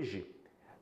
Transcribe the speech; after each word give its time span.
Hoje 0.00 0.24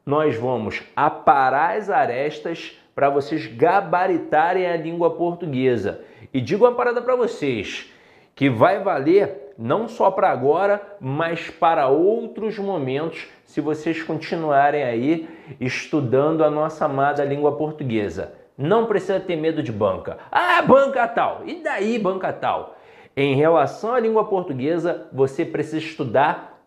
nós 0.07 0.37
vamos 0.37 0.81
aparar 0.95 1.77
as 1.77 1.91
arestas 1.91 2.79
para 2.95 3.11
vocês 3.11 3.49
gabaritarem 3.49 4.65
a 4.65 4.77
língua 4.77 5.11
portuguesa. 5.11 6.03
E 6.33 6.41
digo 6.41 6.65
uma 6.65 6.77
parada 6.77 7.03
para 7.03 7.17
vocês, 7.17 7.93
que 8.37 8.49
vai 8.49 8.81
valer 8.81 9.55
não 9.59 9.89
só 9.89 10.09
para 10.09 10.31
agora, 10.31 10.81
mas 11.01 11.51
para 11.51 11.89
outros 11.89 12.61
momentos, 12.61 13.27
se 13.45 13.61
vocês 13.61 14.01
continuarem 14.05 14.85
aí 14.85 15.29
estudando 15.59 16.45
a 16.45 16.51
nossa 16.51 16.85
amada 16.85 17.25
língua 17.25 17.57
portuguesa. 17.57 18.35
Não 18.57 18.87
precisa 18.87 19.19
ter 19.19 19.35
medo 19.35 19.65
de 19.65 19.73
banca. 19.73 20.19
Ah, 20.31 20.63
banca 20.63 21.09
tal. 21.09 21.43
E 21.45 21.57
daí 21.57 21.99
banca 21.99 22.33
tal? 22.33 22.77
Em 23.17 23.35
relação 23.35 23.95
à 23.95 23.99
língua 23.99 24.27
portuguesa, 24.27 25.09
você 25.13 25.45
precisa 25.45 25.79
estudar 25.79 26.59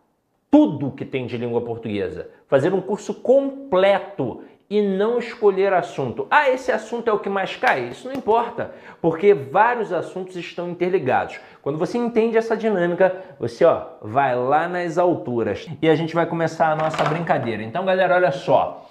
tudo 0.52 0.90
que 0.90 1.06
tem 1.06 1.24
de 1.24 1.38
língua 1.38 1.62
portuguesa. 1.62 2.28
Fazer 2.52 2.74
um 2.74 2.82
curso 2.82 3.14
completo 3.14 4.42
e 4.68 4.82
não 4.82 5.18
escolher 5.18 5.72
assunto. 5.72 6.26
Ah, 6.30 6.50
esse 6.50 6.70
assunto 6.70 7.08
é 7.08 7.12
o 7.14 7.18
que 7.18 7.30
mais 7.30 7.56
cai? 7.56 7.88
Isso 7.88 8.06
não 8.06 8.14
importa, 8.14 8.72
porque 9.00 9.32
vários 9.32 9.90
assuntos 9.90 10.36
estão 10.36 10.68
interligados. 10.68 11.40
Quando 11.62 11.78
você 11.78 11.96
entende 11.96 12.36
essa 12.36 12.54
dinâmica, 12.54 13.24
você 13.40 13.64
ó, 13.64 13.84
vai 14.02 14.36
lá 14.36 14.68
nas 14.68 14.98
alturas. 14.98 15.66
E 15.80 15.88
a 15.88 15.94
gente 15.94 16.14
vai 16.14 16.26
começar 16.26 16.70
a 16.70 16.76
nossa 16.76 17.02
brincadeira. 17.04 17.62
Então, 17.62 17.86
galera, 17.86 18.16
olha 18.16 18.32
só. 18.32 18.86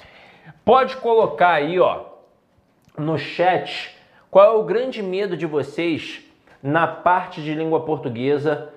Pode 0.66 0.98
colocar 0.98 1.52
aí, 1.52 1.80
ó, 1.80 2.06
no 2.98 3.16
chat 3.16 3.96
qual 4.32 4.56
é 4.56 4.58
o 4.58 4.64
grande 4.64 5.04
medo 5.04 5.38
de 5.38 5.46
vocês 5.46 6.26
na 6.64 6.88
parte 6.88 7.44
de 7.44 7.54
língua 7.54 7.82
portuguesa 7.82 8.74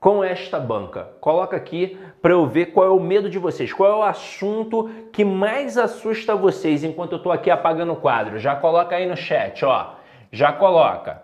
com 0.00 0.24
esta 0.24 0.60
banca. 0.60 1.08
Coloca 1.18 1.56
aqui 1.56 1.96
para 2.24 2.32
eu 2.32 2.46
ver 2.46 2.72
qual 2.72 2.86
é 2.86 2.90
o 2.90 2.98
medo 2.98 3.28
de 3.28 3.38
vocês, 3.38 3.70
qual 3.70 3.92
é 3.92 3.94
o 3.96 4.02
assunto 4.02 4.88
que 5.12 5.22
mais 5.22 5.76
assusta 5.76 6.34
vocês 6.34 6.82
enquanto 6.82 7.12
eu 7.12 7.18
estou 7.18 7.30
aqui 7.30 7.50
apagando 7.50 7.92
o 7.92 7.96
quadro. 7.96 8.38
Já 8.38 8.56
coloca 8.56 8.96
aí 8.96 9.06
no 9.06 9.14
chat, 9.14 9.62
ó. 9.62 9.96
Já 10.32 10.50
coloca. 10.50 11.22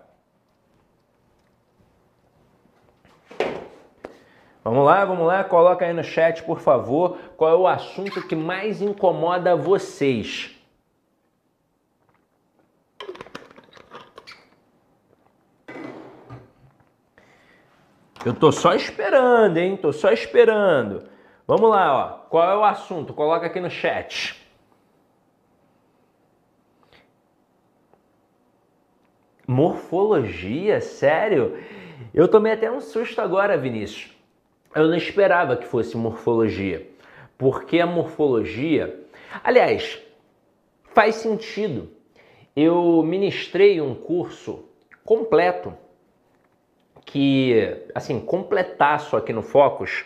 Vamos 4.63 4.85
lá, 4.85 5.03
vamos 5.07 5.27
lá, 5.27 5.43
coloca 5.43 5.87
aí 5.87 5.95
no 5.95 6.05
chat, 6.05 6.43
por 6.43 6.61
favor, 6.61 7.17
qual 7.35 7.51
é 7.51 7.57
o 7.57 7.67
assunto 7.67 8.21
que 8.29 8.37
mais 8.37 8.83
incomoda 8.83 9.57
vocês. 9.57 10.60
Eu 18.25 18.35
tô 18.35 18.53
só 18.53 18.75
esperando, 18.75 19.57
hein? 19.57 19.79
Tô 19.79 19.93
só 19.95 20.13
esperando. 20.13 21.09
Vamos 21.47 21.71
lá, 21.71 21.95
ó. 21.95 22.29
Qual 22.29 22.51
é 22.51 22.57
o 22.57 22.65
assunto? 22.65 23.15
Coloca 23.15 23.47
aqui 23.47 23.59
no 23.61 23.71
chat. 23.71 24.39
Morfologia? 29.47 30.83
Sério? 30.83 31.59
Eu 32.13 32.29
tomei 32.29 32.53
até 32.53 32.71
um 32.71 32.81
susto 32.81 33.23
agora, 33.23 33.57
Vinícius. 33.57 34.15
Eu 34.75 34.87
não 34.87 34.97
esperava 34.97 35.57
que 35.57 35.67
fosse 35.67 35.97
morfologia. 35.97 36.91
Porque 37.39 37.81
a 37.81 37.87
morfologia. 37.87 39.03
Aliás, 39.43 39.99
faz 40.93 41.15
sentido. 41.17 41.89
Eu 42.55 43.03
ministrei 43.03 43.81
um 43.81 43.95
curso 43.95 44.69
completo 45.05 45.75
que, 47.05 47.87
assim, 47.95 48.21
completaço 48.21 49.17
aqui 49.17 49.33
no 49.33 49.43
Focus, 49.43 50.05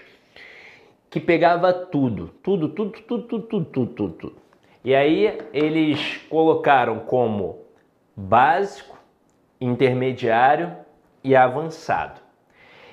que 1.11 1.21
pegava 1.21 1.73
tudo, 1.73 2.29
tudo, 2.43 2.69
tudo, 2.69 2.91
tudo, 2.91 3.23
tudo, 3.23 3.47
tudo, 3.47 3.65
tudo, 3.65 3.87
tudo, 3.93 4.13
tudo. 4.15 4.37
E 4.85 4.95
aí 4.95 5.39
eles 5.53 6.19
colocaram 6.29 6.99
como 7.01 7.61
básico, 8.15 8.99
intermediário 9.61 10.77
e 11.23 11.35
avançado. 11.35 12.21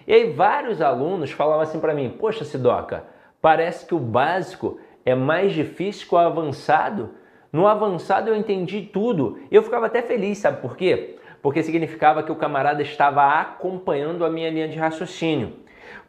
E 0.08 0.14
aí 0.14 0.32
vários 0.32 0.82
alunos 0.82 1.32
falavam 1.32 1.62
assim 1.62 1.80
para 1.80 1.94
mim: 1.94 2.10
"Poxa, 2.10 2.46
Sidoca, 2.46 3.04
parece 3.42 3.86
que 3.86 3.94
o 3.94 4.00
básico 4.00 4.80
é 5.06 5.14
mais 5.14 5.54
difícil 5.54 6.08
que 6.08 6.16
o 6.16 6.18
avançado. 6.18 7.10
No 7.52 7.68
avançado 7.68 8.30
eu 8.30 8.36
entendi 8.36 8.84
tudo". 8.84 9.40
Eu 9.52 9.64
ficava 9.64 9.88
até 9.88 10.02
feliz, 10.02 10.38
sabe 10.38 10.62
por 10.62 10.78
quê? 10.78 11.18
Porque 11.42 11.64
significava 11.64 12.24
que 12.24 12.32
o 12.32 12.36
camarada 12.36 12.82
estava 12.82 13.40
acompanhando 13.40 14.24
a 14.24 14.30
minha 14.30 14.50
linha 14.50 14.68
de 14.68 14.78
raciocínio. 14.78 15.54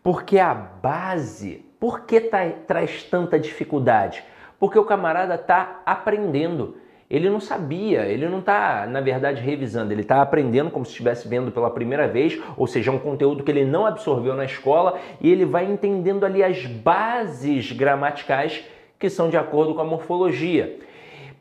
Porque 0.02 0.38
a 0.38 0.52
base, 0.52 1.64
por 1.80 2.00
que 2.00 2.20
tá, 2.20 2.48
traz 2.66 3.04
tanta 3.04 3.38
dificuldade? 3.38 4.22
Porque 4.58 4.78
o 4.78 4.84
camarada 4.84 5.34
está 5.34 5.80
aprendendo. 5.86 6.76
Ele 7.08 7.28
não 7.28 7.40
sabia, 7.40 8.06
ele 8.06 8.26
não 8.26 8.38
está, 8.38 8.86
na 8.86 9.00
verdade, 9.00 9.42
revisando, 9.42 9.92
ele 9.92 10.00
está 10.00 10.22
aprendendo 10.22 10.70
como 10.70 10.84
se 10.84 10.92
estivesse 10.92 11.28
vendo 11.28 11.50
pela 11.50 11.70
primeira 11.70 12.08
vez, 12.08 12.40
ou 12.56 12.66
seja, 12.66 12.90
um 12.90 12.98
conteúdo 12.98 13.44
que 13.44 13.50
ele 13.50 13.66
não 13.66 13.84
absorveu 13.84 14.34
na 14.34 14.46
escola 14.46 14.98
e 15.20 15.30
ele 15.30 15.44
vai 15.44 15.70
entendendo 15.70 16.24
ali 16.24 16.42
as 16.42 16.64
bases 16.64 17.70
gramaticais 17.70 18.64
que 18.98 19.10
são 19.10 19.28
de 19.28 19.36
acordo 19.36 19.74
com 19.74 19.82
a 19.82 19.84
morfologia. 19.84 20.78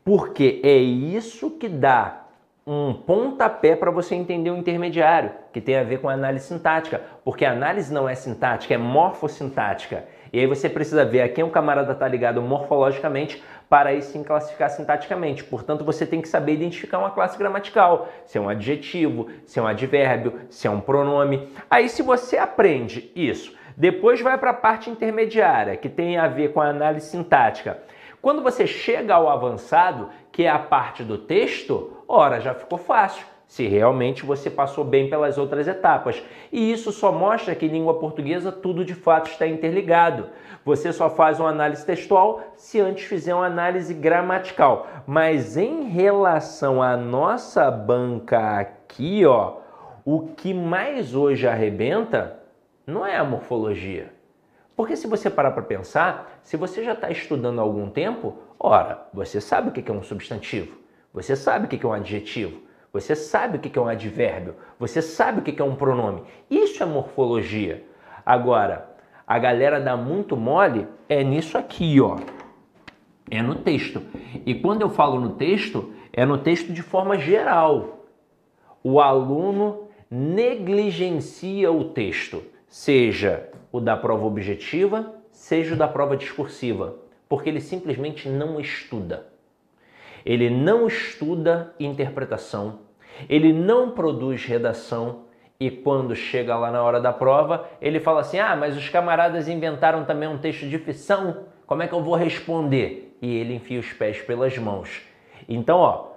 Porque 0.04 0.60
é 0.62 0.76
isso 0.76 1.52
que 1.52 1.68
dá 1.68 2.21
um 2.66 2.94
pontapé 2.94 3.74
para 3.74 3.90
você 3.90 4.14
entender 4.14 4.50
o 4.50 4.56
intermediário, 4.56 5.32
que 5.52 5.60
tem 5.60 5.76
a 5.76 5.82
ver 5.82 6.00
com 6.00 6.08
a 6.08 6.12
análise 6.12 6.46
sintática, 6.46 7.00
porque 7.24 7.44
a 7.44 7.52
análise 7.52 7.92
não 7.92 8.08
é 8.08 8.14
sintática, 8.14 8.74
é 8.74 8.78
morfossintática. 8.78 10.04
E 10.32 10.38
aí 10.38 10.46
você 10.46 10.68
precisa 10.68 11.04
ver 11.04 11.22
a 11.22 11.28
quem 11.28 11.44
o 11.44 11.50
camarada 11.50 11.92
está 11.92 12.06
ligado 12.08 12.40
morfologicamente 12.40 13.42
para 13.68 13.90
aí 13.90 14.00
sim 14.00 14.22
classificar 14.22 14.70
sintaticamente. 14.70 15.42
Portanto, 15.42 15.84
você 15.84 16.06
tem 16.06 16.22
que 16.22 16.28
saber 16.28 16.54
identificar 16.54 16.98
uma 16.98 17.10
classe 17.10 17.36
gramatical, 17.36 18.08
se 18.24 18.38
é 18.38 18.40
um 18.40 18.48
adjetivo, 18.48 19.28
se 19.44 19.58
é 19.58 19.62
um 19.62 19.66
advérbio, 19.66 20.40
se 20.48 20.66
é 20.66 20.70
um 20.70 20.80
pronome. 20.80 21.48
Aí 21.68 21.88
se 21.88 22.02
você 22.02 22.38
aprende 22.38 23.10
isso, 23.16 23.54
depois 23.76 24.20
vai 24.20 24.38
para 24.38 24.50
a 24.50 24.54
parte 24.54 24.88
intermediária, 24.88 25.76
que 25.76 25.88
tem 25.88 26.16
a 26.16 26.28
ver 26.28 26.52
com 26.52 26.60
a 26.60 26.68
análise 26.68 27.06
sintática. 27.06 27.78
Quando 28.22 28.40
você 28.40 28.66
chega 28.66 29.14
ao 29.14 29.28
avançado, 29.28 30.08
que 30.30 30.44
é 30.44 30.48
a 30.48 30.58
parte 30.58 31.02
do 31.02 31.18
texto, 31.18 32.01
ora, 32.12 32.40
já 32.40 32.54
ficou 32.54 32.78
fácil. 32.78 33.26
Se 33.46 33.66
realmente 33.66 34.24
você 34.24 34.48
passou 34.48 34.84
bem 34.84 35.10
pelas 35.10 35.36
outras 35.36 35.66
etapas. 35.66 36.22
E 36.50 36.72
isso 36.72 36.92
só 36.92 37.12
mostra 37.12 37.54
que 37.54 37.66
em 37.66 37.70
língua 37.70 37.98
portuguesa 37.98 38.50
tudo 38.50 38.84
de 38.84 38.94
fato 38.94 39.30
está 39.30 39.46
interligado. 39.46 40.28
Você 40.64 40.92
só 40.92 41.10
faz 41.10 41.40
uma 41.40 41.50
análise 41.50 41.84
textual 41.84 42.40
se 42.56 42.80
antes 42.80 43.04
fizer 43.04 43.34
uma 43.34 43.46
análise 43.46 43.92
gramatical. 43.92 44.86
Mas 45.06 45.56
em 45.56 45.84
relação 45.84 46.82
à 46.82 46.96
nossa 46.96 47.70
banca 47.70 48.58
aqui, 48.58 49.26
ó, 49.26 49.56
o 50.04 50.28
que 50.28 50.54
mais 50.54 51.14
hoje 51.14 51.46
arrebenta 51.46 52.40
não 52.86 53.06
é 53.06 53.16
a 53.16 53.24
morfologia. 53.24 54.12
Porque 54.74 54.96
se 54.96 55.06
você 55.06 55.28
parar 55.28 55.50
para 55.50 55.62
pensar, 55.62 56.40
se 56.42 56.56
você 56.56 56.82
já 56.82 56.92
está 56.92 57.10
estudando 57.10 57.58
há 57.58 57.62
algum 57.62 57.90
tempo, 57.90 58.34
ora, 58.58 59.06
você 59.12 59.40
sabe 59.40 59.68
o 59.68 59.72
que 59.72 59.90
é 59.90 59.94
um 59.94 60.02
substantivo, 60.02 60.76
você 61.12 61.36
sabe 61.36 61.66
o 61.66 61.68
que 61.68 61.84
é 61.84 61.88
um 61.88 61.92
adjetivo, 61.92 62.60
você 62.92 63.14
sabe 63.14 63.56
o 63.56 63.60
que 63.60 63.78
é 63.78 63.82
um 63.82 63.88
advérbio, 63.88 64.54
você 64.78 65.00
sabe 65.00 65.40
o 65.40 65.42
que 65.42 65.60
é 65.60 65.64
um 65.64 65.74
pronome. 65.74 66.22
Isso 66.50 66.82
é 66.82 66.86
morfologia. 66.86 67.84
Agora, 68.24 68.90
a 69.26 69.38
galera 69.38 69.80
dá 69.80 69.96
muito 69.96 70.36
mole 70.36 70.86
é 71.08 71.24
nisso 71.24 71.56
aqui, 71.56 72.00
ó. 72.00 72.18
É 73.30 73.40
no 73.40 73.54
texto. 73.54 74.02
E 74.44 74.54
quando 74.54 74.82
eu 74.82 74.90
falo 74.90 75.18
no 75.18 75.30
texto, 75.30 75.92
é 76.12 76.26
no 76.26 76.38
texto 76.38 76.72
de 76.72 76.82
forma 76.82 77.18
geral. 77.18 78.06
O 78.84 79.00
aluno 79.00 79.88
negligencia 80.10 81.72
o 81.72 81.84
texto, 81.84 82.42
seja 82.68 83.48
o 83.70 83.80
da 83.80 83.96
prova 83.96 84.26
objetiva, 84.26 85.14
seja 85.30 85.74
o 85.74 85.78
da 85.78 85.88
prova 85.88 86.14
discursiva, 86.16 86.96
porque 87.26 87.48
ele 87.48 87.60
simplesmente 87.60 88.28
não 88.28 88.60
estuda. 88.60 89.31
Ele 90.24 90.48
não 90.48 90.86
estuda 90.86 91.74
interpretação, 91.78 92.80
ele 93.28 93.52
não 93.52 93.90
produz 93.90 94.44
redação 94.44 95.24
e 95.58 95.70
quando 95.70 96.16
chega 96.16 96.56
lá 96.56 96.70
na 96.70 96.82
hora 96.82 97.00
da 97.00 97.12
prova, 97.12 97.68
ele 97.80 98.00
fala 98.00 98.20
assim: 98.20 98.38
"Ah, 98.38 98.56
mas 98.56 98.76
os 98.76 98.88
camaradas 98.88 99.48
inventaram 99.48 100.04
também 100.04 100.28
um 100.28 100.38
texto 100.38 100.66
de 100.68 100.78
ficção, 100.78 101.44
como 101.66 101.82
é 101.82 101.88
que 101.88 101.94
eu 101.94 102.02
vou 102.02 102.14
responder?" 102.14 103.16
E 103.22 103.36
ele 103.36 103.54
enfia 103.54 103.78
os 103.78 103.92
pés 103.92 104.20
pelas 104.20 104.56
mãos. 104.58 105.02
Então, 105.48 105.78
ó, 105.78 106.12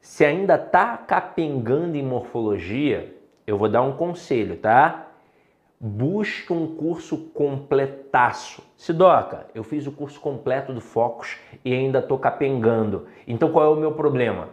se 0.00 0.24
ainda 0.24 0.58
tá 0.58 0.96
capengando 0.96 1.96
em 1.96 2.02
morfologia, 2.02 3.14
eu 3.46 3.56
vou 3.56 3.68
dar 3.68 3.82
um 3.82 3.92
conselho, 3.92 4.56
tá? 4.56 5.05
Busque 5.80 6.52
um 6.52 6.74
curso 6.76 7.16
completaço. 7.34 8.62
Sidoca, 8.76 9.46
eu 9.54 9.62
fiz 9.62 9.86
o 9.86 9.92
curso 9.92 10.20
completo 10.20 10.72
do 10.72 10.80
Focus 10.80 11.38
e 11.64 11.72
ainda 11.72 11.98
estou 11.98 12.18
capengando. 12.18 13.06
Então 13.26 13.50
qual 13.50 13.66
é 13.66 13.68
o 13.68 13.80
meu 13.80 13.92
problema? 13.92 14.48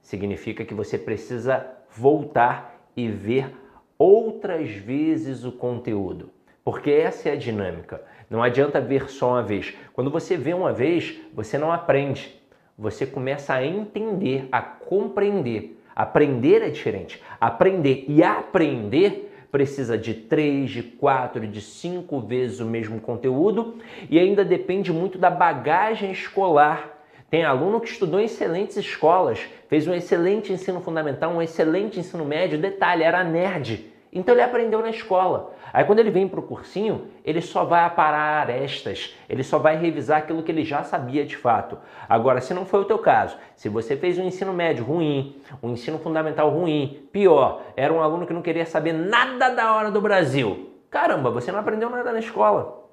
Significa 0.00 0.64
que 0.64 0.74
você 0.74 0.98
precisa 0.98 1.66
voltar 1.90 2.88
e 2.96 3.08
ver 3.08 3.54
outras 3.98 4.70
vezes 4.70 5.44
o 5.44 5.52
conteúdo. 5.52 6.30
porque 6.68 6.90
essa 6.90 7.30
é 7.30 7.32
a 7.32 7.36
dinâmica. 7.36 8.02
Não 8.28 8.42
adianta 8.42 8.78
ver 8.78 9.08
só 9.08 9.30
uma 9.30 9.42
vez. 9.42 9.74
Quando 9.94 10.10
você 10.10 10.36
vê 10.36 10.52
uma 10.52 10.70
vez, 10.70 11.18
você 11.32 11.56
não 11.56 11.72
aprende. 11.72 12.38
Você 12.76 13.06
começa 13.06 13.54
a 13.54 13.64
entender, 13.64 14.46
a 14.52 14.60
compreender. 14.60 15.80
Aprender 15.96 16.60
é 16.60 16.68
diferente. 16.68 17.22
Aprender 17.40 18.04
e 18.06 18.22
aprender 18.22 19.27
precisa 19.50 19.96
de 19.96 20.14
três, 20.14 20.70
de 20.70 20.82
quatro, 20.82 21.46
de 21.46 21.60
cinco 21.60 22.20
vezes 22.20 22.60
o 22.60 22.66
mesmo 22.66 23.00
conteúdo 23.00 23.76
e 24.08 24.18
ainda 24.18 24.44
depende 24.44 24.92
muito 24.92 25.18
da 25.18 25.30
bagagem 25.30 26.12
escolar. 26.12 26.96
Tem 27.30 27.44
aluno 27.44 27.80
que 27.80 27.88
estudou 27.88 28.20
em 28.20 28.24
excelentes 28.24 28.76
escolas, 28.76 29.40
fez 29.68 29.86
um 29.86 29.94
excelente 29.94 30.52
ensino 30.52 30.80
fundamental, 30.80 31.32
um 31.32 31.42
excelente 31.42 32.00
ensino 32.00 32.24
médio. 32.24 32.58
Detalhe, 32.58 33.02
era 33.02 33.22
nerd 33.22 33.97
então 34.12 34.34
ele 34.34 34.42
aprendeu 34.42 34.80
na 34.80 34.90
escola. 34.90 35.54
Aí 35.72 35.84
quando 35.84 35.98
ele 35.98 36.10
vem 36.10 36.26
para 36.26 36.40
o 36.40 36.42
cursinho, 36.42 37.08
ele 37.24 37.40
só 37.40 37.64
vai 37.64 37.84
aparar 37.84 38.42
arestas, 38.42 39.14
ele 39.28 39.42
só 39.42 39.58
vai 39.58 39.76
revisar 39.76 40.18
aquilo 40.18 40.42
que 40.42 40.50
ele 40.50 40.64
já 40.64 40.82
sabia 40.82 41.24
de 41.26 41.36
fato. 41.36 41.78
Agora, 42.08 42.40
se 42.40 42.54
não 42.54 42.64
foi 42.64 42.80
o 42.80 42.84
teu 42.84 42.98
caso, 42.98 43.36
se 43.54 43.68
você 43.68 43.96
fez 43.96 44.18
um 44.18 44.24
ensino 44.24 44.52
médio 44.52 44.84
ruim, 44.84 45.36
um 45.62 45.70
ensino 45.70 45.98
fundamental 45.98 46.48
ruim, 46.50 47.06
pior, 47.12 47.62
era 47.76 47.92
um 47.92 48.02
aluno 48.02 48.26
que 48.26 48.32
não 48.32 48.42
queria 48.42 48.64
saber 48.64 48.92
nada 48.92 49.50
da 49.50 49.74
hora 49.74 49.90
do 49.90 50.00
Brasil. 50.00 50.70
Caramba, 50.90 51.30
você 51.30 51.52
não 51.52 51.58
aprendeu 51.58 51.90
nada 51.90 52.12
na 52.12 52.18
escola. 52.18 52.88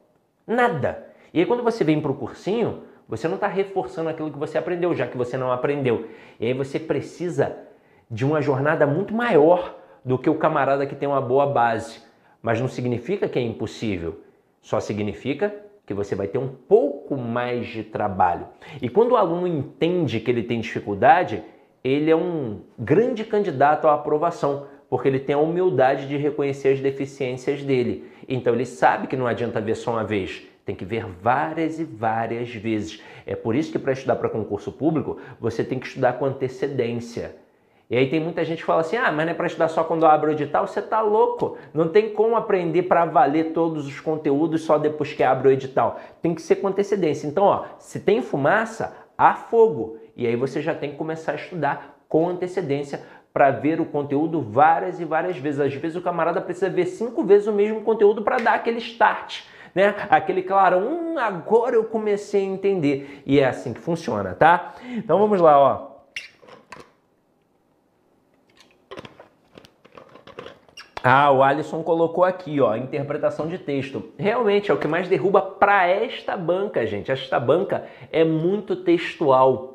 Nada. 0.46 1.08
E 1.34 1.40
aí 1.40 1.46
quando 1.46 1.64
você 1.64 1.84
vem 1.84 2.02
para 2.02 2.12
o 2.12 2.16
cursinho, 2.16 2.84
você 3.08 3.28
não 3.28 3.36
está 3.36 3.48
reforçando 3.48 4.10
aquilo 4.10 4.32
que 4.32 4.38
você 4.38 4.58
aprendeu, 4.58 4.94
já 4.94 5.08
que 5.08 5.18
você 5.18 5.38
não 5.38 5.52
aprendeu. 5.52 6.08
E 6.40 6.46
aí 6.46 6.54
você 6.54 6.80
precisa 6.80 7.56
de 8.10 8.26
uma 8.26 8.42
jornada 8.42 8.86
muito 8.86 9.14
maior 9.14 9.76
do 10.06 10.20
que 10.20 10.30
o 10.30 10.36
camarada 10.36 10.86
que 10.86 10.96
tem 10.96 11.10
uma 11.10 11.20
boa 11.20 11.48
base. 11.48 12.00
Mas 12.42 12.62
não 12.62 12.68
significa 12.68 13.28
que 13.28 13.40
é 13.40 13.42
impossível, 13.42 14.22
só 14.62 14.80
significa 14.80 15.54
que 15.86 15.94
você 15.94 16.16
vai 16.16 16.28
ter 16.28 16.38
um 16.38 16.48
pouco 16.48 17.18
mais 17.18 17.68
de 17.68 17.84
trabalho. 17.84 18.48
E 18.82 18.88
quando 18.88 19.14
o 19.14 19.18
aluno 19.18 19.48
entende 19.48 20.20
que 20.20 20.30
ele 20.30 20.44
tem 20.44 20.60
dificuldade, 20.60 21.44
ele 21.84 22.10
é 22.10 22.16
um 22.16 22.62
grande 22.78 23.24
candidato 23.24 23.88
à 23.88 23.94
aprovação, 23.94 24.68
porque 24.90 25.08
ele 25.08 25.20
tem 25.20 25.36
a 25.36 25.40
humildade 25.40 26.08
de 26.08 26.18
reconhecer 26.18 26.70
as 26.70 26.80
deficiências 26.80 27.64
dele. 27.64 28.10
Então 28.28 28.54
ele 28.54 28.66
sabe 28.66 29.08
que 29.08 29.18
não 29.18 29.28
adianta 29.28 29.62
ver 29.62 29.76
só 29.76 29.92
uma 29.92 30.04
vez, 30.04 30.44
tem 30.66 30.76
que 30.76 30.86
ver 30.86 31.06
várias 31.06 31.80
e 31.80 31.84
várias 31.84 32.54
vezes. 32.54 33.02
É 33.26 33.36
por 33.36 33.56
isso 33.56 33.72
que 33.72 33.80
para 33.80 33.94
estudar 33.94 34.16
para 34.16 34.30
concurso 34.30 34.72
público, 34.72 35.20
você 35.40 35.64
tem 35.64 35.78
que 35.78 35.88
estudar 35.88 36.14
com 36.14 36.26
antecedência. 36.26 37.36
E 37.90 37.96
aí 37.96 38.10
tem 38.10 38.20
muita 38.20 38.44
gente 38.44 38.60
que 38.60 38.66
fala 38.66 38.82
assim: 38.82 38.98
ah, 38.98 39.12
mas 39.12 39.26
não 39.26 39.32
é 39.32 39.36
para 39.36 39.46
estudar 39.46 39.68
só 39.68 39.84
quando 39.84 40.06
abre 40.06 40.32
o 40.32 40.34
edital? 40.34 40.66
Você 40.68 40.82
tá 40.82 41.02
louco. 41.02 41.58
Não 41.74 41.88
tem 41.88 42.10
como 42.10 42.36
aprender 42.36 42.84
para 42.84 43.06
valer 43.06 43.54
todos 43.54 43.86
os 43.86 44.00
conteúdos 44.00 44.64
só 44.64 44.78
depois 44.78 45.14
que 45.14 45.24
abre 45.24 45.48
o 45.48 45.52
edital. 45.52 46.00
Tem 46.22 46.34
que 46.34 46.42
ser 46.42 46.56
com 46.58 46.68
antecedência. 46.68 47.28
Então, 47.28 47.44
ó, 47.44 47.66
se 47.78 48.00
tem 48.00 48.22
fumaça, 48.22 48.96
há 49.18 49.34
fogo. 49.36 49.98
E 50.16 50.26
aí 50.26 50.36
você 50.36 50.62
já 50.62 50.74
tem 50.74 50.92
que 50.92 50.98
começar 50.98 51.34
a 51.34 51.36
estudar 51.36 52.00
com 52.10 52.28
antecedência 52.28 53.04
para 53.32 53.52
ver 53.52 53.82
o 53.82 53.86
conteúdo 53.86 54.42
várias 54.42 55.00
e 55.00 55.06
várias 55.06 55.38
vezes. 55.38 55.60
Às 55.60 55.74
vezes 55.74 55.98
o 55.98 56.02
camarada 56.02 56.42
precisa 56.42 56.70
ver 56.70 56.86
cinco 56.86 57.24
vezes 57.24 57.48
o 57.48 57.54
mesmo 57.54 57.82
conteúdo 57.82 58.24
para 58.24 58.38
dar 58.38 58.54
aquele 58.54 58.80
start. 58.80 59.44
Né? 59.76 59.94
Aquele 60.10 60.42
claro, 60.42 60.78
hum, 60.78 61.20
agora 61.20 61.76
eu 61.76 61.84
comecei 61.84 62.42
a 62.42 62.46
entender. 62.46 63.22
E 63.26 63.40
é 63.40 63.46
assim 63.46 63.74
que 63.74 63.80
funciona, 63.82 64.34
tá? 64.34 64.74
Então 64.86 65.20
vamos 65.20 65.42
lá, 65.42 65.60
ó. 65.60 65.95
Ah, 71.08 71.30
o 71.30 71.44
Alisson 71.44 71.84
colocou 71.84 72.24
aqui, 72.24 72.60
ó, 72.60 72.76
interpretação 72.76 73.48
de 73.48 73.60
texto. 73.60 74.12
Realmente 74.18 74.72
é 74.72 74.74
o 74.74 74.78
que 74.78 74.88
mais 74.88 75.08
derruba 75.08 75.40
para 75.40 75.86
esta 75.86 76.36
banca, 76.36 76.84
gente. 76.88 77.12
Esta 77.12 77.40
banca 77.40 77.86
é 78.12 78.24
muito 78.24 78.76
textual. 78.78 79.74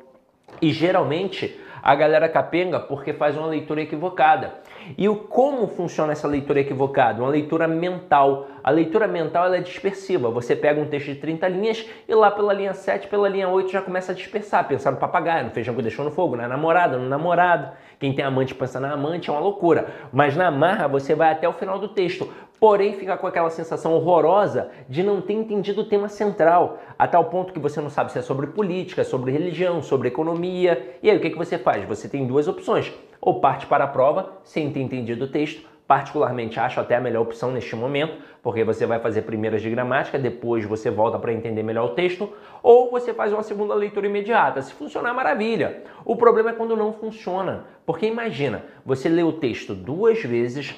E 0.61 0.73
geralmente 0.73 1.57
a 1.81 1.95
galera 1.95 2.27
capenga 2.27 2.81
porque 2.81 3.13
faz 3.13 3.37
uma 3.37 3.47
leitura 3.47 3.81
equivocada. 3.81 4.55
E 4.97 5.07
o 5.07 5.15
como 5.15 5.67
funciona 5.67 6.11
essa 6.11 6.27
leitura 6.27 6.59
equivocada? 6.59 7.21
Uma 7.21 7.29
leitura 7.29 7.67
mental. 7.67 8.47
A 8.63 8.69
leitura 8.69 9.07
mental 9.07 9.53
é 9.53 9.59
dispersiva. 9.59 10.29
Você 10.29 10.55
pega 10.55 10.79
um 10.79 10.85
texto 10.85 11.07
de 11.07 11.15
30 11.15 11.47
linhas 11.47 11.85
e 12.07 12.13
lá 12.13 12.31
pela 12.31 12.53
linha 12.53 12.73
7, 12.73 13.07
pela 13.07 13.27
linha 13.27 13.47
8 13.49 13.71
já 13.71 13.81
começa 13.81 14.11
a 14.11 14.15
dispersar, 14.15 14.67
pensar 14.67 14.91
no 14.91 14.97
papagaio, 14.97 15.45
no 15.45 15.51
feijão 15.51 15.75
que 15.75 15.81
deixou 15.81 16.05
no 16.05 16.11
fogo, 16.11 16.35
na 16.35 16.47
namorada, 16.47 16.97
no 16.97 17.07
namorado. 17.07 17.71
Quem 17.99 18.13
tem 18.13 18.25
amante 18.25 18.55
pensa 18.55 18.79
na 18.79 18.93
amante, 18.93 19.29
é 19.29 19.33
uma 19.33 19.41
loucura. 19.41 19.87
Mas 20.11 20.35
na 20.35 20.49
marra 20.49 20.87
você 20.87 21.13
vai 21.13 21.31
até 21.31 21.47
o 21.47 21.53
final 21.53 21.77
do 21.77 21.89
texto. 21.89 22.27
Porém, 22.59 22.93
fica 22.93 23.17
com 23.17 23.25
aquela 23.25 23.49
sensação 23.49 23.93
horrorosa 23.93 24.69
de 24.87 25.01
não 25.01 25.19
ter 25.19 25.33
entendido 25.33 25.81
o 25.81 25.85
tema 25.85 26.07
central, 26.07 26.77
a 26.97 27.07
tal 27.07 27.25
ponto 27.25 27.51
que 27.51 27.59
você 27.59 27.81
não 27.81 27.89
sabe 27.89 28.11
se 28.11 28.19
é 28.19 28.21
sobre 28.21 28.45
política, 28.45 29.03
sobre 29.03 29.31
religião, 29.31 29.81
sobre 29.81 30.09
economia. 30.09 30.95
E 31.01 31.09
aí, 31.09 31.17
o 31.17 31.19
que, 31.19 31.31
que 31.31 31.37
você 31.37 31.57
faz? 31.57 31.83
Você 31.85 32.07
tem 32.07 32.27
duas 32.27 32.47
opções. 32.47 32.93
Ou 33.21 33.39
parte 33.39 33.67
para 33.67 33.83
a 33.83 33.87
prova, 33.87 34.39
sem 34.43 34.71
ter 34.71 34.81
entendido 34.81 35.25
o 35.25 35.27
texto, 35.27 35.69
particularmente 35.91 36.59
acho 36.59 36.79
até 36.79 36.95
a 36.95 37.01
melhor 37.01 37.21
opção 37.21 37.51
neste 37.51 37.75
momento, 37.75 38.17
porque 38.41 38.63
você 38.63 38.85
vai 38.85 38.97
fazer 38.99 39.23
primeiras 39.23 39.61
de 39.61 39.69
gramática, 39.69 40.17
depois 40.17 40.65
você 40.65 40.89
volta 40.89 41.19
para 41.19 41.33
entender 41.33 41.63
melhor 41.63 41.91
o 41.91 41.95
texto, 41.95 42.31
ou 42.63 42.89
você 42.89 43.13
faz 43.13 43.33
uma 43.33 43.43
segunda 43.43 43.75
leitura 43.75 44.07
imediata. 44.07 44.61
Se 44.61 44.73
funcionar, 44.73 45.13
maravilha. 45.13 45.83
O 46.05 46.15
problema 46.15 46.51
é 46.51 46.53
quando 46.53 46.77
não 46.77 46.93
funciona, 46.93 47.65
porque 47.85 48.05
imagina, 48.05 48.63
você 48.85 49.09
lê 49.09 49.21
o 49.21 49.33
texto 49.33 49.75
duas 49.75 50.23
vezes, 50.23 50.73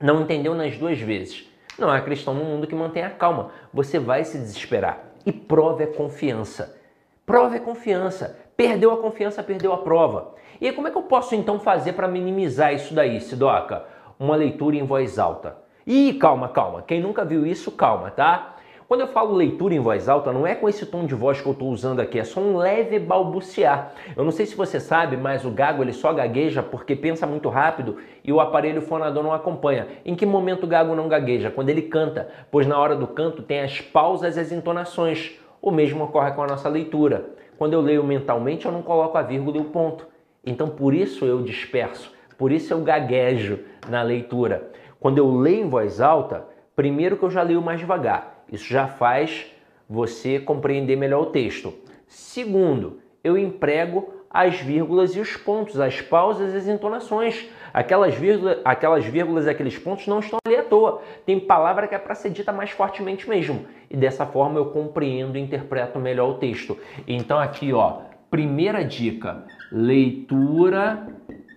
não 0.00 0.22
entendeu 0.22 0.54
nas 0.54 0.76
duas 0.76 0.98
vezes. 0.98 1.46
Não 1.78 1.90
há 1.90 2.00
cristão 2.00 2.32
no 2.32 2.44
mundo 2.44 2.66
que 2.66 2.74
mantenha 2.74 3.10
calma. 3.10 3.50
Você 3.72 3.98
vai 3.98 4.24
se 4.24 4.38
desesperar. 4.38 5.04
E 5.24 5.32
prova 5.32 5.82
é 5.82 5.86
confiança. 5.86 6.78
Prova 7.26 7.56
é 7.56 7.58
confiança. 7.58 8.38
Perdeu 8.56 8.90
a 8.90 8.96
confiança, 8.96 9.42
perdeu 9.42 9.72
a 9.72 9.78
prova. 9.78 10.34
E 10.60 10.72
como 10.72 10.88
é 10.88 10.90
que 10.90 10.98
eu 10.98 11.02
posso 11.02 11.34
então 11.34 11.58
fazer 11.58 11.94
para 11.94 12.06
minimizar 12.06 12.74
isso 12.74 12.92
daí, 12.94 13.20
Sidoca? 13.20 13.84
uma 14.20 14.36
leitura 14.36 14.76
em 14.76 14.84
voz 14.84 15.18
alta. 15.18 15.56
E 15.86 16.12
calma, 16.12 16.50
calma, 16.50 16.82
quem 16.82 17.00
nunca 17.00 17.24
viu 17.24 17.46
isso, 17.46 17.72
calma, 17.72 18.10
tá? 18.10 18.56
Quando 18.86 19.00
eu 19.00 19.06
falo 19.06 19.34
leitura 19.34 19.72
em 19.72 19.80
voz 19.80 20.10
alta, 20.10 20.30
não 20.30 20.46
é 20.46 20.54
com 20.54 20.68
esse 20.68 20.84
tom 20.84 21.06
de 21.06 21.14
voz 21.14 21.40
que 21.40 21.46
eu 21.46 21.52
estou 21.52 21.70
usando 21.70 22.00
aqui, 22.00 22.18
é 22.18 22.24
só 22.24 22.38
um 22.38 22.58
leve 22.58 22.98
balbuciar. 22.98 23.92
Eu 24.14 24.24
não 24.24 24.32
sei 24.32 24.44
se 24.44 24.54
você 24.54 24.78
sabe, 24.78 25.16
mas 25.16 25.44
o 25.44 25.50
gago 25.50 25.82
ele 25.82 25.92
só 25.92 26.12
gagueja 26.12 26.62
porque 26.62 26.94
pensa 26.94 27.26
muito 27.26 27.48
rápido 27.48 27.96
e 28.22 28.30
o 28.30 28.40
aparelho 28.40 28.82
fonador 28.82 29.22
não 29.22 29.32
acompanha. 29.32 29.86
Em 30.04 30.14
que 30.14 30.26
momento 30.26 30.64
o 30.64 30.66
gago 30.66 30.94
não 30.94 31.08
gagueja? 31.08 31.50
Quando 31.50 31.70
ele 31.70 31.82
canta, 31.82 32.28
pois 32.50 32.66
na 32.66 32.78
hora 32.78 32.94
do 32.94 33.06
canto 33.06 33.42
tem 33.42 33.60
as 33.60 33.80
pausas 33.80 34.36
e 34.36 34.40
as 34.40 34.52
entonações. 34.52 35.38
O 35.62 35.70
mesmo 35.70 36.04
ocorre 36.04 36.32
com 36.32 36.42
a 36.42 36.46
nossa 36.46 36.68
leitura. 36.68 37.30
Quando 37.56 37.72
eu 37.72 37.80
leio 37.80 38.04
mentalmente, 38.04 38.66
eu 38.66 38.72
não 38.72 38.82
coloco 38.82 39.16
a 39.16 39.22
vírgula 39.22 39.56
e 39.56 39.60
o 39.60 39.64
ponto. 39.64 40.06
Então 40.44 40.68
por 40.68 40.94
isso 40.94 41.24
eu 41.24 41.42
disperso. 41.42 42.12
Por 42.38 42.52
isso 42.52 42.72
eu 42.72 42.80
gaguejo 42.82 43.60
na 43.88 44.02
leitura. 44.02 44.70
Quando 44.98 45.18
eu 45.18 45.30
leio 45.30 45.64
em 45.64 45.68
voz 45.68 46.00
alta, 46.00 46.46
primeiro 46.74 47.16
que 47.16 47.22
eu 47.22 47.30
já 47.30 47.42
leio 47.42 47.60
mais 47.60 47.80
devagar. 47.80 48.44
Isso 48.50 48.64
já 48.64 48.86
faz 48.86 49.46
você 49.88 50.38
compreender 50.38 50.96
melhor 50.96 51.22
o 51.22 51.26
texto. 51.26 51.74
Segundo, 52.06 53.00
eu 53.22 53.36
emprego 53.36 54.12
as 54.30 54.60
vírgulas 54.60 55.16
e 55.16 55.20
os 55.20 55.36
pontos, 55.36 55.80
as 55.80 56.00
pausas 56.00 56.54
e 56.54 56.56
as 56.56 56.68
entonações. 56.68 57.48
Aquelas 57.74 58.14
vírgulas, 58.14 58.58
aquelas 58.64 59.04
vírgulas 59.04 59.46
e 59.46 59.50
aqueles 59.50 59.76
pontos 59.76 60.06
não 60.06 60.20
estão 60.20 60.38
ali 60.46 60.56
à 60.56 60.62
toa. 60.62 61.02
Tem 61.26 61.38
palavra 61.38 61.88
que 61.88 61.94
é 61.94 61.98
para 61.98 62.14
ser 62.14 62.30
dita 62.30 62.52
mais 62.52 62.70
fortemente 62.70 63.28
mesmo. 63.28 63.66
E 63.90 63.96
dessa 63.96 64.24
forma 64.24 64.58
eu 64.58 64.66
compreendo 64.66 65.36
e 65.36 65.40
interpreto 65.40 65.98
melhor 65.98 66.30
o 66.30 66.34
texto. 66.34 66.78
Então 67.06 67.38
aqui, 67.38 67.72
ó, 67.72 68.02
primeira 68.30 68.84
dica: 68.84 69.44
leitura 69.70 71.06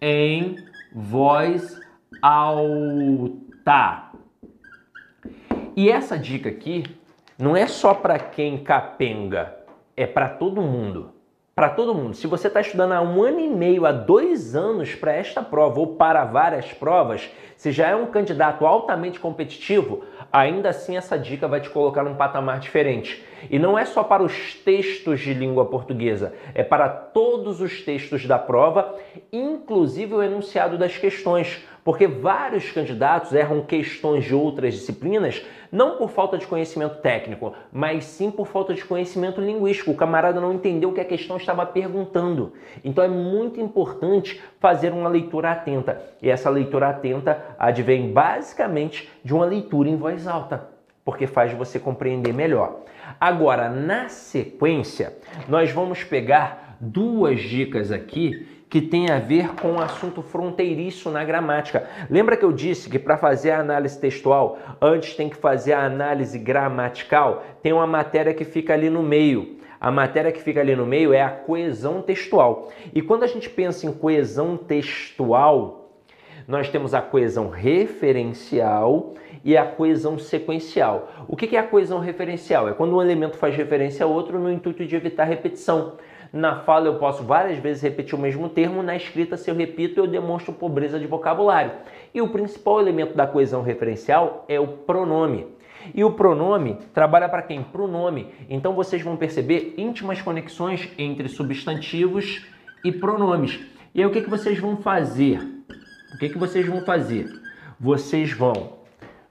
em 0.01 0.57
voz 0.93 1.81
alta. 2.21 4.11
E 5.75 5.89
essa 5.89 6.17
dica 6.17 6.49
aqui 6.49 6.83
não 7.37 7.57
é 7.57 7.65
só 7.65 7.93
para 7.93 8.19
quem 8.19 8.63
capenga, 8.63 9.55
é 9.97 10.05
para 10.05 10.29
todo 10.29 10.61
mundo. 10.61 11.11
Para 11.55 11.69
todo 11.69 11.93
mundo. 11.93 12.15
Se 12.15 12.25
você 12.25 12.47
está 12.47 12.61
estudando 12.61 12.93
há 12.93 13.01
um 13.01 13.21
ano 13.21 13.39
e 13.39 13.47
meio, 13.47 13.85
há 13.85 13.91
dois 13.91 14.55
anos 14.55 14.95
para 14.95 15.13
esta 15.13 15.41
prova 15.41 15.79
ou 15.79 15.95
para 15.95 16.25
várias 16.25 16.73
provas, 16.73 17.29
se 17.55 17.71
já 17.71 17.89
é 17.89 17.95
um 17.95 18.07
candidato 18.07 18.65
altamente 18.65 19.19
competitivo, 19.19 20.03
ainda 20.33 20.69
assim 20.69 20.97
essa 20.97 21.17
dica 21.17 21.47
vai 21.47 21.61
te 21.61 21.69
colocar 21.69 22.03
num 22.03 22.15
patamar 22.15 22.59
diferente. 22.59 23.23
E 23.51 23.59
não 23.59 23.77
é 23.77 23.85
só 23.85 24.03
para 24.03 24.23
os 24.23 24.55
textos 24.55 25.19
de 25.19 25.31
língua 25.31 25.65
portuguesa, 25.65 26.33
é 26.55 26.63
para 26.63 26.89
todos 26.89 27.61
os 27.61 27.81
textos 27.83 28.25
da 28.25 28.39
prova, 28.39 28.97
inclusive 29.31 30.15
o 30.15 30.23
enunciado 30.23 30.75
das 30.75 30.97
questões 30.97 31.63
porque 31.83 32.07
vários 32.07 32.71
candidatos 32.71 33.33
erram 33.33 33.61
questões 33.61 34.23
de 34.23 34.33
outras 34.33 34.73
disciplinas 34.73 35.45
não 35.71 35.97
por 35.97 36.11
falta 36.11 36.37
de 36.37 36.45
conhecimento 36.45 37.01
técnico, 37.01 37.53
mas 37.71 38.05
sim 38.05 38.29
por 38.29 38.45
falta 38.45 38.75
de 38.75 38.85
conhecimento 38.85 39.41
linguístico. 39.41 39.89
O 39.89 39.95
camarada 39.95 40.39
não 40.39 40.53
entendeu 40.53 40.89
o 40.89 40.93
que 40.93 41.01
a 41.01 41.05
questão 41.05 41.35
estava 41.35 41.65
perguntando. 41.65 42.53
Então 42.83 43.03
é 43.03 43.07
muito 43.07 43.59
importante 43.59 44.39
fazer 44.59 44.93
uma 44.93 45.09
leitura 45.09 45.51
atenta. 45.51 45.99
E 46.21 46.29
essa 46.29 46.49
leitura 46.49 46.89
atenta 46.89 47.43
advém 47.57 48.13
basicamente 48.13 49.09
de 49.23 49.33
uma 49.33 49.45
leitura 49.45 49.89
em 49.89 49.97
voz 49.97 50.27
alta. 50.27 50.71
porque 51.03 51.27
faz 51.27 51.51
você 51.51 51.79
compreender 51.79 52.33
melhor. 52.33 52.79
Agora, 53.19 53.69
na 53.69 54.07
sequência, 54.07 55.17
nós 55.49 55.69
vamos 55.69 56.01
pegar 56.01 56.77
duas 56.79 57.41
dicas 57.41 57.91
aqui 57.91 58.47
que 58.73 58.81
tem 58.81 59.11
a 59.11 59.19
ver 59.19 59.49
com 59.49 59.73
o 59.73 59.79
assunto 59.79 60.23
fronteiriço 60.23 61.11
na 61.11 61.23
gramática. 61.23 61.87
Lembra 62.09 62.35
que 62.35 62.43
eu 62.43 62.51
disse 62.51 62.89
que 62.89 62.97
para 62.97 63.17
fazer 63.17 63.51
a 63.51 63.59
análise 63.59 63.99
textual, 63.99 64.57
antes 64.81 65.15
tem 65.15 65.29
que 65.29 65.37
fazer 65.37 65.73
a 65.73 65.85
análise 65.85 66.39
gramatical? 66.39 67.43
Tem 67.61 67.71
uma 67.71 67.85
matéria 67.85 68.33
que 68.33 68.43
fica 68.43 68.73
ali 68.73 68.89
no 68.89 69.03
meio. 69.03 69.57
A 69.79 69.91
matéria 69.91 70.31
que 70.31 70.41
fica 70.41 70.59
ali 70.59 70.75
no 70.75 70.87
meio 70.87 71.13
é 71.13 71.21
a 71.21 71.29
coesão 71.29 72.01
textual. 72.01 72.71
E 72.95 72.99
quando 72.99 73.21
a 73.21 73.27
gente 73.27 73.47
pensa 73.47 73.85
em 73.85 73.93
coesão 73.93 74.57
textual, 74.57 75.91
nós 76.47 76.67
temos 76.67 76.95
a 76.95 77.01
coesão 77.01 77.51
referencial 77.51 79.13
e 79.45 79.55
a 79.55 79.67
coesão 79.67 80.17
sequencial. 80.17 81.11
O 81.27 81.37
que 81.37 81.55
é 81.55 81.59
a 81.59 81.63
coesão 81.63 81.99
referencial? 81.99 82.67
É 82.67 82.73
quando 82.73 82.95
um 82.95 83.01
elemento 83.03 83.37
faz 83.37 83.55
referência 83.55 84.03
a 84.03 84.09
outro 84.09 84.39
no 84.39 84.51
intuito 84.51 84.83
de 84.83 84.95
evitar 84.95 85.25
repetição. 85.25 85.93
Na 86.33 86.61
fala 86.61 86.87
eu 86.87 86.95
posso 86.95 87.23
várias 87.23 87.59
vezes 87.59 87.83
repetir 87.83 88.15
o 88.15 88.17
mesmo 88.17 88.49
termo, 88.49 88.81
na 88.81 88.95
escrita 88.95 89.37
se 89.37 89.51
eu 89.51 89.55
repito 89.55 89.99
eu 89.99 90.07
demonstro 90.07 90.51
pobreza 90.51 90.99
de 90.99 91.05
vocabulário. 91.05 91.73
E 92.11 92.23
o 92.23 92.29
principal 92.29 92.81
elemento 92.81 93.15
da 93.15 93.27
coesão 93.27 93.61
referencial 93.61 94.43
é 94.49 94.59
o 94.59 94.67
pronome. 94.67 95.45
E 95.93 96.03
o 96.03 96.13
pronome 96.13 96.79
trabalha 96.91 97.29
para 97.29 97.43
quem? 97.43 97.61
Para 97.61 97.83
o 97.83 97.87
nome. 97.87 98.33
Então 98.49 98.73
vocês 98.73 99.03
vão 99.03 99.15
perceber 99.15 99.75
íntimas 99.77 100.23
conexões 100.23 100.89
entre 100.97 101.29
substantivos 101.29 102.43
e 102.83 102.91
pronomes. 102.91 103.59
E 103.93 104.01
aí 104.01 104.07
o 104.07 104.11
que, 104.11 104.23
que 104.23 104.29
vocês 104.29 104.57
vão 104.57 104.77
fazer? 104.77 105.39
O 106.15 106.17
que, 106.17 106.29
que 106.29 106.37
vocês 106.39 106.65
vão 106.67 106.81
fazer? 106.81 107.27
Vocês 107.79 108.33
vão 108.33 108.82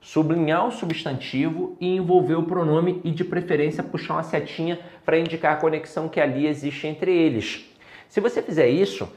sublinhar 0.02 0.66
o 0.66 0.72
substantivo 0.72 1.76
e 1.80 1.96
envolver 1.96 2.34
o 2.34 2.42
pronome 2.42 3.00
e 3.04 3.10
de 3.12 3.24
preferência 3.24 3.84
puxar 3.84 4.14
uma 4.14 4.24
setinha 4.24 4.80
para 5.04 5.16
indicar 5.16 5.54
a 5.54 5.56
conexão 5.56 6.08
que 6.08 6.20
ali 6.20 6.46
existe 6.46 6.88
entre 6.88 7.16
eles. 7.16 7.72
Se 8.08 8.20
você 8.20 8.42
fizer 8.42 8.68
isso, 8.68 9.08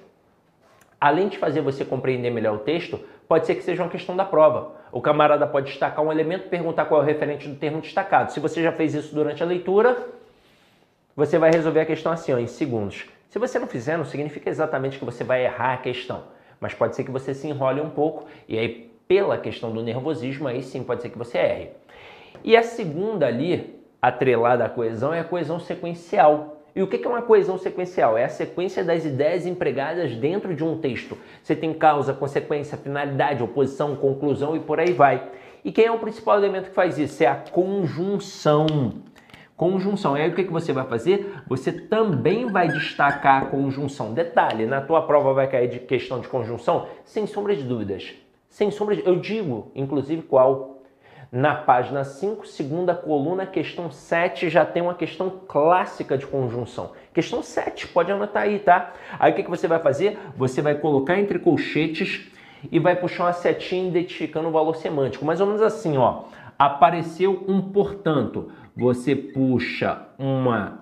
além 1.01 1.27
de 1.27 1.39
fazer 1.39 1.61
você 1.61 1.83
compreender 1.83 2.29
melhor 2.29 2.55
o 2.55 2.59
texto, 2.59 2.99
pode 3.27 3.47
ser 3.47 3.55
que 3.55 3.63
seja 3.63 3.81
uma 3.81 3.89
questão 3.89 4.15
da 4.15 4.23
prova. 4.23 4.75
O 4.91 5.01
camarada 5.01 5.47
pode 5.47 5.71
destacar 5.71 6.05
um 6.05 6.11
elemento, 6.11 6.49
perguntar 6.49 6.85
qual 6.85 7.01
é 7.01 7.03
o 7.03 7.07
referente 7.07 7.47
do 7.47 7.55
termo 7.55 7.81
destacado. 7.81 8.31
Se 8.31 8.39
você 8.39 8.61
já 8.61 8.71
fez 8.71 8.93
isso 8.93 9.13
durante 9.13 9.41
a 9.41 9.45
leitura, 9.45 10.07
você 11.15 11.39
vai 11.39 11.49
resolver 11.51 11.79
a 11.79 11.85
questão 11.85 12.11
assim, 12.11 12.31
ó, 12.31 12.37
em 12.37 12.47
segundos. 12.47 13.05
Se 13.27 13.39
você 13.39 13.57
não 13.57 13.67
fizer, 13.67 13.97
não 13.97 14.05
significa 14.05 14.51
exatamente 14.51 14.99
que 14.99 15.03
você 15.03 15.23
vai 15.23 15.43
errar 15.43 15.73
a 15.73 15.77
questão, 15.77 16.25
mas 16.59 16.75
pode 16.75 16.95
ser 16.95 17.03
que 17.03 17.11
você 17.11 17.33
se 17.33 17.47
enrole 17.47 17.81
um 17.81 17.89
pouco 17.89 18.27
e 18.47 18.57
aí 18.57 18.94
pela 19.07 19.37
questão 19.37 19.71
do 19.71 19.83
nervosismo, 19.83 20.47
aí 20.47 20.61
sim 20.61 20.83
pode 20.83 21.01
ser 21.01 21.09
que 21.09 21.17
você 21.17 21.37
erre. 21.37 21.69
E 22.43 22.55
a 22.55 22.63
segunda 22.63 23.27
ali, 23.27 23.79
atrelada 24.01 24.65
à 24.65 24.69
coesão, 24.69 25.13
é 25.13 25.19
a 25.19 25.23
coesão 25.23 25.59
sequencial. 25.59 26.61
E 26.75 26.83
o 26.83 26.87
que 26.87 27.03
é 27.03 27.07
uma 27.07 27.21
coesão 27.21 27.57
sequencial? 27.57 28.17
É 28.17 28.25
a 28.25 28.29
sequência 28.29 28.83
das 28.83 29.05
ideias 29.05 29.45
empregadas 29.45 30.13
dentro 30.15 30.53
de 30.53 30.63
um 30.63 30.77
texto. 30.77 31.17
Você 31.41 31.55
tem 31.55 31.73
causa, 31.73 32.13
consequência, 32.13 32.77
finalidade, 32.77 33.41
oposição, 33.41 33.95
conclusão 33.95 34.55
e 34.55 34.59
por 34.59 34.79
aí 34.79 34.91
vai. 34.91 35.29
E 35.63 35.71
quem 35.71 35.85
é 35.85 35.91
o 35.91 35.97
principal 35.97 36.37
elemento 36.37 36.69
que 36.69 36.75
faz 36.75 36.97
isso? 36.97 37.23
É 37.23 37.27
a 37.27 37.35
conjunção. 37.35 38.67
Conjunção. 39.55 40.17
E 40.17 40.21
aí 40.21 40.29
o 40.29 40.35
que 40.35 40.43
você 40.43 40.73
vai 40.73 40.85
fazer? 40.85 41.41
Você 41.47 41.71
também 41.71 42.47
vai 42.47 42.67
destacar 42.67 43.43
a 43.43 43.45
conjunção. 43.45 44.13
Detalhe, 44.13 44.65
na 44.65 44.81
tua 44.81 45.03
prova 45.03 45.33
vai 45.33 45.47
cair 45.47 45.69
de 45.69 45.79
questão 45.79 46.19
de 46.19 46.27
conjunção? 46.27 46.87
Sem 47.05 47.25
sombra 47.25 47.55
de 47.55 47.63
dúvidas. 47.63 48.13
Sem 48.55 48.71
sombra 48.71 48.95
de... 48.95 49.05
Eu 49.05 49.17
digo, 49.17 49.69
inclusive, 49.75 50.21
qual? 50.21 50.81
Na 51.29 51.53
página 51.53 52.05
5, 52.05 52.47
segunda 52.47 52.95
coluna, 52.95 53.45
questão 53.45 53.91
7, 53.91 54.47
já 54.47 54.63
tem 54.63 54.81
uma 54.81 54.93
questão 54.95 55.41
clássica 55.45 56.17
de 56.17 56.25
conjunção. 56.25 56.93
Questão 57.13 57.43
7, 57.43 57.89
pode 57.89 58.13
anotar 58.13 58.43
aí, 58.43 58.59
tá? 58.59 58.93
Aí 59.19 59.33
o 59.33 59.35
que, 59.35 59.43
que 59.43 59.49
você 59.49 59.67
vai 59.67 59.79
fazer? 59.79 60.17
Você 60.37 60.61
vai 60.61 60.75
colocar 60.75 61.19
entre 61.19 61.37
colchetes 61.37 62.31
e 62.71 62.79
vai 62.79 62.95
puxar 62.95 63.25
uma 63.25 63.33
setinha 63.33 63.89
identificando 63.89 64.47
o 64.47 64.51
valor 64.53 64.77
semântico. 64.77 65.25
Mais 65.25 65.41
ou 65.41 65.47
menos 65.47 65.61
assim, 65.61 65.97
ó. 65.97 66.23
Apareceu 66.57 67.43
um 67.49 67.61
portanto. 67.61 68.53
Você 68.73 69.17
puxa 69.17 70.01
uma 70.17 70.79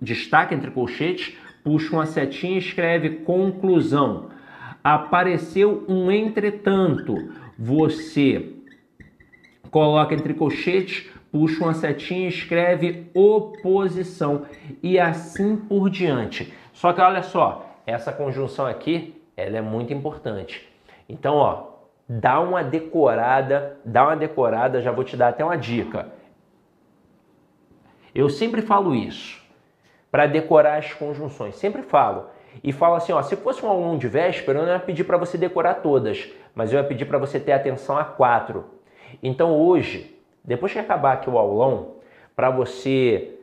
destaque 0.00 0.54
entre 0.54 0.70
colchetes, 0.70 1.36
puxa 1.62 1.94
uma 1.94 2.06
setinha 2.06 2.54
e 2.54 2.58
escreve 2.60 3.10
conclusão 3.16 4.30
apareceu 4.82 5.84
um 5.88 6.10
entretanto. 6.10 7.32
Você 7.58 8.54
coloca 9.70 10.14
entre 10.14 10.34
colchetes, 10.34 11.08
puxa 11.30 11.62
uma 11.62 11.74
setinha 11.74 12.26
e 12.26 12.28
escreve 12.28 13.10
oposição 13.14 14.46
e 14.82 14.98
assim 14.98 15.56
por 15.56 15.88
diante. 15.88 16.52
Só 16.72 16.92
que 16.92 17.00
olha 17.00 17.22
só, 17.22 17.78
essa 17.86 18.12
conjunção 18.12 18.66
aqui, 18.66 19.14
ela 19.36 19.58
é 19.58 19.60
muito 19.60 19.92
importante. 19.92 20.68
Então, 21.08 21.36
ó, 21.36 21.70
dá 22.08 22.40
uma 22.40 22.62
decorada, 22.62 23.78
dá 23.84 24.04
uma 24.04 24.16
decorada, 24.16 24.80
já 24.80 24.90
vou 24.90 25.04
te 25.04 25.16
dar 25.16 25.28
até 25.28 25.44
uma 25.44 25.56
dica. 25.56 26.12
Eu 28.14 28.28
sempre 28.28 28.60
falo 28.62 28.94
isso, 28.94 29.40
para 30.10 30.26
decorar 30.26 30.78
as 30.78 30.92
conjunções, 30.92 31.54
sempre 31.56 31.82
falo 31.82 32.26
e 32.62 32.72
fala 32.72 32.96
assim, 32.96 33.12
ó, 33.12 33.22
se 33.22 33.36
fosse 33.36 33.64
um 33.64 33.68
aluno 33.68 33.98
de 33.98 34.08
véspera, 34.08 34.58
eu 34.58 34.66
não 34.66 34.72
ia 34.72 34.80
pedir 34.80 35.04
para 35.04 35.16
você 35.16 35.38
decorar 35.38 35.74
todas, 35.74 36.30
mas 36.54 36.72
eu 36.72 36.78
ia 36.78 36.84
pedir 36.84 37.04
para 37.06 37.18
você 37.18 37.38
ter 37.38 37.52
atenção 37.52 37.96
a 37.96 38.04
quatro. 38.04 38.64
Então 39.22 39.56
hoje, 39.56 40.16
depois 40.44 40.72
que 40.72 40.78
acabar 40.78 41.14
aqui 41.14 41.30
o 41.30 41.38
aulão, 41.38 41.96
para 42.34 42.50
você, 42.50 43.38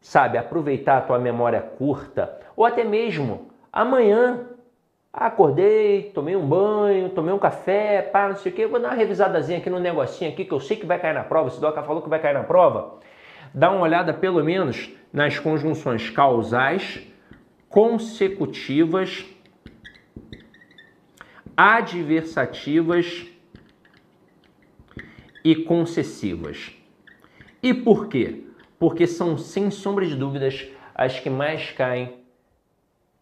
sabe, 0.00 0.38
aproveitar 0.38 0.98
a 0.98 1.00
tua 1.00 1.18
memória 1.18 1.60
curta, 1.60 2.38
ou 2.56 2.64
até 2.64 2.84
mesmo 2.84 3.48
amanhã, 3.72 4.46
acordei, 5.12 6.10
tomei 6.14 6.34
um 6.34 6.46
banho, 6.46 7.10
tomei 7.10 7.34
um 7.34 7.38
café, 7.38 8.00
pá, 8.00 8.28
não 8.28 8.36
sei 8.36 8.50
o 8.50 8.54
que, 8.54 8.66
vou 8.66 8.80
dar 8.80 8.88
uma 8.88 8.94
revisadazinha 8.94 9.58
aqui 9.58 9.68
no 9.68 9.78
negocinho 9.78 10.30
aqui 10.30 10.44
que 10.44 10.52
eu 10.52 10.60
sei 10.60 10.76
que 10.76 10.86
vai 10.86 10.98
cair 10.98 11.12
na 11.12 11.22
prova, 11.22 11.50
se 11.50 11.60
Doca 11.60 11.82
falou 11.82 12.00
que 12.00 12.08
vai 12.08 12.18
cair 12.18 12.34
na 12.34 12.44
prova, 12.44 12.98
dá 13.52 13.70
uma 13.70 13.82
olhada 13.82 14.14
pelo 14.14 14.42
menos 14.42 14.90
nas 15.12 15.38
conjunções 15.38 16.08
causais, 16.08 17.06
consecutivas, 17.72 19.24
adversativas 21.56 23.26
e 25.42 25.56
concessivas. 25.56 26.76
E 27.62 27.72
por 27.72 28.08
quê? 28.08 28.44
Porque 28.78 29.06
são, 29.06 29.38
sem 29.38 29.70
sombra 29.70 30.06
de 30.06 30.14
dúvidas, 30.14 30.68
as 30.94 31.18
que 31.18 31.30
mais 31.30 31.70
caem 31.70 32.18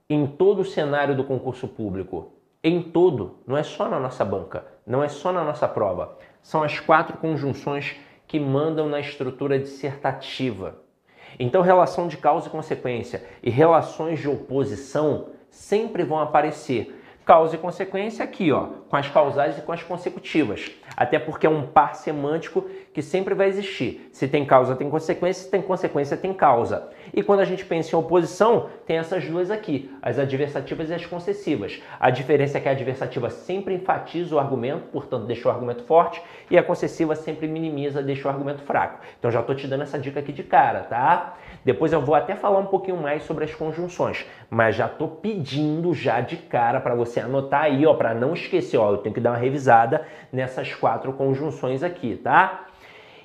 em 0.08 0.26
todo 0.26 0.62
o 0.62 0.64
cenário 0.64 1.16
do 1.16 1.22
concurso 1.22 1.68
público. 1.68 2.32
Em 2.62 2.82
todo, 2.82 3.38
não 3.46 3.56
é 3.56 3.62
só 3.62 3.88
na 3.88 4.00
nossa 4.00 4.24
banca, 4.24 4.66
não 4.84 5.00
é 5.02 5.08
só 5.08 5.32
na 5.32 5.44
nossa 5.44 5.68
prova. 5.68 6.18
São 6.42 6.64
as 6.64 6.80
quatro 6.80 7.16
conjunções 7.18 7.94
que 8.26 8.40
mandam 8.40 8.88
na 8.88 8.98
estrutura 8.98 9.60
dissertativa. 9.60 10.89
Então, 11.38 11.62
relação 11.62 12.08
de 12.08 12.16
causa 12.16 12.48
e 12.48 12.50
consequência 12.50 13.24
e 13.42 13.50
relações 13.50 14.18
de 14.18 14.28
oposição 14.28 15.28
sempre 15.50 16.04
vão 16.04 16.18
aparecer 16.18 16.99
causa 17.30 17.54
e 17.54 17.58
consequência 17.58 18.24
aqui, 18.24 18.50
ó, 18.50 18.66
com 18.88 18.96
as 18.96 19.08
causais 19.08 19.56
e 19.56 19.60
com 19.60 19.70
as 19.70 19.84
consecutivas. 19.84 20.68
Até 20.96 21.16
porque 21.16 21.46
é 21.46 21.48
um 21.48 21.64
par 21.64 21.94
semântico 21.94 22.68
que 22.92 23.00
sempre 23.00 23.34
vai 23.34 23.46
existir. 23.46 24.10
Se 24.12 24.26
tem 24.26 24.44
causa, 24.44 24.74
tem 24.74 24.90
consequência, 24.90 25.44
se 25.44 25.48
tem 25.48 25.62
consequência, 25.62 26.16
tem 26.16 26.34
causa. 26.34 26.88
E 27.14 27.22
quando 27.22 27.38
a 27.38 27.44
gente 27.44 27.64
pensa 27.64 27.94
em 27.94 27.98
oposição, 27.98 28.68
tem 28.84 28.98
essas 28.98 29.24
duas 29.24 29.48
aqui, 29.48 29.96
as 30.02 30.18
adversativas 30.18 30.90
e 30.90 30.94
as 30.94 31.06
concessivas. 31.06 31.80
A 32.00 32.10
diferença 32.10 32.58
é 32.58 32.60
que 32.60 32.68
a 32.68 32.72
adversativa 32.72 33.30
sempre 33.30 33.74
enfatiza 33.74 34.34
o 34.34 34.40
argumento, 34.40 34.88
portanto 34.88 35.26
deixa 35.26 35.46
o 35.46 35.52
argumento 35.52 35.84
forte, 35.84 36.20
e 36.50 36.58
a 36.58 36.64
concessiva 36.64 37.14
sempre 37.14 37.46
minimiza, 37.46 38.02
deixa 38.02 38.26
o 38.26 38.30
argumento 38.30 38.62
fraco. 38.62 38.98
Então 39.20 39.30
já 39.30 39.38
estou 39.38 39.54
te 39.54 39.68
dando 39.68 39.84
essa 39.84 40.00
dica 40.00 40.18
aqui 40.18 40.32
de 40.32 40.42
cara, 40.42 40.80
tá? 40.80 41.36
Depois 41.64 41.92
eu 41.92 42.00
vou 42.00 42.14
até 42.14 42.34
falar 42.34 42.58
um 42.58 42.66
pouquinho 42.66 42.96
mais 42.96 43.22
sobre 43.24 43.44
as 43.44 43.54
conjunções, 43.54 44.26
mas 44.48 44.74
já 44.74 44.86
estou 44.86 45.08
pedindo 45.08 45.92
já 45.92 46.20
de 46.20 46.36
cara 46.36 46.80
para 46.80 46.94
você 46.94 47.20
anotar 47.20 47.62
aí, 47.62 47.86
ó, 47.86 47.94
para 47.94 48.14
não 48.14 48.32
esquecer, 48.32 48.78
ó, 48.78 48.92
eu 48.92 48.98
tenho 48.98 49.14
que 49.14 49.20
dar 49.20 49.30
uma 49.30 49.38
revisada 49.38 50.06
nessas 50.32 50.74
quatro 50.74 51.12
conjunções 51.12 51.82
aqui, 51.82 52.16
tá? 52.16 52.66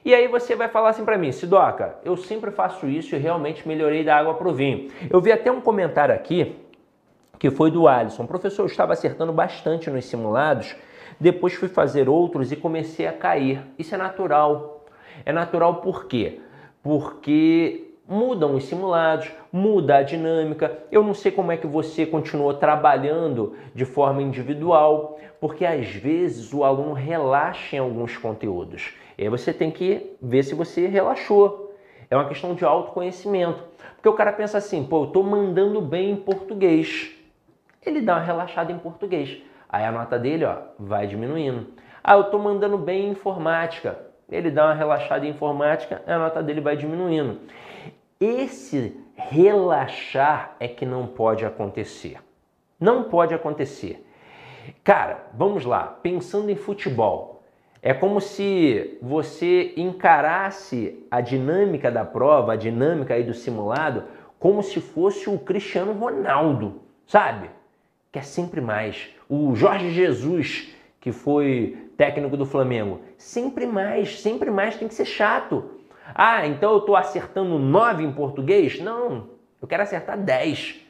E 0.04 0.14
aí 0.14 0.28
você 0.28 0.56
vai 0.56 0.68
falar 0.68 0.90
assim 0.90 1.04
para 1.04 1.18
mim, 1.18 1.32
Sidoca, 1.32 1.96
eu 2.04 2.16
sempre 2.16 2.52
faço 2.52 2.88
isso 2.88 3.16
e 3.16 3.18
realmente 3.18 3.68
melhorei 3.68 4.04
da 4.04 4.16
água 4.16 4.36
pro 4.36 4.54
vinho. 4.54 4.92
Eu 5.10 5.20
vi 5.20 5.32
até 5.32 5.52
um 5.52 5.60
comentário 5.60 6.14
aqui 6.14 6.56
que 7.40 7.50
foi 7.50 7.72
do 7.72 7.88
Alisson. 7.88 8.26
Professor, 8.26 8.64
eu 8.64 8.68
estava 8.68 8.94
acertando 8.94 9.34
bastante 9.34 9.90
nos 9.90 10.06
simulados, 10.06 10.76
depois 11.20 11.54
fui 11.54 11.68
fazer 11.68 12.08
outros 12.08 12.52
e 12.52 12.56
comecei 12.56 13.08
a 13.08 13.14
cair. 13.14 13.62
Isso 13.80 13.96
é 13.96 13.98
natural. 13.98 14.86
É 15.26 15.32
natural 15.32 15.76
por 15.76 16.06
quê? 16.06 16.40
Porque 16.84 17.85
mudam 18.08 18.56
os 18.56 18.66
simulados, 18.66 19.32
muda 19.52 19.98
a 19.98 20.04
dinâmica. 20.04 20.80
Eu 20.92 21.04
não 21.04 21.14
sei 21.14 21.32
como 21.32 21.52
é 21.52 21.58
que 21.58 21.68
você 21.68 22.06
continuou 22.06 22.54
trabalhando 22.54 23.56
de 23.74 23.86
forma 23.86 24.22
individual, 24.22 25.20
porque 25.40 25.66
às 25.66 25.88
vezes 25.88 26.54
o 26.54 26.64
aluno 26.64 26.94
relaxa 26.94 27.76
em 27.76 27.80
alguns 27.80 28.18
conteúdos. 28.18 28.94
E 29.18 29.24
aí 29.24 29.30
você 29.30 29.54
tem 29.54 29.72
que 29.72 30.16
ver 30.22 30.44
se 30.44 30.54
você 30.54 30.88
relaxou. 30.88 31.74
É 32.10 32.16
uma 32.16 32.28
questão 32.28 32.54
de 32.54 32.64
autoconhecimento. 32.64 33.64
Porque 33.96 34.10
o 34.10 34.14
cara 34.14 34.32
pensa 34.32 34.58
assim, 34.58 34.84
pô, 34.84 35.02
eu 35.02 35.08
estou 35.08 35.24
mandando 35.24 35.82
bem 35.82 36.12
em 36.12 36.16
português. 36.16 37.12
Ele 37.84 38.02
dá 38.02 38.16
uma 38.16 38.24
relaxada 38.24 38.72
em 38.72 38.78
português. 38.78 39.42
Aí 39.68 39.84
a 39.84 39.92
nota 39.92 40.20
dele 40.20 40.46
ó, 40.46 40.58
vai 40.78 41.08
diminuindo. 41.08 41.68
Ah, 42.04 42.14
eu 42.14 42.22
estou 42.22 42.40
mandando 42.40 42.78
bem 42.78 43.08
em 43.08 43.12
informática. 43.12 43.98
Ele 44.30 44.50
dá 44.50 44.66
uma 44.66 44.74
relaxada 44.74 45.26
em 45.26 45.30
informática, 45.30 46.02
a 46.08 46.18
nota 46.18 46.42
dele 46.42 46.60
vai 46.60 46.76
diminuindo. 46.76 47.40
Esse 48.26 48.98
relaxar 49.14 50.56
é 50.60 50.68
que 50.68 50.84
não 50.84 51.06
pode 51.06 51.46
acontecer. 51.46 52.18
Não 52.80 53.04
pode 53.04 53.36
acontecer. 53.36 54.04
Cara, 54.84 55.28
vamos 55.32 55.64
lá, 55.64 55.84
pensando 56.02 56.50
em 56.50 56.56
futebol. 56.56 57.44
É 57.84 57.94
como 57.94 58.20
se 58.20 58.98
você 59.00 59.74
encarasse 59.78 61.06
a 61.12 61.22
dinâmica 61.22 61.92
da 61.92 62.04
prova, 62.04 62.54
a 62.54 62.56
dinâmica 62.56 63.14
aí 63.14 63.24
do 63.24 63.36
simulado, 63.36 64.06
como 64.40 64.64
se 64.64 64.82
fosse 64.82 65.30
o 65.30 65.38
Cristiano 65.38 65.94
Ronaldo, 65.94 66.82
sabe? 67.06 67.52
Que 68.12 68.18
é 68.18 68.24
sempre 68.24 68.60
mais. 68.60 69.10
O 69.30 69.54
Jorge 69.54 69.92
Jesus, 69.92 70.74
que 71.00 71.12
foi 71.12 71.78
técnico 71.96 72.36
do 72.36 72.46
Flamengo, 72.46 73.02
sempre 73.20 73.68
mais, 73.68 74.20
sempre 74.20 74.50
mais 74.50 74.78
tem 74.78 74.88
que 74.88 74.96
ser 74.96 75.06
chato. 75.06 75.75
Ah, 76.14 76.46
então 76.46 76.72
eu 76.74 76.78
estou 76.80 76.96
acertando 76.96 77.58
9 77.58 78.04
em 78.04 78.12
português? 78.12 78.80
Não, 78.80 79.30
eu 79.62 79.68
quero 79.68 79.84
acertar 79.84 80.18
10. 80.18 80.82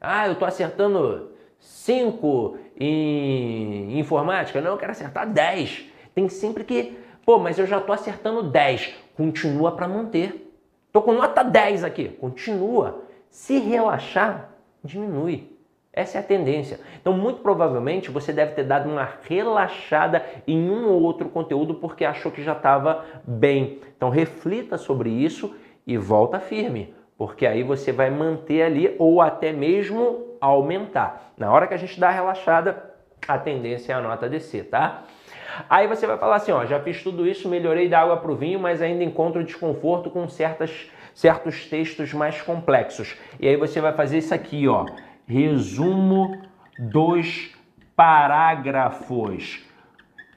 Ah, 0.00 0.26
eu 0.26 0.32
estou 0.32 0.48
acertando 0.48 1.30
5 1.58 2.58
em 2.78 3.98
informática? 3.98 4.60
Não, 4.60 4.72
eu 4.72 4.78
quero 4.78 4.92
acertar 4.92 5.28
10. 5.28 5.84
Tem 6.14 6.28
sempre 6.28 6.64
que, 6.64 6.98
pô, 7.24 7.38
mas 7.38 7.58
eu 7.58 7.66
já 7.66 7.78
estou 7.78 7.94
acertando 7.94 8.42
10. 8.42 8.94
Continua 9.16 9.72
para 9.72 9.86
manter. 9.86 10.50
Estou 10.86 11.02
com 11.02 11.12
nota 11.12 11.42
10 11.42 11.84
aqui. 11.84 12.08
Continua. 12.08 13.04
Se 13.30 13.58
relaxar, 13.58 14.50
diminui. 14.82 15.51
Essa 15.94 16.16
é 16.16 16.20
a 16.20 16.24
tendência. 16.24 16.80
Então, 16.98 17.12
muito 17.12 17.40
provavelmente, 17.40 18.10
você 18.10 18.32
deve 18.32 18.52
ter 18.52 18.64
dado 18.64 18.88
uma 18.88 19.06
relaxada 19.28 20.24
em 20.46 20.70
um 20.70 20.88
ou 20.88 21.02
outro 21.02 21.28
conteúdo 21.28 21.74
porque 21.74 22.02
achou 22.02 22.32
que 22.32 22.42
já 22.42 22.52
estava 22.52 23.04
bem. 23.26 23.78
Então, 23.94 24.08
reflita 24.08 24.78
sobre 24.78 25.10
isso 25.10 25.54
e 25.86 25.98
volta 25.98 26.40
firme, 26.40 26.94
porque 27.18 27.44
aí 27.44 27.62
você 27.62 27.92
vai 27.92 28.08
manter 28.08 28.62
ali 28.62 28.96
ou 28.98 29.20
até 29.20 29.52
mesmo 29.52 30.38
aumentar. 30.40 31.34
Na 31.36 31.52
hora 31.52 31.66
que 31.66 31.74
a 31.74 31.78
gente 31.78 32.00
dá 32.00 32.08
a 32.08 32.12
relaxada, 32.12 32.90
a 33.28 33.36
tendência 33.36 33.92
é 33.92 33.94
a 33.94 34.00
nota 34.00 34.30
descer, 34.30 34.70
tá? 34.70 35.02
Aí 35.68 35.86
você 35.86 36.06
vai 36.06 36.16
falar 36.16 36.36
assim, 36.36 36.52
ó, 36.52 36.64
já 36.64 36.80
fiz 36.80 37.02
tudo 37.02 37.28
isso, 37.28 37.50
melhorei 37.50 37.86
da 37.90 38.00
água 38.00 38.16
para 38.16 38.32
o 38.32 38.34
vinho, 38.34 38.58
mas 38.58 38.80
ainda 38.80 39.04
encontro 39.04 39.44
desconforto 39.44 40.08
com 40.08 40.26
certas, 40.26 40.90
certos 41.14 41.66
textos 41.66 42.14
mais 42.14 42.40
complexos. 42.40 43.14
E 43.38 43.46
aí 43.46 43.56
você 43.56 43.78
vai 43.78 43.92
fazer 43.92 44.16
isso 44.16 44.32
aqui, 44.32 44.66
ó 44.66 44.86
resumo 45.32 46.36
dos 46.78 47.50
parágrafos. 47.96 49.64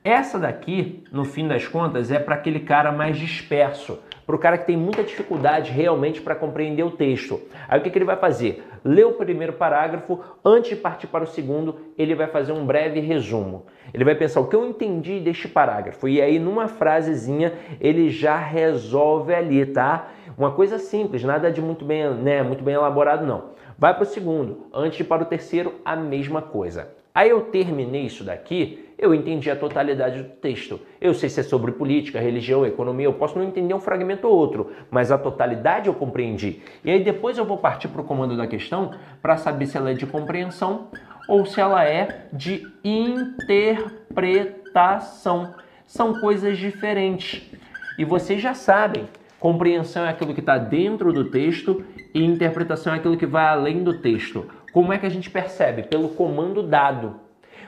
Essa 0.02 0.40
daqui, 0.40 1.04
no 1.12 1.26
fim 1.26 1.48
das 1.48 1.68
contas, 1.68 2.12
é 2.12 2.20
para 2.20 2.36
aquele 2.36 2.62
cara 2.62 2.92
mais 2.94 3.18
disperso, 3.18 4.00
para 4.26 4.36
o 4.36 4.40
cara 4.40 4.58
que 4.58 4.66
tem 4.66 4.78
muita 4.78 5.04
dificuldade 5.04 5.72
realmente 5.72 6.22
para 6.22 6.34
compreender 6.34 6.84
o 6.84 6.92
texto. 6.92 7.42
Aí 7.68 7.80
o 7.80 7.84
que, 7.84 7.90
que 7.90 7.98
ele 7.98 8.06
vai 8.06 8.16
fazer? 8.16 8.64
Lê 8.86 9.04
o 9.04 9.14
primeiro 9.14 9.54
parágrafo, 9.54 10.20
antes 10.46 10.70
de 10.70 10.76
partir 10.78 11.08
para 11.08 11.24
o 11.24 11.28
segundo, 11.28 11.76
ele 11.98 12.16
vai 12.16 12.28
fazer 12.28 12.54
um 12.54 12.66
breve 12.66 13.00
resumo. 13.02 13.66
Ele 13.94 14.06
vai 14.06 14.16
pensar 14.16 14.40
o 14.40 14.48
que 14.48 14.56
eu 14.56 14.66
entendi 14.66 15.20
deste 15.20 15.48
parágrafo 15.48 16.08
e 16.08 16.22
aí 16.22 16.40
numa 16.40 16.68
frasezinha 16.68 17.54
ele 17.82 18.10
já 18.10 18.38
resolve 18.38 19.34
ali, 19.34 19.66
tá? 19.66 20.08
Uma 20.38 20.52
coisa 20.52 20.78
simples, 20.78 21.24
nada 21.24 21.52
de 21.52 21.62
muito 21.62 21.84
bem, 21.84 22.14
né, 22.14 22.44
muito 22.44 22.64
bem 22.64 22.76
elaborado 22.76 23.26
não. 23.26 23.56
Vai 23.78 23.94
para 23.94 24.04
o 24.04 24.06
segundo, 24.06 24.68
antes 24.74 24.98
de 24.98 25.04
para 25.04 25.24
o 25.24 25.26
terceiro, 25.26 25.76
a 25.84 25.94
mesma 25.96 26.42
coisa. 26.42 26.88
Aí 27.14 27.30
eu 27.30 27.42
terminei 27.42 28.04
isso 28.04 28.24
daqui, 28.24 28.86
eu 28.98 29.14
entendi 29.14 29.52
a 29.52 29.56
totalidade 29.56 30.22
do 30.22 30.30
texto. 30.30 30.80
Eu 31.00 31.14
sei 31.14 31.30
se 31.30 31.42
é 31.42 31.44
sobre 31.44 31.74
política, 31.74 32.20
religião, 32.20 32.66
economia, 32.66 33.06
eu 33.06 33.14
posso 33.14 33.38
não 33.38 33.46
entender 33.46 33.74
um 33.74 33.80
fragmento 33.80 34.28
ou 34.28 34.36
outro, 34.36 34.72
mas 34.90 35.12
a 35.12 35.18
totalidade 35.18 35.88
eu 35.88 35.94
compreendi. 35.94 36.62
E 36.84 36.92
aí 36.92 37.02
depois 37.04 37.38
eu 37.38 37.46
vou 37.46 37.58
partir 37.58 37.88
para 37.90 38.02
o 38.02 38.06
comando 38.06 38.36
da 38.36 38.48
questão 38.48 38.92
para 39.22 39.38
saber 39.38 39.68
se 39.68 39.78
ela 39.78 39.92
é 39.92 39.94
de 39.94 40.06
compreensão 40.06 40.90
ou 41.28 41.46
se 41.46 41.60
ela 41.60 41.84
é 41.86 42.28
de 42.32 42.66
interpretação. 42.84 45.54
São 45.86 46.20
coisas 46.20 46.58
diferentes. 46.58 47.52
E 47.98 48.06
vocês 48.06 48.42
já 48.42 48.54
sabem, 48.54 49.08
compreensão 49.40 50.06
é 50.06 50.10
aquilo 50.10 50.34
que 50.34 50.40
está 50.40 50.58
dentro 50.58 51.12
do 51.12 51.26
texto 51.26 51.84
e 52.14 52.24
interpretação 52.24 52.94
é 52.94 52.98
aquilo 52.98 53.18
que 53.18 53.26
vai 53.26 53.46
além 53.46 53.84
do 53.84 54.00
texto. 54.00 54.46
Como 54.72 54.92
é 54.92 54.98
que 54.98 55.06
a 55.06 55.10
gente 55.10 55.30
percebe? 55.30 55.84
Pelo 55.84 56.10
comando 56.10 56.62
dado. 56.62 57.25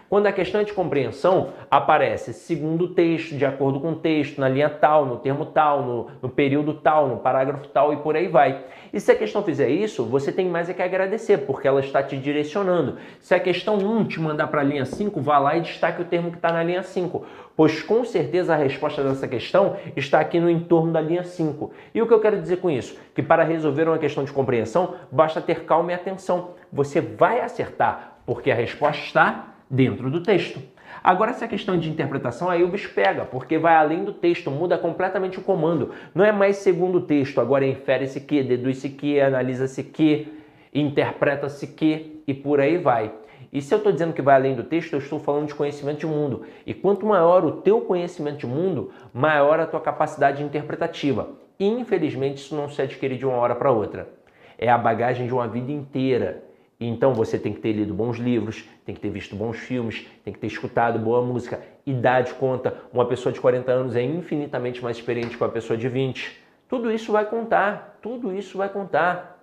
Quando 0.10 0.26
a 0.28 0.32
questão 0.32 0.62
é 0.62 0.64
de 0.64 0.72
compreensão, 0.72 1.50
aparece 1.70 2.34
segundo 2.34 2.86
o 2.86 2.88
texto, 2.88 3.36
de 3.36 3.46
acordo 3.46 3.82
com 3.82 3.92
o 3.92 3.96
texto, 3.96 4.40
na 4.40 4.48
linha 4.48 4.70
tal, 4.70 5.06
no 5.06 5.18
termo 5.18 5.46
tal, 5.48 5.84
no, 5.84 6.08
no, 6.22 6.30
período 6.30 6.76
tal, 6.76 7.10
no 7.10 7.18
parágrafo 7.18 7.68
tal 7.68 7.92
e 7.92 7.98
por 7.98 8.16
aí 8.16 8.30
vai. 8.30 8.64
E 8.94 9.02
se 9.02 9.12
a 9.12 9.16
questão 9.16 9.44
fizer 9.44 9.68
isso, 9.68 10.06
você 10.06 10.32
tem 10.32 10.48
mais 10.48 10.70
é 10.70 10.74
que 10.74 10.82
agradecer, 10.82 11.40
porque 11.40 11.68
ela 11.68 11.82
está 11.82 12.02
te 12.02 12.16
direcionando. 12.16 12.96
Se 13.20 13.36
a 13.36 13.40
questão 13.40 13.76
1 13.76 14.06
te 14.06 14.22
mandar 14.22 14.48
para 14.48 14.62
a 14.62 14.64
linha 14.64 14.86
5, 14.86 15.20
vá 15.20 15.40
lá 15.40 15.58
e 15.58 15.62
destaque 15.62 16.02
o 16.02 16.06
termo 16.06 16.32
que 16.32 16.38
está 16.38 16.54
na 16.54 16.64
linha 16.64 16.84
5, 16.84 17.26
pois 17.58 17.84
com 17.84 18.06
certeza 18.06 18.54
a 18.54 18.58
resposta 18.58 19.04
dessa 19.04 19.28
questão 19.28 19.76
está 19.94 20.22
aqui 20.22 20.40
no 20.40 20.50
entorno 20.50 20.94
da 20.94 21.02
linha 21.02 21.26
5. 21.26 21.70
E 21.94 22.02
o 22.02 22.08
que 22.08 22.14
eu 22.14 22.22
quero 22.22 22.40
dizer 22.40 22.58
com 22.58 22.70
isso? 22.70 22.98
Que 23.14 23.22
para 23.22 23.44
resolver 23.44 23.90
uma 23.90 23.98
questão 23.98 24.24
de 24.24 24.32
compreensão, 24.32 24.96
basta 25.12 25.42
ter 25.42 25.66
calma 25.66 25.92
e 25.92 25.96
atenção. 25.96 26.52
Você 26.72 27.02
vai 27.02 27.42
acertar, 27.42 28.20
porque 28.26 28.50
a 28.50 28.56
resposta 28.56 29.04
está 29.04 29.57
dentro 29.70 30.10
do 30.10 30.22
texto. 30.22 30.60
Agora, 31.04 31.32
essa 31.32 31.48
questão 31.48 31.78
de 31.78 31.90
interpretação, 31.90 32.50
aí 32.50 32.64
o 32.64 32.68
bicho 32.68 32.94
pega, 32.94 33.24
porque 33.24 33.58
vai 33.58 33.76
além 33.76 34.04
do 34.04 34.14
texto, 34.14 34.50
muda 34.50 34.78
completamente 34.78 35.40
o 35.40 35.42
comando. 35.42 35.92
Não 36.14 36.26
é 36.26 36.32
mais 36.32 36.58
segundo 36.58 36.98
o 36.98 37.02
texto, 37.02 37.40
agora 37.40 37.66
infere-se 37.66 38.22
que, 38.22 38.44
deduz-se 38.44 38.90
que, 38.90 39.20
analisa-se 39.20 39.84
que, 39.84 40.28
interpreta-se 40.74 41.68
que 41.68 42.22
e 42.28 42.34
por 42.34 42.60
aí 42.60 42.78
vai. 42.78 43.12
E 43.52 43.62
se 43.62 43.74
eu 43.74 43.78
estou 43.78 43.92
dizendo 43.92 44.14
que 44.14 44.22
vai 44.22 44.36
além 44.36 44.56
do 44.56 44.64
texto, 44.64 44.94
eu 44.94 45.00
estou 45.00 45.20
falando 45.20 45.48
de 45.48 45.56
conhecimento 45.56 46.00
de 46.00 46.06
mundo. 46.06 46.44
E 46.66 46.74
quanto 46.74 47.06
maior 47.06 47.46
o 47.46 47.54
teu 47.62 47.82
conhecimento 47.82 48.40
de 48.40 48.48
mundo, 48.48 48.92
maior 49.14 49.60
a 49.60 49.66
tua 49.66 49.80
capacidade 49.80 50.44
interpretativa. 50.44 51.30
E, 51.60 51.68
infelizmente, 51.68 52.38
isso 52.38 52.56
não 52.56 52.70
se 52.70 52.82
adquire 52.82 53.18
de 53.18 53.26
uma 53.26 53.38
hora 53.38 53.56
para 53.56 53.72
outra. 53.72 54.10
É 54.58 54.70
a 54.70 54.78
bagagem 54.78 55.28
de 55.28 55.34
uma 55.34 55.48
vida 55.48 55.72
inteira. 55.72 56.44
Então 56.80 57.14
você 57.14 57.40
tem 57.40 57.54
que 57.54 57.60
ter 57.60 57.72
lido 57.72 57.94
bons 57.94 58.18
livros, 58.18 58.64
tem 58.86 58.94
que 58.94 59.02
ter 59.02 59.10
visto 59.10 59.36
bons 59.36 59.58
filmes, 59.58 60.06
tem 60.24 60.32
que 60.32 60.40
ter 60.40 60.48
escutado 60.48 61.00
boa 61.00 61.22
música. 61.24 61.60
Idade 61.86 62.34
conta. 62.36 62.76
Uma 62.94 63.06
pessoa 63.06 63.34
de 63.34 63.42
40 63.42 63.72
anos 63.72 63.96
é 63.96 64.04
infinitamente 64.04 64.84
mais 64.84 64.98
experiente 64.98 65.36
que 65.36 65.44
uma 65.44 65.50
pessoa 65.50 65.76
de 65.76 65.90
20. 65.90 66.40
Tudo 66.70 66.92
isso 66.92 67.12
vai 67.12 67.26
contar, 67.26 67.98
tudo 68.02 68.32
isso 68.32 68.58
vai 68.58 68.70
contar. 68.70 69.42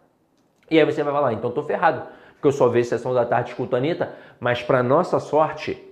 E 0.71 0.79
aí 0.79 0.85
você 0.85 1.03
vai 1.03 1.13
falar, 1.13 1.33
então 1.33 1.49
estou 1.49 1.65
ferrado, 1.65 2.07
porque 2.35 2.47
eu 2.47 2.53
só 2.53 2.69
vejo 2.69 2.89
Sessão 2.89 3.13
da 3.13 3.27
Tarde 3.27 3.51
escuto 3.51 3.75
a 3.75 3.79
Anitta, 3.79 4.15
mas 4.39 4.63
para 4.63 4.83
nossa 4.83 5.19
sorte, 5.19 5.83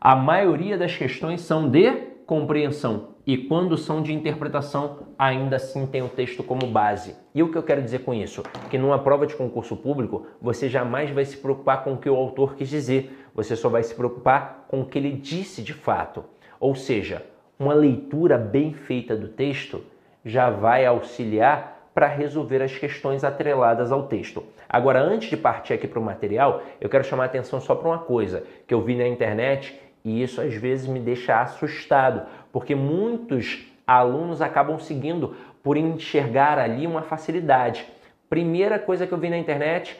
a 0.00 0.14
maioria 0.14 0.76
das 0.76 0.96
questões 0.96 1.40
são 1.40 1.68
de 1.68 2.07
compreensão 2.28 3.14
e 3.26 3.38
quando 3.38 3.78
são 3.78 4.02
de 4.02 4.12
interpretação, 4.12 4.98
ainda 5.18 5.56
assim 5.56 5.86
tem 5.86 6.02
o 6.02 6.10
texto 6.10 6.42
como 6.42 6.66
base. 6.66 7.16
E 7.34 7.42
o 7.42 7.50
que 7.50 7.56
eu 7.56 7.62
quero 7.62 7.82
dizer 7.82 8.00
com 8.00 8.12
isso? 8.12 8.42
Que 8.68 8.76
numa 8.76 8.98
prova 8.98 9.26
de 9.26 9.34
concurso 9.34 9.74
público, 9.74 10.26
você 10.38 10.68
jamais 10.68 11.10
vai 11.10 11.24
se 11.24 11.38
preocupar 11.38 11.82
com 11.82 11.94
o 11.94 11.96
que 11.96 12.08
o 12.08 12.14
autor 12.14 12.54
quis 12.54 12.68
dizer, 12.68 13.26
você 13.34 13.56
só 13.56 13.70
vai 13.70 13.82
se 13.82 13.94
preocupar 13.94 14.66
com 14.68 14.82
o 14.82 14.84
que 14.84 14.98
ele 14.98 15.12
disse 15.12 15.62
de 15.62 15.72
fato. 15.72 16.22
Ou 16.60 16.74
seja, 16.74 17.24
uma 17.58 17.72
leitura 17.72 18.36
bem 18.36 18.74
feita 18.74 19.16
do 19.16 19.28
texto 19.28 19.82
já 20.22 20.50
vai 20.50 20.84
auxiliar 20.84 21.90
para 21.94 22.08
resolver 22.08 22.62
as 22.62 22.76
questões 22.76 23.24
atreladas 23.24 23.90
ao 23.90 24.02
texto. 24.02 24.44
Agora, 24.68 25.00
antes 25.00 25.30
de 25.30 25.36
partir 25.36 25.72
aqui 25.72 25.88
para 25.88 25.98
o 25.98 26.04
material, 26.04 26.62
eu 26.78 26.90
quero 26.90 27.04
chamar 27.04 27.22
a 27.22 27.26
atenção 27.26 27.58
só 27.58 27.74
para 27.74 27.88
uma 27.88 27.98
coisa 27.98 28.44
que 28.66 28.74
eu 28.74 28.82
vi 28.82 28.94
na 28.94 29.08
internet 29.08 29.80
e 30.08 30.22
isso 30.22 30.40
às 30.40 30.54
vezes 30.54 30.86
me 30.86 30.98
deixa 30.98 31.40
assustado, 31.40 32.26
porque 32.50 32.74
muitos 32.74 33.66
alunos 33.86 34.40
acabam 34.40 34.78
seguindo 34.78 35.36
por 35.62 35.76
enxergar 35.76 36.58
ali 36.58 36.86
uma 36.86 37.02
facilidade. 37.02 37.86
Primeira 38.28 38.78
coisa 38.78 39.06
que 39.06 39.12
eu 39.12 39.18
vi 39.18 39.28
na 39.28 39.38
internet 39.38 39.98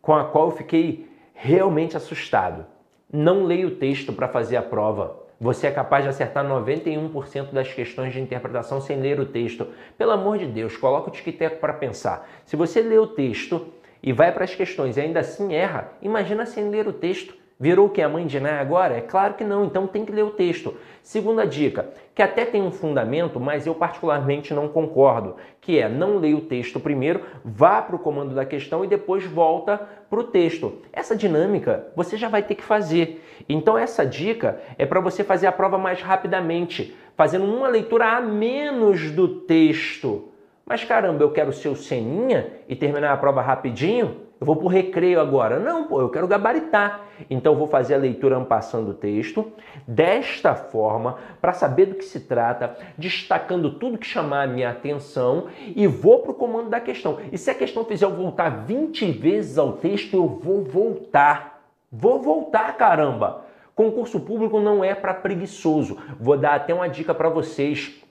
com 0.00 0.14
a 0.14 0.24
qual 0.24 0.46
eu 0.46 0.56
fiquei 0.56 1.08
realmente 1.34 1.96
assustado. 1.96 2.66
Não 3.12 3.44
leia 3.44 3.66
o 3.66 3.76
texto 3.76 4.12
para 4.12 4.28
fazer 4.28 4.56
a 4.56 4.62
prova. 4.62 5.20
você 5.40 5.66
é 5.66 5.70
capaz 5.72 6.04
de 6.04 6.08
acertar 6.08 6.46
91% 6.46 7.50
das 7.52 7.72
questões 7.72 8.12
de 8.12 8.20
interpretação 8.20 8.80
sem 8.80 9.00
ler 9.00 9.18
o 9.18 9.26
texto. 9.26 9.66
Pelo 9.98 10.12
amor 10.12 10.38
de 10.38 10.46
Deus, 10.46 10.76
coloca 10.76 11.08
o 11.08 11.12
tic-tac 11.12 11.56
para 11.56 11.72
pensar. 11.72 12.28
Se 12.44 12.54
você 12.54 12.80
lê 12.80 12.96
o 12.96 13.08
texto 13.08 13.66
e 14.00 14.12
vai 14.12 14.30
para 14.30 14.44
as 14.44 14.54
questões 14.54 14.96
e 14.96 15.00
ainda 15.00 15.18
assim 15.18 15.52
erra, 15.52 15.92
imagina 16.00 16.46
sem 16.46 16.70
ler 16.70 16.86
o 16.86 16.92
texto. 16.92 17.41
Virou 17.62 17.88
que 17.88 18.02
a 18.02 18.08
mãe 18.08 18.26
de 18.26 18.40
Ná 18.40 18.60
agora? 18.60 18.96
É 18.96 19.00
claro 19.00 19.34
que 19.34 19.44
não, 19.44 19.64
então 19.64 19.86
tem 19.86 20.04
que 20.04 20.10
ler 20.10 20.24
o 20.24 20.30
texto. 20.30 20.74
Segunda 21.00 21.46
dica, 21.46 21.90
que 22.12 22.20
até 22.20 22.44
tem 22.44 22.60
um 22.60 22.72
fundamento, 22.72 23.38
mas 23.38 23.68
eu 23.68 23.72
particularmente 23.72 24.52
não 24.52 24.66
concordo, 24.66 25.36
que 25.60 25.78
é 25.78 25.88
não 25.88 26.18
leia 26.18 26.36
o 26.36 26.40
texto 26.40 26.80
primeiro, 26.80 27.20
vá 27.44 27.80
para 27.80 27.94
o 27.94 28.00
comando 28.00 28.34
da 28.34 28.44
questão 28.44 28.84
e 28.84 28.88
depois 28.88 29.24
volta 29.24 29.80
para 30.10 30.18
o 30.18 30.24
texto. 30.24 30.78
Essa 30.92 31.14
dinâmica 31.14 31.86
você 31.94 32.16
já 32.16 32.28
vai 32.28 32.42
ter 32.42 32.56
que 32.56 32.64
fazer. 32.64 33.24
Então 33.48 33.78
essa 33.78 34.04
dica 34.04 34.60
é 34.76 34.84
para 34.84 34.98
você 34.98 35.22
fazer 35.22 35.46
a 35.46 35.52
prova 35.52 35.78
mais 35.78 36.02
rapidamente, 36.02 36.96
fazendo 37.16 37.44
uma 37.44 37.68
leitura 37.68 38.16
a 38.16 38.20
menos 38.20 39.12
do 39.12 39.28
texto. 39.42 40.32
Mas 40.66 40.82
caramba, 40.82 41.22
eu 41.22 41.30
quero 41.30 41.52
ser 41.52 41.68
o 41.68 41.76
Seninha 41.76 42.54
e 42.68 42.74
terminar 42.74 43.12
a 43.12 43.16
prova 43.16 43.40
rapidinho? 43.40 44.31
Eu 44.42 44.46
vou 44.46 44.56
para 44.56 44.66
o 44.66 44.68
recreio 44.68 45.20
agora. 45.20 45.60
Não, 45.60 45.84
pô, 45.84 46.00
eu 46.00 46.08
quero 46.08 46.26
gabaritar. 46.26 47.02
Então, 47.30 47.52
eu 47.52 47.58
vou 47.60 47.68
fazer 47.68 47.94
a 47.94 47.96
leitura 47.98 48.36
ampassando 48.36 48.90
o 48.90 48.94
texto 48.94 49.52
desta 49.86 50.56
forma, 50.56 51.16
para 51.40 51.52
saber 51.52 51.86
do 51.86 51.94
que 51.94 52.04
se 52.04 52.18
trata, 52.18 52.76
destacando 52.98 53.78
tudo 53.78 53.96
que 53.96 54.04
chamar 54.04 54.42
a 54.42 54.46
minha 54.48 54.70
atenção 54.70 55.46
e 55.76 55.86
vou 55.86 56.22
para 56.22 56.32
o 56.32 56.34
comando 56.34 56.68
da 56.68 56.80
questão. 56.80 57.20
E 57.30 57.38
se 57.38 57.52
a 57.52 57.54
questão 57.54 57.84
fizer 57.84 58.04
eu 58.04 58.16
voltar 58.16 58.64
20 58.66 59.12
vezes 59.12 59.58
ao 59.58 59.74
texto, 59.74 60.14
eu 60.14 60.26
vou 60.26 60.64
voltar. 60.64 61.62
Vou 61.92 62.20
voltar, 62.20 62.76
caramba! 62.76 63.44
Concurso 63.76 64.18
público 64.18 64.58
não 64.58 64.82
é 64.82 64.92
para 64.92 65.14
preguiçoso. 65.14 65.98
Vou 66.18 66.36
dar 66.36 66.54
até 66.54 66.74
uma 66.74 66.88
dica 66.88 67.14
para 67.14 67.28
vocês 67.28 68.02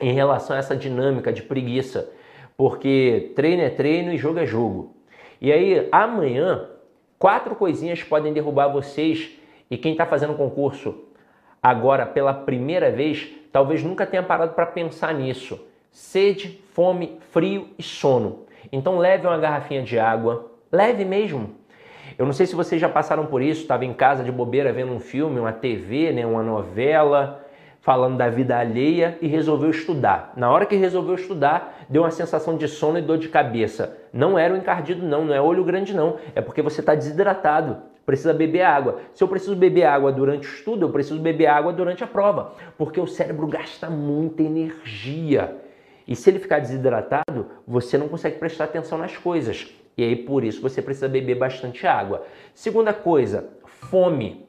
em 0.00 0.12
relação 0.12 0.54
a 0.54 0.60
essa 0.60 0.76
dinâmica 0.76 1.32
de 1.32 1.42
preguiça, 1.42 2.12
porque 2.56 3.32
treino 3.34 3.62
é 3.62 3.70
treino 3.70 4.12
e 4.12 4.16
jogo 4.16 4.38
é 4.38 4.46
jogo. 4.46 4.94
E 5.40 5.52
aí, 5.52 5.88
amanhã, 5.90 6.68
quatro 7.18 7.54
coisinhas 7.54 8.02
podem 8.02 8.32
derrubar 8.32 8.68
vocês. 8.68 9.30
E 9.70 9.76
quem 9.76 9.92
está 9.92 10.06
fazendo 10.06 10.34
concurso 10.34 11.04
agora 11.62 12.04
pela 12.04 12.34
primeira 12.34 12.90
vez, 12.90 13.30
talvez 13.50 13.82
nunca 13.82 14.04
tenha 14.04 14.22
parado 14.22 14.52
para 14.52 14.66
pensar 14.66 15.14
nisso. 15.14 15.58
Sede, 15.90 16.60
fome, 16.72 17.18
frio 17.30 17.68
e 17.78 17.82
sono. 17.82 18.44
Então 18.70 18.98
leve 18.98 19.26
uma 19.26 19.38
garrafinha 19.38 19.82
de 19.82 19.98
água, 19.98 20.50
leve 20.70 21.04
mesmo. 21.04 21.54
Eu 22.18 22.26
não 22.26 22.32
sei 22.32 22.46
se 22.46 22.54
vocês 22.54 22.80
já 22.80 22.88
passaram 22.88 23.26
por 23.26 23.40
isso, 23.40 23.62
estava 23.62 23.84
em 23.84 23.92
casa 23.94 24.22
de 24.22 24.30
bobeira 24.30 24.72
vendo 24.72 24.92
um 24.92 25.00
filme, 25.00 25.40
uma 25.40 25.52
TV, 25.52 26.12
né, 26.12 26.26
uma 26.26 26.42
novela, 26.42 27.43
falando 27.84 28.16
da 28.16 28.30
vida 28.30 28.58
alheia 28.58 29.18
e 29.20 29.26
resolveu 29.26 29.68
estudar. 29.68 30.32
Na 30.38 30.50
hora 30.50 30.64
que 30.64 30.74
resolveu 30.74 31.16
estudar, 31.16 31.84
deu 31.86 32.00
uma 32.00 32.10
sensação 32.10 32.56
de 32.56 32.66
sono 32.66 32.98
e 32.98 33.02
dor 33.02 33.18
de 33.18 33.28
cabeça. 33.28 33.98
Não 34.10 34.38
era 34.38 34.54
o 34.54 34.56
encardido, 34.56 35.06
não, 35.06 35.26
não 35.26 35.34
é 35.34 35.40
olho 35.40 35.62
grande, 35.62 35.94
não. 35.94 36.16
É 36.34 36.40
porque 36.40 36.62
você 36.62 36.80
está 36.80 36.94
desidratado, 36.94 37.76
precisa 38.06 38.32
beber 38.32 38.62
água. 38.62 39.00
Se 39.12 39.22
eu 39.22 39.28
preciso 39.28 39.54
beber 39.54 39.84
água 39.84 40.10
durante 40.10 40.48
o 40.48 40.50
estudo, 40.50 40.86
eu 40.86 40.90
preciso 40.90 41.20
beber 41.20 41.44
água 41.44 41.74
durante 41.74 42.02
a 42.02 42.06
prova, 42.06 42.54
porque 42.78 42.98
o 42.98 43.06
cérebro 43.06 43.46
gasta 43.46 43.90
muita 43.90 44.42
energia. 44.42 45.54
E 46.08 46.16
se 46.16 46.30
ele 46.30 46.38
ficar 46.38 46.60
desidratado, 46.60 47.48
você 47.68 47.98
não 47.98 48.08
consegue 48.08 48.38
prestar 48.38 48.64
atenção 48.64 48.96
nas 48.96 49.14
coisas. 49.14 49.68
E 49.94 50.02
aí, 50.02 50.16
por 50.16 50.42
isso, 50.42 50.62
você 50.62 50.80
precisa 50.80 51.06
beber 51.06 51.34
bastante 51.34 51.86
água. 51.86 52.24
Segunda 52.54 52.94
coisa, 52.94 53.50
fome. 53.66 54.43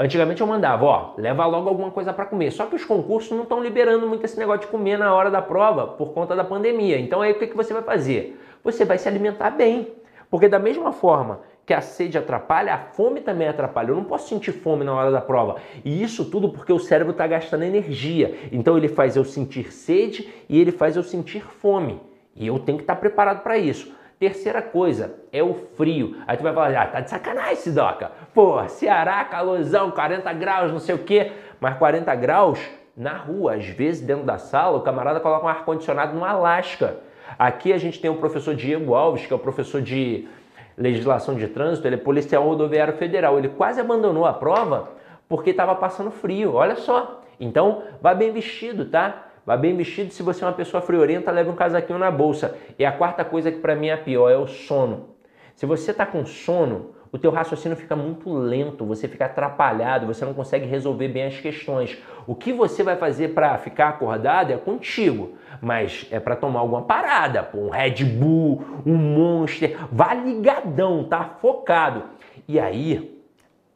Antigamente 0.00 0.40
eu 0.40 0.46
mandava, 0.46 0.82
ó, 0.82 1.12
leva 1.18 1.44
logo 1.44 1.68
alguma 1.68 1.90
coisa 1.90 2.10
para 2.10 2.24
comer. 2.24 2.50
Só 2.52 2.64
que 2.64 2.74
os 2.74 2.86
concursos 2.86 3.32
não 3.32 3.42
estão 3.42 3.62
liberando 3.62 4.06
muito 4.06 4.24
esse 4.24 4.38
negócio 4.38 4.62
de 4.62 4.68
comer 4.68 4.98
na 4.98 5.14
hora 5.14 5.30
da 5.30 5.42
prova 5.42 5.88
por 5.88 6.14
conta 6.14 6.34
da 6.34 6.42
pandemia. 6.42 6.98
Então 6.98 7.20
aí 7.20 7.32
o 7.32 7.38
que, 7.38 7.48
que 7.48 7.56
você 7.56 7.74
vai 7.74 7.82
fazer? 7.82 8.40
Você 8.64 8.86
vai 8.86 8.96
se 8.96 9.06
alimentar 9.06 9.50
bem. 9.50 9.92
Porque 10.30 10.48
da 10.48 10.58
mesma 10.58 10.90
forma 10.90 11.40
que 11.66 11.74
a 11.74 11.82
sede 11.82 12.16
atrapalha, 12.16 12.72
a 12.72 12.78
fome 12.78 13.20
também 13.20 13.46
atrapalha. 13.46 13.90
Eu 13.90 13.94
não 13.94 14.04
posso 14.04 14.26
sentir 14.26 14.52
fome 14.52 14.86
na 14.86 14.94
hora 14.94 15.10
da 15.10 15.20
prova. 15.20 15.56
E 15.84 16.02
isso 16.02 16.30
tudo 16.30 16.48
porque 16.48 16.72
o 16.72 16.78
cérebro 16.78 17.12
está 17.12 17.26
gastando 17.26 17.64
energia. 17.64 18.34
Então 18.50 18.78
ele 18.78 18.88
faz 18.88 19.16
eu 19.16 19.24
sentir 19.24 19.70
sede 19.70 20.32
e 20.48 20.58
ele 20.58 20.72
faz 20.72 20.96
eu 20.96 21.02
sentir 21.02 21.44
fome. 21.44 22.00
E 22.34 22.46
eu 22.46 22.58
tenho 22.58 22.78
que 22.78 22.84
estar 22.84 22.94
tá 22.94 23.00
preparado 23.00 23.42
para 23.42 23.58
isso. 23.58 23.92
Terceira 24.20 24.60
coisa 24.60 25.14
é 25.32 25.42
o 25.42 25.54
frio. 25.54 26.18
Aí 26.26 26.36
tu 26.36 26.42
vai 26.42 26.52
falar, 26.52 26.76
ah, 26.76 26.86
tá 26.86 27.00
de 27.00 27.08
sacanagem, 27.08 27.56
Sidoca. 27.56 28.12
Pô, 28.34 28.62
Ceará, 28.68 29.24
calorzão, 29.24 29.90
40 29.90 30.30
graus, 30.34 30.70
não 30.70 30.78
sei 30.78 30.94
o 30.94 30.98
quê. 30.98 31.32
Mas 31.58 31.78
40 31.78 32.14
graus 32.16 32.60
na 32.94 33.14
rua, 33.14 33.54
às 33.54 33.64
vezes 33.64 34.06
dentro 34.06 34.26
da 34.26 34.36
sala, 34.36 34.76
o 34.76 34.82
camarada 34.82 35.20
coloca 35.20 35.46
um 35.46 35.48
ar-condicionado 35.48 36.14
no 36.14 36.22
Alasca. 36.22 36.98
Aqui 37.38 37.72
a 37.72 37.78
gente 37.78 37.98
tem 37.98 38.10
o 38.10 38.16
professor 38.16 38.54
Diego 38.54 38.94
Alves, 38.94 39.24
que 39.24 39.32
é 39.32 39.36
o 39.36 39.38
professor 39.38 39.80
de 39.80 40.28
legislação 40.76 41.34
de 41.34 41.48
trânsito, 41.48 41.88
ele 41.88 41.94
é 41.94 41.98
policial 41.98 42.44
rodoviário 42.44 42.98
federal. 42.98 43.38
Ele 43.38 43.48
quase 43.48 43.80
abandonou 43.80 44.26
a 44.26 44.34
prova 44.34 44.90
porque 45.30 45.48
estava 45.48 45.74
passando 45.74 46.10
frio, 46.10 46.52
olha 46.52 46.76
só. 46.76 47.22
Então, 47.40 47.84
vá 48.02 48.12
bem 48.12 48.30
vestido, 48.30 48.84
tá? 48.84 49.29
Vá 49.44 49.56
bem 49.56 49.76
vestido. 49.76 50.12
Se 50.12 50.22
você 50.22 50.44
é 50.44 50.46
uma 50.46 50.52
pessoa 50.52 50.80
friorenta, 50.80 51.30
leve 51.30 51.50
um 51.50 51.56
casaquinho 51.56 51.98
na 51.98 52.10
bolsa. 52.10 52.56
E 52.78 52.84
a 52.84 52.92
quarta 52.92 53.24
coisa 53.24 53.50
que 53.50 53.58
para 53.58 53.74
mim 53.74 53.88
é 53.88 53.94
a 53.94 53.98
pior 53.98 54.30
é 54.30 54.36
o 54.36 54.46
sono. 54.46 55.10
Se 55.54 55.66
você 55.66 55.90
está 55.90 56.06
com 56.06 56.24
sono, 56.24 56.90
o 57.12 57.18
teu 57.18 57.30
raciocínio 57.30 57.76
fica 57.76 57.96
muito 57.96 58.32
lento, 58.32 58.84
você 58.84 59.08
fica 59.08 59.26
atrapalhado, 59.26 60.06
você 60.06 60.24
não 60.24 60.32
consegue 60.32 60.64
resolver 60.66 61.08
bem 61.08 61.26
as 61.26 61.40
questões. 61.40 61.98
O 62.26 62.34
que 62.36 62.52
você 62.52 62.82
vai 62.82 62.96
fazer 62.96 63.34
para 63.34 63.58
ficar 63.58 63.88
acordado 63.88 64.52
é 64.52 64.56
contigo, 64.56 65.32
mas 65.60 66.06
é 66.10 66.20
para 66.20 66.36
tomar 66.36 66.60
alguma 66.60 66.82
parada, 66.82 67.42
pô, 67.42 67.58
um 67.58 67.68
Red 67.68 68.04
Bull, 68.04 68.64
um 68.86 68.94
Monster, 68.94 69.76
vá 69.90 70.14
ligadão, 70.14 71.04
tá 71.04 71.24
focado. 71.24 72.04
E 72.46 72.60
aí, 72.60 73.20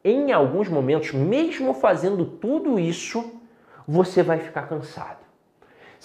em 0.03 0.31
alguns 0.31 0.69
momentos, 0.69 1.11
mesmo 1.11 1.73
fazendo 1.73 2.25
tudo 2.25 2.79
isso, 2.79 3.33
você 3.85 4.23
vai 4.23 4.39
ficar 4.39 4.63
cansado. 4.63 5.24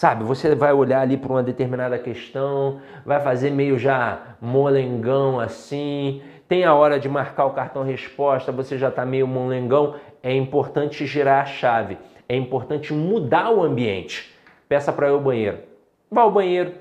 Sabe, 0.00 0.24
você 0.24 0.54
vai 0.54 0.72
olhar 0.72 1.02
ali 1.02 1.18
para 1.18 1.30
uma 1.30 1.42
determinada 1.42 1.98
questão, 1.98 2.80
vai 3.04 3.20
fazer 3.20 3.50
meio 3.50 3.78
já 3.78 4.34
molengão 4.40 5.38
assim, 5.38 6.22
tem 6.48 6.64
a 6.64 6.72
hora 6.72 6.98
de 6.98 7.06
marcar 7.06 7.44
o 7.44 7.50
cartão 7.50 7.82
resposta, 7.82 8.50
você 8.50 8.78
já 8.78 8.88
está 8.88 9.04
meio 9.04 9.26
molengão, 9.26 9.96
é 10.22 10.34
importante 10.34 11.04
girar 11.04 11.42
a 11.42 11.44
chave, 11.44 11.98
é 12.26 12.34
importante 12.34 12.94
mudar 12.94 13.50
o 13.50 13.62
ambiente. 13.62 14.34
Peça 14.66 14.90
para 14.90 15.08
ir 15.08 15.10
ao 15.10 15.20
banheiro. 15.20 15.58
Vá 16.10 16.22
ao 16.22 16.30
banheiro, 16.30 16.72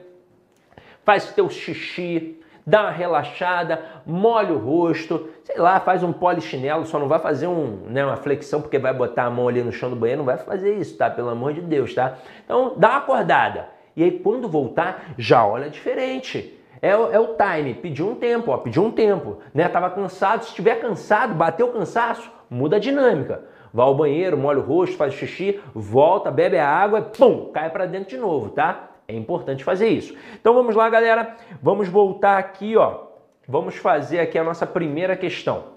faz 1.04 1.30
teu 1.34 1.50
xixi, 1.50 2.40
dá 2.70 2.84
uma 2.84 2.92
relaxada, 2.92 3.82
molha 4.06 4.54
o 4.54 4.58
rosto, 4.58 5.28
sei 5.44 5.58
lá, 5.58 5.80
faz 5.80 6.04
um 6.04 6.14
polichinelo, 6.14 6.86
só 6.86 7.00
não 7.00 7.08
vai 7.08 7.20
fazer 7.20 7.48
um, 7.48 7.80
né, 7.88 8.06
uma 8.06 8.16
flexão 8.16 8.62
porque 8.62 8.78
vai 8.78 8.94
botar 8.94 9.24
a 9.24 9.30
mão 9.30 9.48
ali 9.48 9.64
no 9.64 9.72
chão 9.72 9.90
do 9.90 9.96
banheiro, 9.96 10.20
não 10.20 10.26
vai 10.26 10.38
fazer 10.38 10.76
isso, 10.76 10.96
tá? 10.96 11.10
Pelo 11.10 11.30
amor 11.30 11.54
de 11.54 11.62
Deus, 11.62 11.94
tá? 11.94 12.18
Então, 12.46 12.74
dá 12.78 12.90
uma 12.90 12.98
acordada. 13.00 13.68
E 13.96 14.04
aí, 14.04 14.12
quando 14.12 14.48
voltar, 14.48 15.14
já 15.18 15.46
olha 15.46 15.70
diferente. 15.70 16.56
É, 16.82 16.92
é 16.92 17.20
o 17.20 17.36
time, 17.36 17.74
pediu 17.74 18.08
um 18.08 18.16
tempo, 18.16 18.52
ó, 18.52 18.58
pediu 18.58 18.84
um 18.84 18.92
tempo, 18.92 19.40
né? 19.54 19.68
Tava 19.68 19.90
cansado, 19.90 20.44
se 20.44 20.50
estiver 20.50 20.80
cansado, 20.80 21.34
bateu 21.34 21.68
o 21.68 21.74
cansaço, 21.74 22.32
muda 22.50 22.76
a 22.76 22.80
dinâmica. 22.80 23.44
Vai 23.74 23.86
ao 23.86 23.96
banheiro, 23.96 24.38
molha 24.38 24.60
o 24.60 24.64
rosto, 24.64 24.96
faz 24.96 25.14
xixi, 25.14 25.60
volta, 25.74 26.32
bebe 26.32 26.58
a 26.58 26.68
água, 26.68 27.02
pum, 27.02 27.52
cai 27.52 27.70
para 27.70 27.86
dentro 27.86 28.10
de 28.10 28.18
novo, 28.18 28.50
tá? 28.50 28.89
É 29.10 29.16
importante 29.16 29.64
fazer 29.64 29.88
isso. 29.88 30.16
Então 30.40 30.54
vamos 30.54 30.76
lá, 30.76 30.88
galera. 30.88 31.36
Vamos 31.64 31.88
voltar 31.88 32.38
aqui, 32.38 32.78
ó. 32.78 33.08
Vamos 33.48 33.76
fazer 33.76 34.20
aqui 34.20 34.38
a 34.38 34.44
nossa 34.44 34.68
primeira 34.68 35.18
questão. 35.18 35.70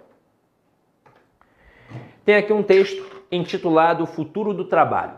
Tem 2.26 2.34
aqui 2.34 2.52
um 2.52 2.62
texto 2.62 3.02
intitulado 3.32 4.04
Futuro 4.04 4.52
do 4.52 4.66
Trabalho. 4.66 5.14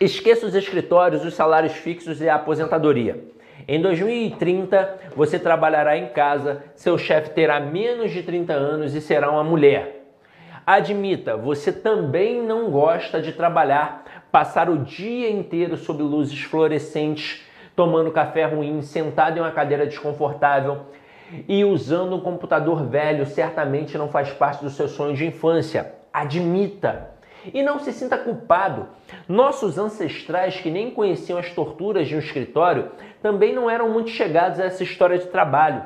Esqueça 0.00 0.46
os 0.46 0.54
escritórios, 0.54 1.24
os 1.24 1.34
salários 1.34 1.72
fixos 1.72 2.20
e 2.20 2.28
a 2.28 2.36
aposentadoria. 2.36 3.24
Em 3.66 3.82
2030, 3.82 5.00
você 5.16 5.36
trabalhará 5.36 5.96
em 5.96 6.10
casa, 6.10 6.62
seu 6.76 6.96
chefe 6.96 7.30
terá 7.30 7.58
menos 7.58 8.12
de 8.12 8.22
30 8.22 8.52
anos 8.52 8.94
e 8.94 9.00
será 9.00 9.32
uma 9.32 9.42
mulher. 9.42 9.98
Admita, 10.64 11.36
você 11.36 11.72
também 11.72 12.40
não 12.40 12.70
gosta 12.70 13.20
de 13.20 13.32
trabalhar 13.32 14.04
passar 14.38 14.70
o 14.70 14.78
dia 14.78 15.28
inteiro 15.28 15.76
sob 15.76 16.00
luzes 16.00 16.40
fluorescentes, 16.42 17.44
tomando 17.74 18.12
café 18.12 18.44
ruim, 18.44 18.82
sentado 18.82 19.36
em 19.36 19.40
uma 19.40 19.50
cadeira 19.50 19.84
desconfortável 19.84 20.82
e 21.48 21.64
usando 21.64 22.14
um 22.14 22.20
computador 22.20 22.86
velho 22.86 23.26
certamente 23.26 23.98
não 23.98 24.08
faz 24.08 24.30
parte 24.30 24.62
do 24.62 24.70
seu 24.70 24.86
sonho 24.86 25.16
de 25.16 25.26
infância. 25.26 25.92
Admita. 26.12 27.10
E 27.52 27.64
não 27.64 27.80
se 27.80 27.92
sinta 27.92 28.16
culpado. 28.16 28.86
Nossos 29.26 29.76
ancestrais, 29.76 30.60
que 30.60 30.70
nem 30.70 30.92
conheciam 30.92 31.36
as 31.36 31.50
torturas 31.50 32.06
de 32.06 32.14
um 32.14 32.20
escritório, 32.20 32.92
também 33.20 33.52
não 33.52 33.68
eram 33.68 33.88
muito 33.88 34.10
chegados 34.10 34.60
a 34.60 34.66
essa 34.66 34.84
história 34.84 35.18
de 35.18 35.26
trabalho. 35.26 35.82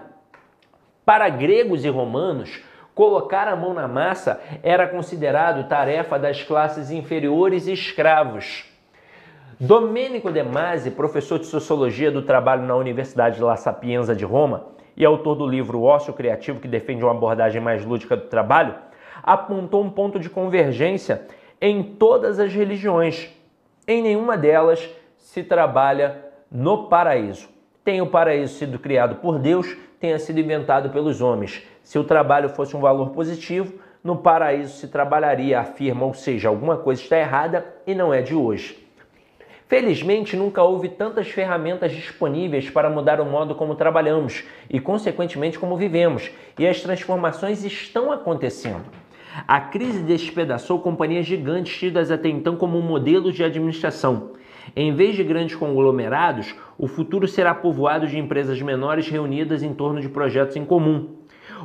Para 1.06 1.26
gregos 1.30 1.86
e 1.86 1.88
romanos, 1.88 2.62
Colocar 2.94 3.48
a 3.48 3.57
mão 3.57 3.72
na 3.72 3.88
massa 3.88 4.40
era 4.62 4.87
considerado 4.87 5.66
tarefa 5.66 6.18
das 6.18 6.42
classes 6.42 6.90
inferiores 6.90 7.66
e 7.66 7.72
escravos. 7.72 8.64
Domênico 9.59 10.31
De 10.31 10.42
Masi, 10.42 10.90
professor 10.90 11.38
de 11.38 11.46
Sociologia 11.46 12.11
do 12.11 12.22
Trabalho 12.22 12.64
na 12.64 12.74
Universidade 12.76 13.40
La 13.40 13.57
Sapienza 13.57 14.14
de 14.14 14.24
Roma 14.24 14.66
e 14.94 15.05
autor 15.05 15.37
do 15.37 15.46
livro 15.46 15.83
Ócio 15.83 16.12
Criativo, 16.12 16.61
que 16.61 16.68
defende 16.68 17.02
uma 17.02 17.12
abordagem 17.12 17.62
mais 17.62 17.85
lúdica 17.85 18.16
do 18.16 18.26
trabalho, 18.26 18.74
apontou 19.22 19.83
um 19.83 19.90
ponto 19.90 20.18
de 20.18 20.28
convergência 20.28 21.26
em 21.61 21.83
todas 21.83 22.38
as 22.38 22.52
religiões. 22.52 23.31
Em 23.87 24.02
nenhuma 24.02 24.37
delas 24.37 24.90
se 25.16 25.42
trabalha 25.42 26.24
no 26.50 26.88
paraíso. 26.88 27.48
Tem 27.85 28.02
o 28.02 28.07
paraíso 28.07 28.55
sido 28.59 28.78
criado 28.78 29.16
por 29.16 29.38
Deus, 29.38 29.76
tenha 29.98 30.18
sido 30.18 30.40
inventado 30.40 30.90
pelos 30.90 31.22
homens. 31.22 31.62
Se 31.82 31.98
o 31.98 32.04
trabalho 32.04 32.48
fosse 32.48 32.76
um 32.76 32.80
valor 32.80 33.10
positivo, 33.10 33.74
no 34.02 34.16
paraíso 34.16 34.74
se 34.74 34.88
trabalharia, 34.88 35.60
afirma, 35.60 36.04
ou 36.04 36.14
seja, 36.14 36.48
alguma 36.48 36.76
coisa 36.76 37.00
está 37.00 37.18
errada 37.18 37.64
e 37.86 37.94
não 37.94 38.12
é 38.12 38.20
de 38.20 38.34
hoje. 38.34 38.82
Felizmente, 39.68 40.36
nunca 40.36 40.62
houve 40.62 40.88
tantas 40.88 41.28
ferramentas 41.28 41.92
disponíveis 41.92 42.68
para 42.68 42.90
mudar 42.90 43.20
o 43.20 43.24
modo 43.24 43.54
como 43.54 43.74
trabalhamos 43.74 44.44
e, 44.68 44.78
consequentemente, 44.78 45.58
como 45.58 45.76
vivemos, 45.76 46.30
e 46.58 46.66
as 46.66 46.82
transformações 46.82 47.64
estão 47.64 48.12
acontecendo. 48.12 48.84
A 49.48 49.60
crise 49.60 50.02
despedaçou 50.02 50.80
companhias 50.80 51.24
gigantes 51.24 51.74
tidas 51.78 52.10
até 52.10 52.28
então 52.28 52.54
como 52.54 52.82
modelos 52.82 53.34
de 53.34 53.42
administração. 53.42 54.32
Em 54.76 54.94
vez 54.94 55.16
de 55.16 55.24
grandes 55.24 55.56
conglomerados, 55.56 56.54
o 56.76 56.86
futuro 56.86 57.26
será 57.26 57.54
povoado 57.54 58.06
de 58.06 58.18
empresas 58.18 58.60
menores 58.60 59.08
reunidas 59.08 59.62
em 59.62 59.72
torno 59.72 60.02
de 60.02 60.08
projetos 60.08 60.54
em 60.56 60.66
comum. 60.66 61.16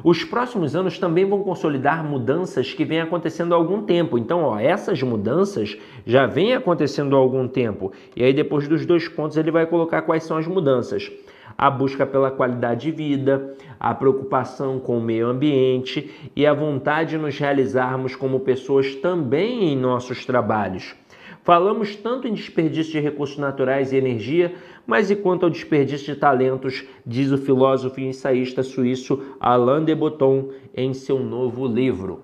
Os 0.04 0.24
próximos 0.24 0.76
anos 0.76 1.00
também 1.00 1.26
vão 1.26 1.44
consolidar 1.44 2.04
mudanças 2.04 2.74
que 2.74 2.86
vêm 2.86 3.02
acontecendo 3.02 3.54
há 3.54 3.58
algum 3.58 3.82
tempo. 3.82 4.18
Então, 4.18 4.44
ó, 4.44 4.60
essas 4.60 5.02
mudanças 5.02 5.78
já 6.06 6.26
vêm 6.26 6.54
acontecendo 6.54 7.16
há 7.16 7.20
algum 7.20 7.48
tempo. 7.48 7.92
E 8.16 8.24
aí, 8.24 8.34
depois 8.34 8.68
dos 8.68 8.86
dois 8.86 9.08
pontos, 9.08 9.38
ele 9.38 9.52
vai 9.52 9.66
colocar 9.66 10.02
quais 10.04 10.24
são 10.24 10.38
as 10.38 10.48
mudanças 10.48 11.12
a 11.58 11.72
busca 11.72 12.06
pela 12.06 12.30
qualidade 12.30 12.82
de 12.82 12.92
vida, 12.92 13.56
a 13.80 13.94
preocupação 13.94 14.80
com 14.80 15.00
o 15.00 15.02
meio 15.02 15.28
ambiente 15.28 16.30
e 16.36 16.46
a 16.46 16.54
vontade 16.54 17.12
de 17.12 17.18
nos 17.18 17.38
realizarmos 17.40 18.16
como 18.16 18.42
pessoas 18.42 18.94
também 18.96 19.74
em 19.74 19.76
nossos 19.76 20.24
trabalhos. 20.24 20.96
Falamos 21.44 21.96
tanto 21.96 22.28
em 22.28 22.34
desperdício 22.34 22.92
de 22.92 23.00
recursos 23.00 23.38
naturais 23.38 23.92
e 23.92 23.96
energia, 23.96 24.54
mas 24.88 25.12
e 25.12 25.15
quanto 25.15 25.43
ao 25.43 25.50
desperdício 25.50 26.13
de 26.13 26.19
talentos, 26.19 26.86
diz 27.06 27.32
o 27.32 27.38
filósofo 27.38 28.00
e 28.00 28.08
ensaísta 28.08 28.63
suíço 28.63 29.36
Alain 29.39 29.84
de 29.84 29.93
Botton 29.93 30.52
em 30.73 30.93
seu 30.93 31.19
novo 31.19 31.67
livro. 31.67 32.21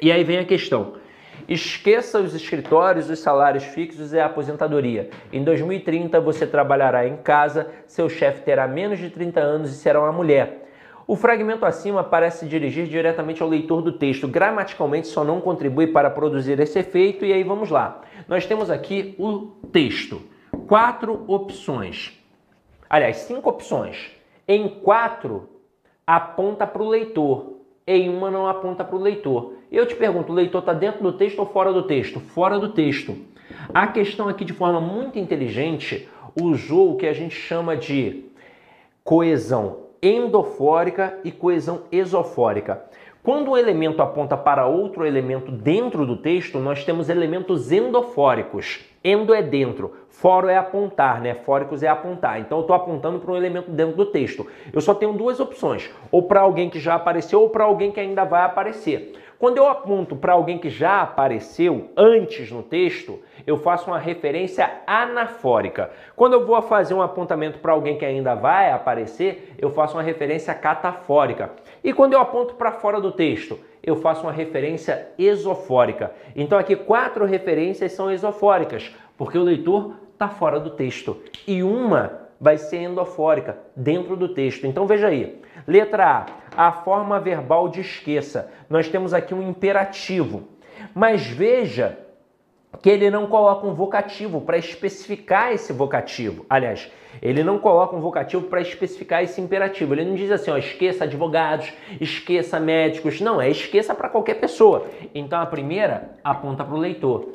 E 0.00 0.12
aí 0.12 0.22
vem 0.22 0.38
a 0.38 0.44
questão: 0.44 0.94
Esqueça 1.48 2.20
os 2.20 2.34
escritórios, 2.34 3.10
os 3.10 3.18
salários 3.18 3.64
fixos 3.64 4.12
e 4.12 4.20
a 4.20 4.26
aposentadoria. 4.26 5.10
Em 5.32 5.42
2030 5.42 6.20
você 6.20 6.46
trabalhará 6.46 7.06
em 7.06 7.16
casa, 7.16 7.68
seu 7.86 8.08
chefe 8.08 8.42
terá 8.42 8.68
menos 8.68 9.00
de 9.00 9.10
30 9.10 9.40
anos 9.40 9.72
e 9.72 9.74
será 9.74 10.00
uma 10.00 10.12
mulher. 10.12 10.68
O 11.08 11.16
fragmento 11.16 11.66
acima 11.66 12.04
parece 12.04 12.46
dirigir 12.46 12.86
diretamente 12.86 13.42
ao 13.42 13.48
leitor 13.48 13.82
do 13.82 13.90
texto. 13.90 14.28
Gramaticalmente 14.28 15.08
só 15.08 15.24
não 15.24 15.40
contribui 15.40 15.88
para 15.88 16.08
produzir 16.08 16.60
esse 16.60 16.78
efeito 16.78 17.24
e 17.24 17.32
aí 17.32 17.42
vamos 17.42 17.68
lá. 17.68 18.02
Nós 18.28 18.46
temos 18.46 18.70
aqui 18.70 19.16
o 19.18 19.48
texto. 19.72 20.29
Quatro 20.66 21.24
opções. 21.26 22.18
Aliás, 22.88 23.18
cinco 23.18 23.50
opções. 23.50 24.10
Em 24.46 24.68
quatro 24.68 25.48
aponta 26.06 26.66
para 26.66 26.82
o 26.82 26.88
leitor, 26.88 27.58
em 27.86 28.08
uma 28.08 28.30
não 28.30 28.46
aponta 28.46 28.84
para 28.84 28.96
o 28.96 29.00
leitor. 29.00 29.54
Eu 29.70 29.86
te 29.86 29.94
pergunto, 29.94 30.32
o 30.32 30.34
leitor 30.34 30.60
está 30.60 30.72
dentro 30.72 31.02
do 31.02 31.12
texto 31.12 31.38
ou 31.38 31.46
fora 31.46 31.72
do 31.72 31.84
texto? 31.84 32.18
Fora 32.18 32.58
do 32.58 32.72
texto. 32.72 33.16
A 33.72 33.86
questão 33.86 34.28
aqui, 34.28 34.44
de 34.44 34.52
forma 34.52 34.80
muito 34.80 35.18
inteligente, 35.18 36.08
usou 36.40 36.92
o 36.92 36.96
que 36.96 37.06
a 37.06 37.12
gente 37.12 37.34
chama 37.34 37.76
de 37.76 38.24
coesão 39.04 39.90
endofórica 40.02 41.18
e 41.24 41.30
coesão 41.30 41.82
esofórica. 41.92 42.84
Quando 43.22 43.50
um 43.50 43.56
elemento 43.56 44.00
aponta 44.00 44.34
para 44.34 44.66
outro 44.66 45.04
elemento 45.04 45.52
dentro 45.52 46.06
do 46.06 46.16
texto, 46.16 46.58
nós 46.58 46.84
temos 46.86 47.10
elementos 47.10 47.70
endofóricos. 47.70 48.80
Endo 49.04 49.34
é 49.34 49.42
dentro, 49.42 49.94
foro 50.08 50.48
é 50.48 50.56
apontar, 50.56 51.20
né? 51.20 51.34
Fóricos 51.34 51.82
é 51.82 51.88
apontar. 51.88 52.40
Então 52.40 52.58
eu 52.58 52.62
estou 52.62 52.74
apontando 52.74 53.18
para 53.18 53.32
um 53.32 53.36
elemento 53.36 53.70
dentro 53.70 53.94
do 53.94 54.06
texto. 54.06 54.46
Eu 54.72 54.80
só 54.80 54.94
tenho 54.94 55.12
duas 55.12 55.38
opções: 55.38 55.90
ou 56.10 56.22
para 56.22 56.40
alguém 56.40 56.70
que 56.70 56.80
já 56.80 56.94
apareceu 56.94 57.42
ou 57.42 57.50
para 57.50 57.64
alguém 57.64 57.92
que 57.92 58.00
ainda 58.00 58.24
vai 58.24 58.42
aparecer. 58.42 59.12
Quando 59.40 59.56
eu 59.56 59.66
aponto 59.66 60.14
para 60.16 60.34
alguém 60.34 60.58
que 60.58 60.68
já 60.68 61.00
apareceu 61.00 61.88
antes 61.96 62.52
no 62.52 62.62
texto, 62.62 63.20
eu 63.46 63.56
faço 63.56 63.86
uma 63.90 63.98
referência 63.98 64.70
anafórica. 64.86 65.90
Quando 66.14 66.34
eu 66.34 66.46
vou 66.46 66.60
fazer 66.60 66.92
um 66.92 67.00
apontamento 67.00 67.58
para 67.58 67.72
alguém 67.72 67.96
que 67.96 68.04
ainda 68.04 68.34
vai 68.34 68.70
aparecer, 68.70 69.54
eu 69.56 69.70
faço 69.70 69.96
uma 69.96 70.02
referência 70.02 70.52
catafórica. 70.52 71.52
E 71.82 71.92
quando 71.92 72.12
eu 72.12 72.20
aponto 72.20 72.54
para 72.54 72.72
fora 72.72 73.00
do 73.00 73.12
texto, 73.12 73.58
eu 73.82 73.96
faço 73.96 74.22
uma 74.22 74.32
referência 74.32 75.08
esofórica. 75.18 76.12
Então 76.36 76.58
aqui 76.58 76.76
quatro 76.76 77.24
referências 77.24 77.92
são 77.92 78.10
esofóricas, 78.10 78.94
porque 79.16 79.38
o 79.38 79.42
leitor 79.42 79.94
está 80.12 80.28
fora 80.28 80.60
do 80.60 80.70
texto. 80.70 81.16
E 81.46 81.62
uma 81.62 82.28
vai 82.40 82.56
ser 82.56 82.78
endofórica, 82.78 83.58
dentro 83.76 84.16
do 84.16 84.28
texto. 84.28 84.66
Então 84.66 84.86
veja 84.86 85.08
aí. 85.08 85.40
Letra 85.66 86.26
A, 86.56 86.68
a 86.68 86.72
forma 86.72 87.20
verbal 87.20 87.68
de 87.68 87.80
esqueça. 87.80 88.50
Nós 88.68 88.88
temos 88.88 89.12
aqui 89.12 89.34
um 89.34 89.42
imperativo. 89.42 90.48
Mas 90.94 91.26
veja 91.26 91.98
que 92.82 92.88
ele 92.88 93.10
não 93.10 93.26
coloca 93.26 93.66
um 93.66 93.74
vocativo 93.74 94.40
para 94.40 94.56
especificar 94.56 95.52
esse 95.52 95.72
vocativo. 95.72 96.46
Aliás, 96.48 96.90
ele 97.20 97.42
não 97.42 97.58
coloca 97.58 97.94
um 97.94 98.00
vocativo 98.00 98.44
para 98.44 98.60
especificar 98.60 99.22
esse 99.22 99.40
imperativo. 99.40 99.92
Ele 99.94 100.04
não 100.04 100.14
diz 100.14 100.30
assim, 100.30 100.50
ó, 100.50 100.56
esqueça 100.56 101.04
advogados, 101.04 101.72
esqueça 102.00 102.60
médicos. 102.60 103.20
Não, 103.20 103.40
é 103.40 103.50
esqueça 103.50 103.94
para 103.94 104.08
qualquer 104.08 104.34
pessoa. 104.34 104.86
Então 105.14 105.40
a 105.40 105.46
primeira 105.46 106.16
aponta 106.22 106.64
para 106.64 106.74
o 106.74 106.78
leitor. 106.78 107.30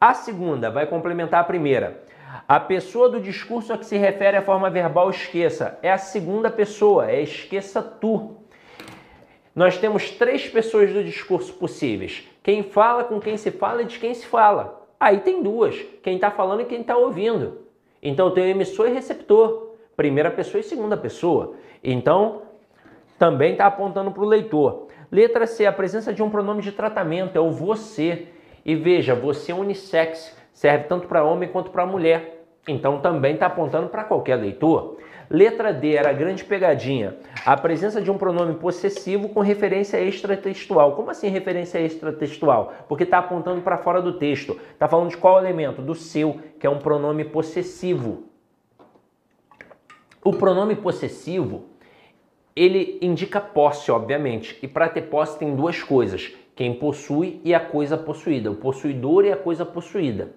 A 0.00 0.14
segunda 0.14 0.70
vai 0.70 0.86
complementar 0.86 1.40
a 1.40 1.44
primeira. 1.44 2.02
A 2.46 2.60
pessoa 2.60 3.08
do 3.08 3.20
discurso 3.20 3.72
a 3.72 3.78
que 3.78 3.84
se 3.84 3.96
refere 3.96 4.36
a 4.36 4.42
forma 4.42 4.70
verbal 4.70 5.10
esqueça 5.10 5.78
é 5.82 5.90
a 5.90 5.98
segunda 5.98 6.50
pessoa, 6.50 7.10
é 7.10 7.20
esqueça 7.20 7.82
tu. 7.82 8.37
Nós 9.58 9.76
temos 9.76 10.12
três 10.12 10.48
pessoas 10.48 10.92
do 10.92 11.02
discurso 11.02 11.52
possíveis: 11.54 12.28
quem 12.44 12.62
fala, 12.62 13.02
com 13.02 13.18
quem 13.18 13.36
se 13.36 13.50
fala 13.50 13.82
e 13.82 13.86
de 13.86 13.98
quem 13.98 14.14
se 14.14 14.24
fala. 14.24 14.86
Aí 15.00 15.18
tem 15.18 15.42
duas: 15.42 15.74
quem 16.00 16.14
está 16.14 16.30
falando 16.30 16.60
e 16.60 16.64
quem 16.64 16.80
está 16.80 16.96
ouvindo. 16.96 17.62
Então 18.00 18.30
tem 18.30 18.50
emissor 18.50 18.86
e 18.86 18.92
receptor, 18.92 19.74
primeira 19.96 20.30
pessoa 20.30 20.60
e 20.60 20.62
segunda 20.62 20.96
pessoa. 20.96 21.54
Então 21.82 22.42
também 23.18 23.50
está 23.50 23.66
apontando 23.66 24.12
para 24.12 24.22
o 24.22 24.28
leitor. 24.28 24.86
Letra 25.10 25.44
C: 25.44 25.66
a 25.66 25.72
presença 25.72 26.14
de 26.14 26.22
um 26.22 26.30
pronome 26.30 26.62
de 26.62 26.70
tratamento 26.70 27.36
é 27.36 27.40
o 27.40 27.50
você. 27.50 28.28
E 28.64 28.76
veja, 28.76 29.12
você 29.12 29.50
é 29.50 29.54
unissex 29.56 30.36
serve 30.52 30.84
tanto 30.84 31.08
para 31.08 31.24
homem 31.24 31.48
quanto 31.48 31.72
para 31.72 31.84
mulher. 31.84 32.46
Então 32.68 33.00
também 33.00 33.34
está 33.34 33.46
apontando 33.46 33.88
para 33.88 34.04
qualquer 34.04 34.36
leitor. 34.36 34.98
Letra 35.30 35.74
D 35.74 35.94
era 35.94 36.10
a 36.10 36.12
grande 36.14 36.42
pegadinha. 36.42 37.16
A 37.44 37.54
presença 37.56 38.00
de 38.00 38.10
um 38.10 38.16
pronome 38.16 38.54
possessivo 38.54 39.28
com 39.28 39.40
referência 39.40 40.00
extratextual. 40.00 40.96
Como 40.96 41.10
assim 41.10 41.28
referência 41.28 41.78
extratextual? 41.78 42.72
Porque 42.88 43.04
está 43.04 43.18
apontando 43.18 43.60
para 43.60 43.76
fora 43.76 44.00
do 44.00 44.14
texto. 44.14 44.58
Está 44.72 44.88
falando 44.88 45.10
de 45.10 45.18
qual 45.18 45.38
elemento? 45.38 45.82
Do 45.82 45.94
seu, 45.94 46.40
que 46.58 46.66
é 46.66 46.70
um 46.70 46.78
pronome 46.78 47.24
possessivo. 47.24 48.24
O 50.24 50.32
pronome 50.32 50.74
possessivo, 50.74 51.66
ele 52.56 52.98
indica 53.02 53.40
posse, 53.40 53.90
obviamente. 53.90 54.58
E 54.62 54.68
para 54.68 54.88
ter 54.88 55.02
posse 55.02 55.38
tem 55.38 55.54
duas 55.54 55.82
coisas. 55.82 56.34
Quem 56.56 56.74
possui 56.74 57.40
e 57.44 57.54
a 57.54 57.60
coisa 57.60 57.98
possuída. 57.98 58.50
O 58.50 58.56
possuidor 58.56 59.26
e 59.26 59.32
a 59.32 59.36
coisa 59.36 59.64
possuída. 59.64 60.30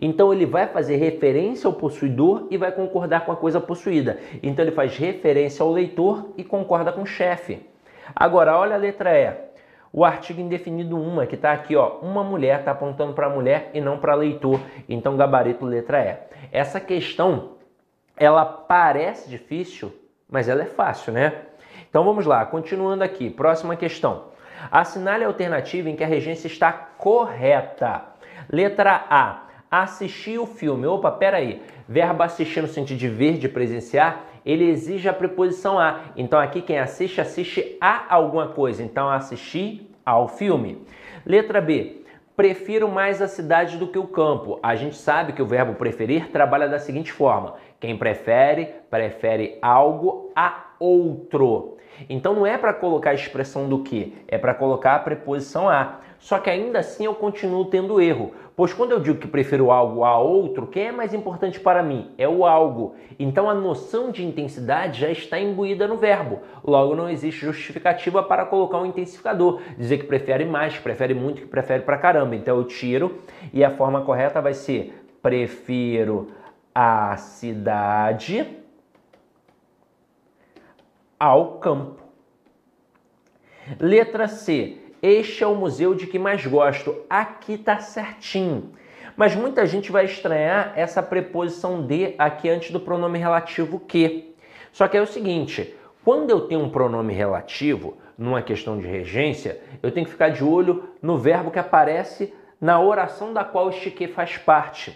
Então 0.00 0.32
ele 0.32 0.46
vai 0.46 0.66
fazer 0.66 0.96
referência 0.96 1.66
ao 1.66 1.72
possuidor 1.72 2.46
e 2.50 2.56
vai 2.56 2.72
concordar 2.72 3.24
com 3.24 3.32
a 3.32 3.36
coisa 3.36 3.60
possuída. 3.60 4.18
Então 4.42 4.64
ele 4.64 4.72
faz 4.72 4.96
referência 4.96 5.62
ao 5.62 5.70
leitor 5.70 6.30
e 6.36 6.44
concorda 6.44 6.92
com 6.92 7.02
o 7.02 7.06
chefe. 7.06 7.66
Agora, 8.14 8.56
olha 8.56 8.74
a 8.74 8.78
letra 8.78 9.18
E. 9.18 9.50
O 9.92 10.04
artigo 10.04 10.40
indefinido 10.40 11.00
uma, 11.00 11.26
que 11.26 11.34
está 11.34 11.52
aqui, 11.52 11.74
ó, 11.74 11.98
uma 12.00 12.22
mulher 12.22 12.60
está 12.60 12.70
apontando 12.70 13.12
para 13.12 13.26
a 13.26 13.30
mulher 13.30 13.70
e 13.74 13.80
não 13.80 13.98
para 13.98 14.14
leitor. 14.14 14.60
Então, 14.88 15.16
gabarito 15.16 15.64
letra 15.64 16.00
E. 16.04 16.16
Essa 16.52 16.78
questão, 16.78 17.52
ela 18.16 18.44
parece 18.44 19.28
difícil, 19.28 19.92
mas 20.28 20.48
ela 20.48 20.62
é 20.62 20.66
fácil, 20.66 21.12
né? 21.12 21.32
Então 21.88 22.04
vamos 22.04 22.24
lá, 22.24 22.44
continuando 22.46 23.02
aqui. 23.02 23.28
Próxima 23.28 23.74
questão. 23.74 24.26
Assinale 24.70 25.24
a 25.24 25.26
alternativa 25.26 25.90
em 25.90 25.96
que 25.96 26.04
a 26.04 26.06
regência 26.06 26.46
está 26.46 26.72
correta. 26.72 28.04
Letra 28.48 29.06
A 29.10 29.49
Assistir 29.70 30.38
o 30.38 30.46
filme. 30.46 30.86
Opa, 30.86 31.10
peraí. 31.10 31.62
Verbo 31.88 32.22
assistir 32.22 32.60
no 32.60 32.68
sentido 32.68 32.98
de 32.98 33.08
ver, 33.08 33.38
de 33.38 33.48
presenciar, 33.48 34.24
ele 34.44 34.68
exige 34.68 35.08
a 35.08 35.12
preposição 35.12 35.78
a. 35.78 36.00
Então 36.16 36.38
aqui 36.38 36.60
quem 36.60 36.78
assiste, 36.78 37.20
assiste 37.20 37.76
a 37.80 38.12
alguma 38.14 38.48
coisa. 38.48 38.82
Então 38.82 39.08
assistir 39.08 39.90
ao 40.04 40.28
filme. 40.28 40.84
Letra 41.24 41.60
B. 41.60 42.00
Prefiro 42.36 42.88
mais 42.88 43.20
a 43.20 43.28
cidade 43.28 43.76
do 43.76 43.86
que 43.86 43.98
o 43.98 44.06
campo. 44.06 44.58
A 44.62 44.74
gente 44.74 44.96
sabe 44.96 45.34
que 45.34 45.42
o 45.42 45.46
verbo 45.46 45.74
preferir 45.74 46.30
trabalha 46.30 46.68
da 46.68 46.78
seguinte 46.78 47.12
forma: 47.12 47.54
quem 47.78 47.96
prefere, 47.96 48.68
prefere 48.88 49.58
algo 49.60 50.32
a 50.34 50.70
outro. 50.78 51.76
Então 52.08 52.34
não 52.34 52.46
é 52.46 52.56
para 52.56 52.72
colocar 52.72 53.10
a 53.10 53.14
expressão 53.14 53.68
do 53.68 53.82
que, 53.82 54.16
é 54.26 54.38
para 54.38 54.54
colocar 54.54 54.94
a 54.94 55.00
preposição 55.00 55.68
a. 55.68 55.98
Só 56.18 56.38
que 56.38 56.50
ainda 56.50 56.78
assim 56.78 57.04
eu 57.04 57.14
continuo 57.14 57.66
tendo 57.66 58.00
erro, 58.00 58.32
pois 58.60 58.74
quando 58.74 58.92
eu 58.92 59.00
digo 59.00 59.18
que 59.18 59.26
prefiro 59.26 59.70
algo 59.70 60.04
a 60.04 60.18
outro, 60.18 60.66
quem 60.66 60.88
é 60.88 60.92
mais 60.92 61.14
importante 61.14 61.58
para 61.58 61.82
mim? 61.82 62.10
É 62.18 62.28
o 62.28 62.44
algo. 62.44 62.94
Então 63.18 63.48
a 63.48 63.54
noção 63.54 64.10
de 64.10 64.22
intensidade 64.22 65.00
já 65.00 65.08
está 65.08 65.40
imbuída 65.40 65.88
no 65.88 65.96
verbo. 65.96 66.40
Logo 66.62 66.94
não 66.94 67.08
existe 67.08 67.40
justificativa 67.40 68.22
para 68.22 68.44
colocar 68.44 68.76
um 68.76 68.84
intensificador, 68.84 69.62
dizer 69.78 69.96
que 69.96 70.04
prefere 70.04 70.44
mais, 70.44 70.76
que 70.76 70.82
prefere 70.82 71.14
muito, 71.14 71.40
que 71.40 71.48
prefere 71.48 71.84
para 71.84 71.96
caramba. 71.96 72.36
Então 72.36 72.58
eu 72.58 72.64
tiro 72.64 73.16
e 73.50 73.64
a 73.64 73.70
forma 73.70 74.02
correta 74.02 74.42
vai 74.42 74.52
ser 74.52 74.92
prefiro 75.22 76.28
a 76.74 77.16
cidade 77.16 78.46
ao 81.18 81.60
campo. 81.60 82.02
Letra 83.78 84.28
C. 84.28 84.79
Este 85.02 85.42
é 85.42 85.46
o 85.46 85.54
museu 85.54 85.94
de 85.94 86.06
que 86.06 86.18
mais 86.18 86.44
gosto. 86.44 86.94
Aqui 87.08 87.56
tá 87.56 87.78
certinho. 87.78 88.72
Mas 89.16 89.34
muita 89.34 89.64
gente 89.64 89.90
vai 89.90 90.04
estranhar 90.04 90.74
essa 90.76 91.02
preposição 91.02 91.86
de 91.86 92.14
aqui 92.18 92.50
antes 92.50 92.70
do 92.70 92.78
pronome 92.78 93.18
relativo 93.18 93.80
que. 93.80 94.34
Só 94.72 94.86
que 94.88 94.96
é 94.96 95.00
o 95.00 95.06
seguinte, 95.06 95.74
quando 96.04 96.30
eu 96.30 96.42
tenho 96.42 96.60
um 96.60 96.68
pronome 96.68 97.14
relativo, 97.14 97.96
numa 98.16 98.42
questão 98.42 98.78
de 98.78 98.86
regência, 98.86 99.62
eu 99.82 99.90
tenho 99.90 100.04
que 100.04 100.12
ficar 100.12 100.28
de 100.28 100.44
olho 100.44 100.90
no 101.00 101.16
verbo 101.16 101.50
que 101.50 101.58
aparece 101.58 102.34
na 102.60 102.78
oração 102.78 103.32
da 103.32 103.42
qual 103.42 103.70
este 103.70 103.90
que 103.90 104.06
faz 104.06 104.36
parte. 104.36 104.94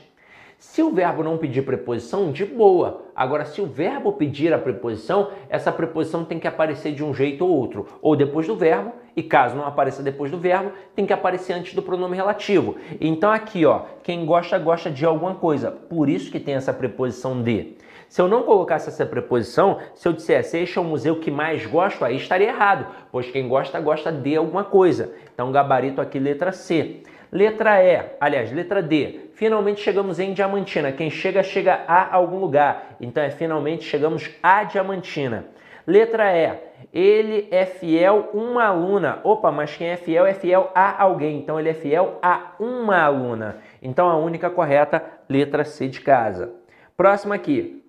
Se 0.58 0.82
o 0.82 0.90
verbo 0.90 1.22
não 1.22 1.38
pedir 1.38 1.62
preposição, 1.62 2.30
de 2.30 2.44
boa. 2.44 3.06
Agora, 3.16 3.46
se 3.46 3.62
o 3.62 3.66
verbo 3.66 4.12
pedir 4.12 4.52
a 4.52 4.58
preposição, 4.58 5.30
essa 5.48 5.72
preposição 5.72 6.24
tem 6.24 6.38
que 6.38 6.46
aparecer 6.46 6.92
de 6.92 7.02
um 7.02 7.14
jeito 7.14 7.46
ou 7.46 7.50
outro, 7.50 7.86
ou 8.02 8.14
depois 8.14 8.46
do 8.46 8.54
verbo, 8.54 8.92
e 9.16 9.22
caso 9.22 9.56
não 9.56 9.66
apareça 9.66 10.02
depois 10.02 10.30
do 10.30 10.38
verbo, 10.38 10.72
tem 10.94 11.06
que 11.06 11.12
aparecer 11.12 11.52
antes 11.52 11.74
do 11.74 11.82
pronome 11.82 12.16
relativo. 12.16 12.76
Então 13.00 13.30
aqui, 13.30 13.64
ó, 13.64 13.82
quem 14.02 14.24
gosta 14.24 14.58
gosta 14.58 14.90
de 14.90 15.04
alguma 15.04 15.34
coisa. 15.34 15.70
Por 15.70 16.08
isso 16.08 16.30
que 16.30 16.40
tem 16.40 16.54
essa 16.54 16.72
preposição 16.72 17.42
de. 17.42 17.76
Se 18.08 18.20
eu 18.20 18.28
não 18.28 18.42
colocasse 18.42 18.88
essa 18.88 19.04
preposição, 19.04 19.78
se 19.94 20.06
eu 20.06 20.12
dissesse 20.12 20.58
este 20.58 20.78
é 20.78 20.80
o 20.80 20.84
museu 20.84 21.18
que 21.18 21.30
mais 21.30 21.66
gosto, 21.66 22.04
aí 22.04 22.16
estaria 22.16 22.48
errado, 22.48 22.86
pois 23.10 23.30
quem 23.30 23.48
gosta 23.48 23.80
gosta 23.80 24.12
de 24.12 24.36
alguma 24.36 24.62
coisa. 24.62 25.12
Então 25.32 25.50
gabarito 25.50 26.00
aqui 26.00 26.18
letra 26.18 26.52
C. 26.52 27.02
Letra 27.32 27.82
E, 27.82 28.00
aliás, 28.20 28.52
letra 28.52 28.80
D. 28.80 29.30
Finalmente 29.34 29.80
chegamos 29.80 30.20
em 30.20 30.32
Diamantina. 30.32 30.92
Quem 30.92 31.10
chega, 31.10 31.42
chega 31.42 31.80
a 31.88 32.14
algum 32.14 32.38
lugar. 32.38 32.96
Então 33.00 33.20
é 33.20 33.30
finalmente 33.30 33.82
chegamos 33.82 34.30
a 34.40 34.62
Diamantina. 34.62 35.46
Letra 35.86 36.32
E. 36.36 36.58
Ele 36.92 37.48
é 37.50 37.66
fiel 37.66 38.30
uma 38.32 38.64
aluna. 38.64 39.20
Opa, 39.24 39.50
mas 39.50 39.76
quem 39.76 39.88
é 39.88 39.96
fiel 39.96 40.26
é 40.26 40.34
fiel 40.34 40.70
a 40.74 41.02
alguém. 41.02 41.38
Então 41.38 41.58
ele 41.58 41.68
é 41.68 41.74
fiel 41.74 42.18
a 42.22 42.52
uma 42.58 43.00
aluna. 43.00 43.58
Então 43.82 44.08
a 44.08 44.16
única 44.16 44.48
correta, 44.48 45.04
letra 45.28 45.64
C 45.64 45.88
de 45.88 46.00
casa. 46.00 46.54
Próximo 46.96 47.32
aqui. 47.32 47.84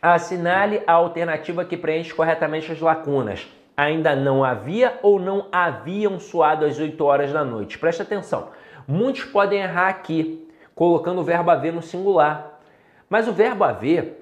Assinale 0.00 0.82
a 0.86 0.92
alternativa 0.92 1.64
que 1.64 1.76
preenche 1.76 2.12
corretamente 2.12 2.72
as 2.72 2.80
lacunas 2.80 3.48
ainda 3.76 4.14
não 4.14 4.44
havia 4.44 4.98
ou 5.02 5.18
não 5.18 5.46
haviam 5.50 6.18
suado 6.18 6.64
às 6.64 6.78
8 6.78 7.04
horas 7.04 7.32
da 7.32 7.44
noite. 7.44 7.78
Preste 7.78 8.02
atenção. 8.02 8.48
Muitos 8.86 9.24
podem 9.24 9.60
errar 9.60 9.88
aqui, 9.88 10.48
colocando 10.74 11.20
o 11.20 11.24
verbo 11.24 11.50
haver 11.50 11.72
no 11.72 11.82
singular. 11.82 12.60
Mas 13.08 13.28
o 13.28 13.32
verbo 13.32 13.64
haver, 13.64 14.21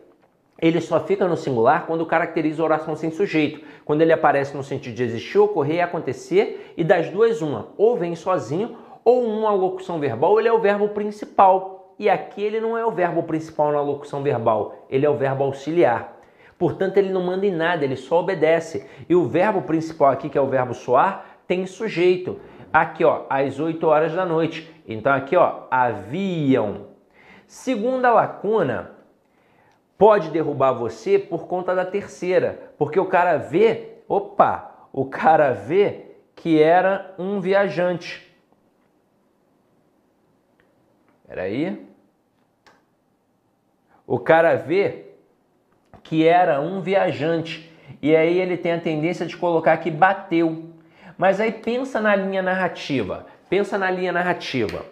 ele 0.60 0.80
só 0.80 1.00
fica 1.00 1.26
no 1.26 1.36
singular 1.36 1.86
quando 1.86 2.04
caracteriza 2.04 2.62
a 2.62 2.64
oração 2.64 2.94
sem 2.94 3.10
sujeito. 3.10 3.60
Quando 3.84 4.02
ele 4.02 4.12
aparece 4.12 4.56
no 4.56 4.62
sentido 4.62 4.94
de 4.94 5.02
existir, 5.02 5.38
ocorrer 5.38 5.76
e 5.76 5.80
acontecer, 5.80 6.74
e 6.76 6.84
das 6.84 7.08
duas, 7.10 7.40
uma. 7.40 7.68
Ou 7.78 7.96
vem 7.96 8.14
sozinho, 8.14 8.76
ou 9.04 9.24
uma 9.24 9.52
locução 9.52 9.98
verbal, 9.98 10.38
ele 10.38 10.48
é 10.48 10.52
o 10.52 10.60
verbo 10.60 10.88
principal. 10.88 11.94
E 11.98 12.08
aqui 12.08 12.42
ele 12.42 12.60
não 12.60 12.76
é 12.76 12.84
o 12.84 12.90
verbo 12.90 13.22
principal 13.22 13.72
na 13.72 13.80
locução 13.80 14.22
verbal, 14.22 14.86
ele 14.88 15.04
é 15.04 15.10
o 15.10 15.16
verbo 15.16 15.44
auxiliar. 15.44 16.18
Portanto, 16.58 16.98
ele 16.98 17.10
não 17.10 17.22
manda 17.22 17.46
em 17.46 17.50
nada, 17.50 17.84
ele 17.84 17.96
só 17.96 18.20
obedece. 18.20 18.86
E 19.08 19.14
o 19.14 19.26
verbo 19.26 19.62
principal 19.62 20.10
aqui, 20.10 20.28
que 20.28 20.36
é 20.36 20.40
o 20.40 20.46
verbo 20.46 20.74
soar, 20.74 21.24
tem 21.46 21.64
sujeito. 21.64 22.38
Aqui, 22.70 23.02
ó, 23.02 23.22
às 23.30 23.58
8 23.58 23.86
horas 23.86 24.12
da 24.12 24.26
noite. 24.26 24.70
Então, 24.86 25.12
aqui, 25.12 25.36
ó, 25.36 25.62
haviam. 25.70 26.88
Segunda 27.46 28.12
lacuna, 28.12 28.92
pode 30.00 30.30
derrubar 30.30 30.72
você 30.72 31.18
por 31.18 31.46
conta 31.46 31.74
da 31.74 31.84
terceira, 31.84 32.72
porque 32.78 32.98
o 32.98 33.04
cara 33.04 33.36
vê, 33.36 33.98
opa, 34.08 34.88
o 34.90 35.04
cara 35.04 35.52
vê 35.52 36.06
que 36.34 36.58
era 36.58 37.14
um 37.18 37.38
viajante. 37.38 38.34
Espera 41.20 41.42
aí. 41.42 41.86
O 44.06 44.18
cara 44.18 44.54
vê 44.54 45.04
que 46.02 46.26
era 46.26 46.62
um 46.62 46.80
viajante. 46.80 47.70
E 48.00 48.16
aí 48.16 48.38
ele 48.38 48.56
tem 48.56 48.72
a 48.72 48.80
tendência 48.80 49.26
de 49.26 49.36
colocar 49.36 49.76
que 49.76 49.90
bateu. 49.90 50.64
Mas 51.18 51.42
aí 51.42 51.52
pensa 51.52 52.00
na 52.00 52.16
linha 52.16 52.40
narrativa. 52.40 53.26
Pensa 53.50 53.76
na 53.76 53.90
linha 53.90 54.12
narrativa. 54.12 54.82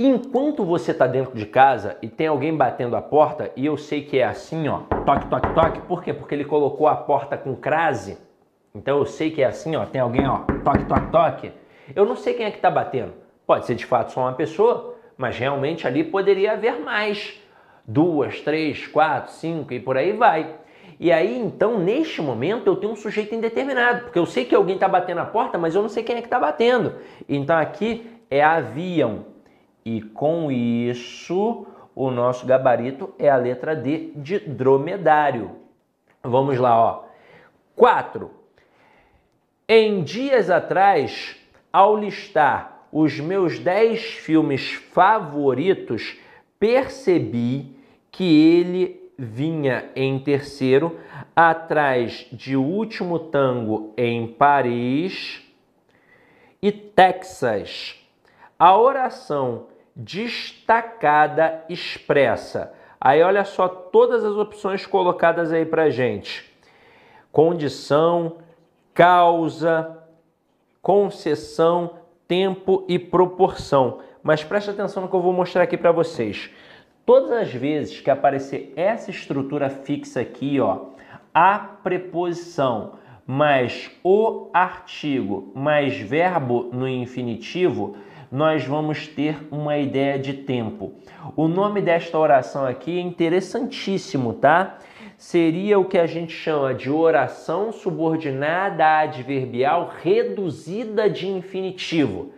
Enquanto 0.00 0.64
você 0.64 0.92
está 0.92 1.08
dentro 1.08 1.36
de 1.36 1.44
casa 1.44 1.98
e 2.00 2.08
tem 2.08 2.28
alguém 2.28 2.56
batendo 2.56 2.94
a 2.94 3.02
porta, 3.02 3.50
e 3.56 3.66
eu 3.66 3.76
sei 3.76 4.04
que 4.04 4.20
é 4.20 4.24
assim, 4.24 4.68
ó, 4.68 4.82
toque, 5.04 5.26
toque, 5.26 5.52
toque, 5.52 5.80
por 5.80 6.04
quê? 6.04 6.14
Porque 6.14 6.36
ele 6.36 6.44
colocou 6.44 6.86
a 6.86 6.94
porta 6.94 7.36
com 7.36 7.56
crase. 7.56 8.16
Então 8.72 8.98
eu 8.98 9.04
sei 9.04 9.32
que 9.32 9.42
é 9.42 9.46
assim, 9.46 9.74
ó, 9.74 9.84
tem 9.84 10.00
alguém, 10.00 10.24
ó, 10.28 10.42
toque, 10.62 10.84
toque, 10.84 11.10
toque. 11.10 11.52
Eu 11.96 12.06
não 12.06 12.14
sei 12.14 12.34
quem 12.34 12.46
é 12.46 12.50
que 12.52 12.58
está 12.58 12.70
batendo. 12.70 13.12
Pode 13.44 13.66
ser 13.66 13.74
de 13.74 13.84
fato 13.84 14.12
só 14.12 14.20
uma 14.20 14.34
pessoa, 14.34 14.94
mas 15.16 15.36
realmente 15.36 15.84
ali 15.84 16.04
poderia 16.04 16.52
haver 16.52 16.78
mais 16.78 17.42
duas, 17.84 18.40
três, 18.40 18.86
quatro, 18.86 19.32
cinco 19.32 19.74
e 19.74 19.80
por 19.80 19.96
aí 19.96 20.12
vai. 20.12 20.54
E 21.00 21.10
aí, 21.10 21.36
então, 21.36 21.76
neste 21.76 22.22
momento, 22.22 22.68
eu 22.68 22.76
tenho 22.76 22.92
um 22.92 22.96
sujeito 22.96 23.34
indeterminado, 23.34 24.02
porque 24.02 24.18
eu 24.20 24.26
sei 24.26 24.44
que 24.44 24.54
alguém 24.54 24.76
está 24.76 24.86
batendo 24.86 25.18
a 25.22 25.26
porta, 25.26 25.58
mas 25.58 25.74
eu 25.74 25.82
não 25.82 25.88
sei 25.88 26.04
quem 26.04 26.14
é 26.14 26.20
que 26.20 26.28
está 26.28 26.38
batendo. 26.38 26.94
Então, 27.28 27.58
aqui 27.58 28.08
é 28.30 28.44
avião. 28.44 29.27
E 29.90 30.02
com 30.02 30.52
isso, 30.52 31.66
o 31.94 32.10
nosso 32.10 32.44
gabarito 32.44 33.14
é 33.18 33.30
a 33.30 33.38
letra 33.38 33.74
D 33.74 34.12
de 34.16 34.38
dromedário. 34.38 35.52
Vamos 36.22 36.58
lá, 36.58 36.78
ó. 36.78 37.04
4. 37.74 38.30
Em 39.66 40.02
dias 40.02 40.50
atrás, 40.50 41.36
ao 41.72 41.96
listar 41.96 42.86
os 42.92 43.18
meus 43.18 43.58
10 43.58 44.02
filmes 44.02 44.74
favoritos, 44.74 46.18
percebi 46.60 47.74
que 48.10 48.24
ele 48.24 49.10
vinha 49.16 49.90
em 49.96 50.18
terceiro, 50.18 51.00
atrás 51.34 52.26
de 52.30 52.56
Último 52.56 53.18
Tango 53.18 53.94
em 53.96 54.26
Paris 54.26 55.42
e 56.60 56.70
Texas. 56.70 57.98
A 58.58 58.76
oração 58.76 59.67
destacada 59.98 61.64
expressa. 61.68 62.72
Aí 63.00 63.20
olha 63.20 63.44
só 63.44 63.66
todas 63.66 64.24
as 64.24 64.36
opções 64.36 64.86
colocadas 64.86 65.52
aí 65.52 65.66
para 65.66 65.90
gente: 65.90 66.48
condição, 67.32 68.36
causa, 68.94 69.98
concessão, 70.80 71.96
tempo 72.28 72.84
e 72.88 72.98
proporção. 72.98 73.98
Mas 74.22 74.44
preste 74.44 74.70
atenção 74.70 75.02
no 75.02 75.08
que 75.08 75.16
eu 75.16 75.22
vou 75.22 75.32
mostrar 75.32 75.62
aqui 75.64 75.76
para 75.76 75.92
vocês. 75.92 76.50
Todas 77.04 77.32
as 77.32 77.52
vezes 77.52 78.00
que 78.00 78.10
aparecer 78.10 78.72
essa 78.76 79.10
estrutura 79.10 79.70
fixa 79.70 80.20
aqui, 80.20 80.60
ó, 80.60 80.86
a 81.32 81.58
preposição 81.58 82.98
mais 83.26 83.90
o 84.02 84.48
artigo 84.52 85.52
mais 85.54 85.96
verbo 85.98 86.70
no 86.72 86.88
infinitivo, 86.88 87.96
nós 88.30 88.64
vamos 88.64 89.06
ter 89.06 89.38
uma 89.50 89.78
ideia 89.78 90.18
de 90.18 90.34
tempo. 90.34 90.92
O 91.34 91.48
nome 91.48 91.80
desta 91.80 92.18
oração 92.18 92.66
aqui 92.66 92.98
é 92.98 93.00
interessantíssimo, 93.00 94.34
tá? 94.34 94.78
Seria 95.16 95.78
o 95.78 95.84
que 95.84 95.98
a 95.98 96.06
gente 96.06 96.32
chama 96.32 96.74
de 96.74 96.90
oração 96.90 97.72
subordinada 97.72 98.86
adverbial 98.98 99.92
reduzida 100.00 101.08
de 101.08 101.26
infinitivo. 101.28 102.32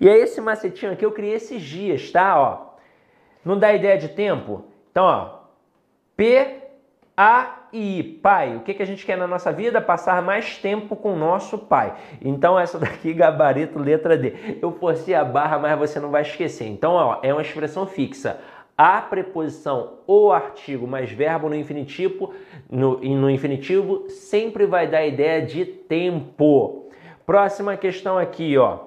E 0.00 0.08
é 0.08 0.18
esse 0.18 0.40
macetinho 0.40 0.92
aqui 0.92 1.04
eu 1.04 1.12
criei 1.12 1.34
esses 1.34 1.62
dias, 1.62 2.10
tá? 2.10 2.38
Ó, 2.38 2.76
não 3.44 3.58
dá 3.58 3.72
ideia 3.72 3.96
de 3.96 4.08
tempo? 4.08 4.64
Então, 4.90 5.04
ó, 5.04 5.38
P, 6.16 6.65
A 7.16 7.68
e 7.72 8.20
pai. 8.22 8.56
O 8.56 8.60
que, 8.60 8.74
que 8.74 8.82
a 8.82 8.86
gente 8.86 9.06
quer 9.06 9.16
na 9.16 9.26
nossa 9.26 9.50
vida? 9.50 9.80
Passar 9.80 10.20
mais 10.20 10.58
tempo 10.58 10.94
com 10.94 11.14
o 11.14 11.16
nosso 11.16 11.56
pai. 11.56 11.94
Então, 12.20 12.58
essa 12.58 12.78
daqui, 12.80 13.14
gabarito, 13.14 13.78
letra 13.78 14.18
D. 14.18 14.58
Eu 14.60 14.72
forcei 14.72 15.14
a 15.14 15.24
barra, 15.24 15.58
mas 15.58 15.78
você 15.78 15.98
não 15.98 16.10
vai 16.10 16.22
esquecer. 16.22 16.66
Então, 16.66 16.92
ó, 16.92 17.18
é 17.22 17.32
uma 17.32 17.40
expressão 17.40 17.86
fixa. 17.86 18.38
A 18.76 19.00
preposição 19.00 20.00
ou 20.06 20.30
artigo 20.30 20.86
mais 20.86 21.10
verbo 21.10 21.48
no 21.48 21.54
infinitivo, 21.54 22.34
no, 22.70 22.98
no 22.98 23.30
infinitivo 23.30 24.04
sempre 24.10 24.66
vai 24.66 24.86
dar 24.86 24.98
a 24.98 25.06
ideia 25.06 25.40
de 25.40 25.64
tempo. 25.64 26.90
Próxima 27.24 27.78
questão 27.78 28.18
aqui, 28.18 28.58
ó. 28.58 28.80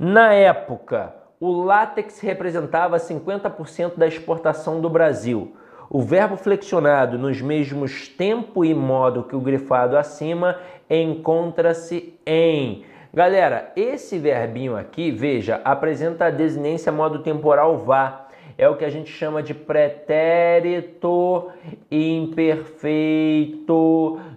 Na 0.00 0.32
época, 0.32 1.14
o 1.38 1.62
látex 1.62 2.20
representava 2.20 2.96
50% 2.96 3.96
da 3.96 4.06
exportação 4.06 4.80
do 4.80 4.88
Brasil. 4.88 5.54
O 5.90 6.02
verbo 6.02 6.36
flexionado 6.36 7.16
nos 7.16 7.40
mesmos 7.40 8.08
tempo 8.08 8.62
e 8.62 8.74
modo 8.74 9.22
que 9.22 9.34
o 9.34 9.40
grifado 9.40 9.96
acima 9.96 10.60
encontra-se 10.88 12.12
em. 12.26 12.84
Galera, 13.12 13.72
esse 13.74 14.18
verbinho 14.18 14.76
aqui, 14.76 15.10
veja, 15.10 15.62
apresenta 15.64 16.26
a 16.26 16.30
desinência 16.30 16.92
modo 16.92 17.20
temporal 17.20 17.78
vá. 17.78 18.26
É 18.58 18.68
o 18.68 18.76
que 18.76 18.84
a 18.84 18.90
gente 18.90 19.10
chama 19.10 19.42
de 19.42 19.54
pretérito 19.54 21.48
imperfeito 21.90 23.40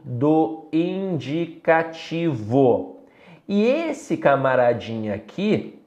do 0.06 0.70
indicativo. 0.72 1.82
E 3.45 3.66
esse 3.66 4.16
camaradinho 4.16 5.14
aqui 5.14 5.78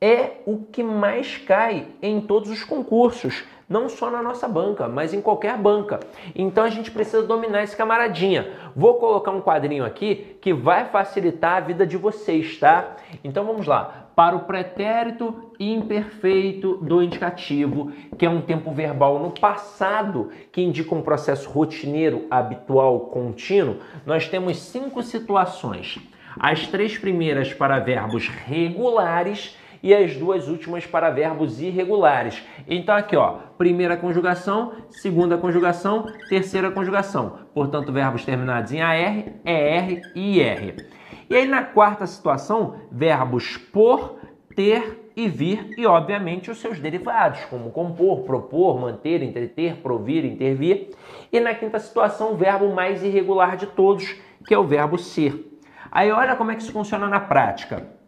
é 0.00 0.34
o 0.46 0.58
que 0.58 0.84
mais 0.84 1.36
cai 1.36 1.88
em 2.00 2.20
todos 2.20 2.48
os 2.48 2.62
concursos, 2.62 3.44
não 3.70 3.88
só 3.88 4.10
na 4.10 4.20
nossa 4.20 4.48
banca, 4.48 4.88
mas 4.88 5.14
em 5.14 5.20
qualquer 5.20 5.56
banca. 5.56 6.00
Então 6.34 6.64
a 6.64 6.68
gente 6.68 6.90
precisa 6.90 7.22
dominar 7.22 7.62
esse 7.62 7.76
camaradinha. 7.76 8.50
Vou 8.74 8.94
colocar 8.94 9.30
um 9.30 9.40
quadrinho 9.40 9.84
aqui 9.84 10.36
que 10.40 10.52
vai 10.52 10.86
facilitar 10.86 11.58
a 11.58 11.60
vida 11.60 11.86
de 11.86 11.96
vocês, 11.96 12.58
tá? 12.58 12.96
Então 13.22 13.44
vamos 13.44 13.68
lá. 13.68 14.08
Para 14.16 14.34
o 14.34 14.40
pretérito 14.40 15.52
imperfeito 15.58 16.78
do 16.78 17.00
indicativo, 17.00 17.92
que 18.18 18.26
é 18.26 18.28
um 18.28 18.42
tempo 18.42 18.72
verbal 18.72 19.20
no 19.20 19.30
passado, 19.30 20.30
que 20.50 20.60
indica 20.60 20.92
um 20.92 21.00
processo 21.00 21.48
rotineiro, 21.48 22.26
habitual, 22.28 23.00
contínuo, 23.00 23.76
nós 24.04 24.28
temos 24.28 24.58
cinco 24.58 25.00
situações. 25.00 25.98
As 26.38 26.66
três 26.66 26.98
primeiras 26.98 27.54
para 27.54 27.78
verbos 27.78 28.28
regulares 28.28 29.56
e 29.82 29.94
as 29.94 30.16
duas 30.16 30.48
últimas 30.48 30.86
para 30.86 31.10
verbos 31.10 31.60
irregulares. 31.60 32.42
Então 32.68 32.94
aqui, 32.94 33.16
ó, 33.16 33.38
primeira 33.56 33.96
conjugação, 33.96 34.72
segunda 34.90 35.36
conjugação, 35.38 36.06
terceira 36.28 36.70
conjugação. 36.70 37.38
Portanto, 37.54 37.92
verbos 37.92 38.24
terminados 38.24 38.72
em 38.72 38.80
AR, 38.80 39.24
ER 39.44 40.02
e 40.14 40.38
IR. 40.38 40.86
E 41.28 41.36
aí 41.36 41.46
na 41.46 41.62
quarta 41.62 42.06
situação, 42.06 42.74
verbos 42.90 43.56
por, 43.56 44.18
ter 44.54 45.10
e 45.16 45.28
vir 45.28 45.70
e 45.76 45.86
obviamente 45.86 46.50
os 46.50 46.58
seus 46.60 46.78
derivados, 46.78 47.44
como 47.46 47.70
compor, 47.70 48.22
propor, 48.22 48.80
manter, 48.80 49.22
entreter, 49.22 49.76
provir, 49.76 50.24
intervir. 50.24 50.90
E 51.32 51.40
na 51.40 51.54
quinta 51.54 51.78
situação, 51.78 52.32
o 52.32 52.36
verbo 52.36 52.72
mais 52.74 53.02
irregular 53.02 53.56
de 53.56 53.66
todos, 53.66 54.16
que 54.46 54.54
é 54.54 54.58
o 54.58 54.66
verbo 54.66 54.98
ser. 54.98 55.58
Aí 55.90 56.10
olha 56.10 56.36
como 56.36 56.50
é 56.50 56.54
que 56.54 56.62
isso 56.62 56.72
funciona 56.72 57.08
na 57.08 57.20
prática. 57.20 57.99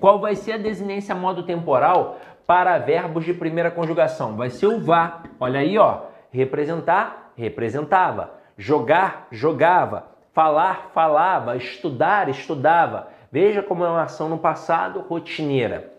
Qual 0.00 0.20
vai 0.20 0.34
ser 0.34 0.52
a 0.52 0.58
desinência 0.58 1.14
modo 1.14 1.42
temporal 1.42 2.18
para 2.46 2.78
verbos 2.78 3.24
de 3.24 3.34
primeira 3.34 3.70
conjugação? 3.70 4.36
Vai 4.36 4.50
ser 4.50 4.66
o 4.66 4.80
vá. 4.80 5.22
Olha 5.40 5.60
aí, 5.60 5.76
ó. 5.76 6.02
Representar, 6.30 7.32
representava. 7.36 8.30
Jogar, 8.56 9.26
jogava. 9.30 10.06
Falar, 10.32 10.90
falava. 10.94 11.56
Estudar, 11.56 12.28
estudava. 12.28 13.08
Veja 13.30 13.62
como 13.62 13.84
é 13.84 13.88
uma 13.88 14.02
ação 14.02 14.28
no 14.28 14.38
passado 14.38 15.00
rotineira. 15.00 15.92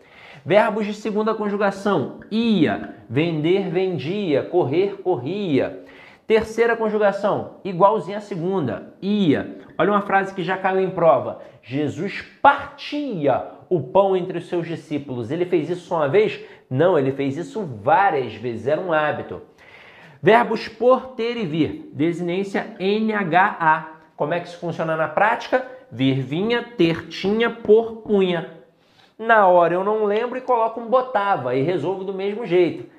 Verbos 0.46 0.86
de 0.86 0.94
segunda 0.94 1.36
conjugação: 1.36 2.22
ia, 2.32 2.96
vender, 3.10 3.70
vendia, 3.70 4.44
correr, 4.44 5.02
corria. 5.04 5.84
Terceira 6.26 6.78
conjugação, 6.78 7.56
igualzinha 7.64 8.20
à 8.20 8.22
segunda, 8.22 8.94
ia. 9.02 9.58
Olha 9.78 9.92
uma 9.92 10.02
frase 10.02 10.34
que 10.34 10.44
já 10.44 10.58
caiu 10.58 10.80
em 10.80 10.92
prova. 10.92 11.40
Jesus 11.64 12.22
partia 12.42 13.59
o 13.70 13.82
pão 13.82 14.18
entre 14.18 14.38
os 14.38 14.48
seus 14.48 14.68
discípulos. 14.68 15.32
Ele 15.32 15.46
fez 15.46 15.70
isso 15.70 15.94
uma 15.94 16.10
vez? 16.10 16.40
Não, 16.70 16.98
ele 16.98 17.12
fez 17.12 17.38
isso 17.38 17.64
várias 17.64 18.34
vezes, 18.34 18.68
era 18.68 18.82
um 18.82 18.92
hábito. 18.92 19.42
Verbos 20.22 20.68
por, 20.68 21.10
ter 21.16 21.38
e 21.38 21.46
vir. 21.46 21.92
Desinência 21.94 22.76
NHA. 22.80 23.88
Como 24.18 24.34
é 24.34 24.40
que 24.40 24.48
isso 24.48 24.60
funciona 24.60 24.98
na 24.98 25.08
prática? 25.08 25.66
Vir 25.92 26.22
vinha, 26.22 26.62
ter 26.62 27.08
tinha, 27.08 27.50
por 27.50 27.98
punha. 27.98 28.60
Na 29.18 29.48
hora 29.48 29.74
eu 29.74 29.84
não 29.84 30.06
lembro 30.06 30.38
e 30.38 30.42
coloco 30.42 30.80
um 30.80 30.88
botava 30.88 31.56
e 31.56 31.62
resolvo 31.62 32.04
do 32.04 32.14
mesmo 32.14 32.46
jeito. 32.46 32.90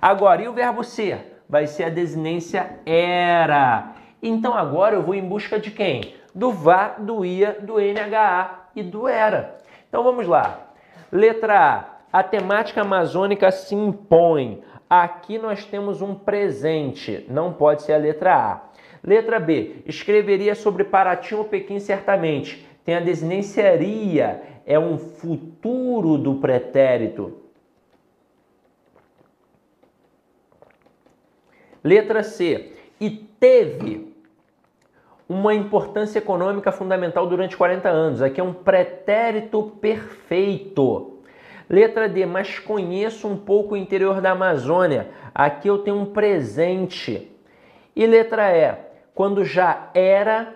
Agora, 0.00 0.42
e 0.42 0.48
o 0.48 0.52
verbo 0.52 0.82
ser? 0.84 1.42
Vai 1.48 1.66
ser 1.66 1.84
a 1.84 1.88
desinência 1.88 2.80
era. 2.86 3.94
Então 4.22 4.54
agora 4.54 4.94
eu 4.94 5.02
vou 5.02 5.14
em 5.14 5.26
busca 5.26 5.58
de 5.58 5.70
quem? 5.70 6.14
Do 6.34 6.52
vá, 6.52 6.94
do 6.98 7.24
ia, 7.24 7.56
do 7.60 7.74
NHA 7.80 8.70
e 8.76 8.82
do 8.82 9.08
era. 9.08 9.59
Então 9.90 10.04
vamos 10.04 10.26
lá. 10.26 10.72
Letra 11.12 11.58
A. 12.12 12.18
A 12.20 12.22
temática 12.24 12.80
amazônica 12.80 13.50
se 13.50 13.74
impõe. 13.74 14.62
Aqui 14.88 15.38
nós 15.38 15.64
temos 15.64 16.00
um 16.02 16.14
presente, 16.14 17.24
não 17.28 17.52
pode 17.52 17.82
ser 17.82 17.92
a 17.92 17.98
letra 17.98 18.34
A. 18.34 18.60
Letra 19.02 19.38
B. 19.38 19.82
Escreveria 19.86 20.54
sobre 20.54 20.82
Paraty 20.82 21.34
ou 21.34 21.44
Pequim 21.44 21.78
certamente. 21.78 22.66
Tem 22.84 22.94
a 22.96 23.00
desinênciaria, 23.00 24.42
é 24.66 24.78
um 24.78 24.98
futuro 24.98 26.18
do 26.18 26.36
pretérito. 26.36 27.38
Letra 31.82 32.22
C. 32.22 32.72
E 33.00 33.10
teve 33.10 34.09
uma 35.30 35.54
importância 35.54 36.18
econômica 36.18 36.72
fundamental 36.72 37.24
durante 37.24 37.56
40 37.56 37.88
anos. 37.88 38.20
Aqui 38.20 38.40
é 38.40 38.42
um 38.44 38.52
pretérito 38.52 39.62
perfeito. 39.80 41.20
Letra 41.68 42.08
D, 42.08 42.26
mas 42.26 42.58
conheço 42.58 43.28
um 43.28 43.36
pouco 43.36 43.74
o 43.74 43.76
interior 43.76 44.20
da 44.20 44.32
Amazônia. 44.32 45.06
Aqui 45.32 45.68
eu 45.68 45.78
tenho 45.78 45.98
um 45.98 46.06
presente. 46.06 47.30
E 47.94 48.04
letra 48.08 48.50
E, 48.50 48.74
quando 49.14 49.44
já 49.44 49.90
era 49.94 50.52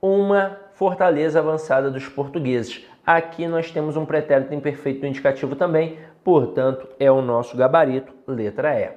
uma 0.00 0.58
fortaleza 0.72 1.38
avançada 1.38 1.90
dos 1.90 2.08
portugueses. 2.08 2.82
Aqui 3.06 3.46
nós 3.46 3.70
temos 3.70 3.94
um 3.94 4.06
pretérito 4.06 4.54
imperfeito 4.54 5.04
indicativo 5.04 5.54
também, 5.54 5.98
portanto, 6.24 6.88
é 6.98 7.12
o 7.12 7.20
nosso 7.20 7.58
gabarito, 7.58 8.14
letra 8.26 8.80
E. 8.80 8.90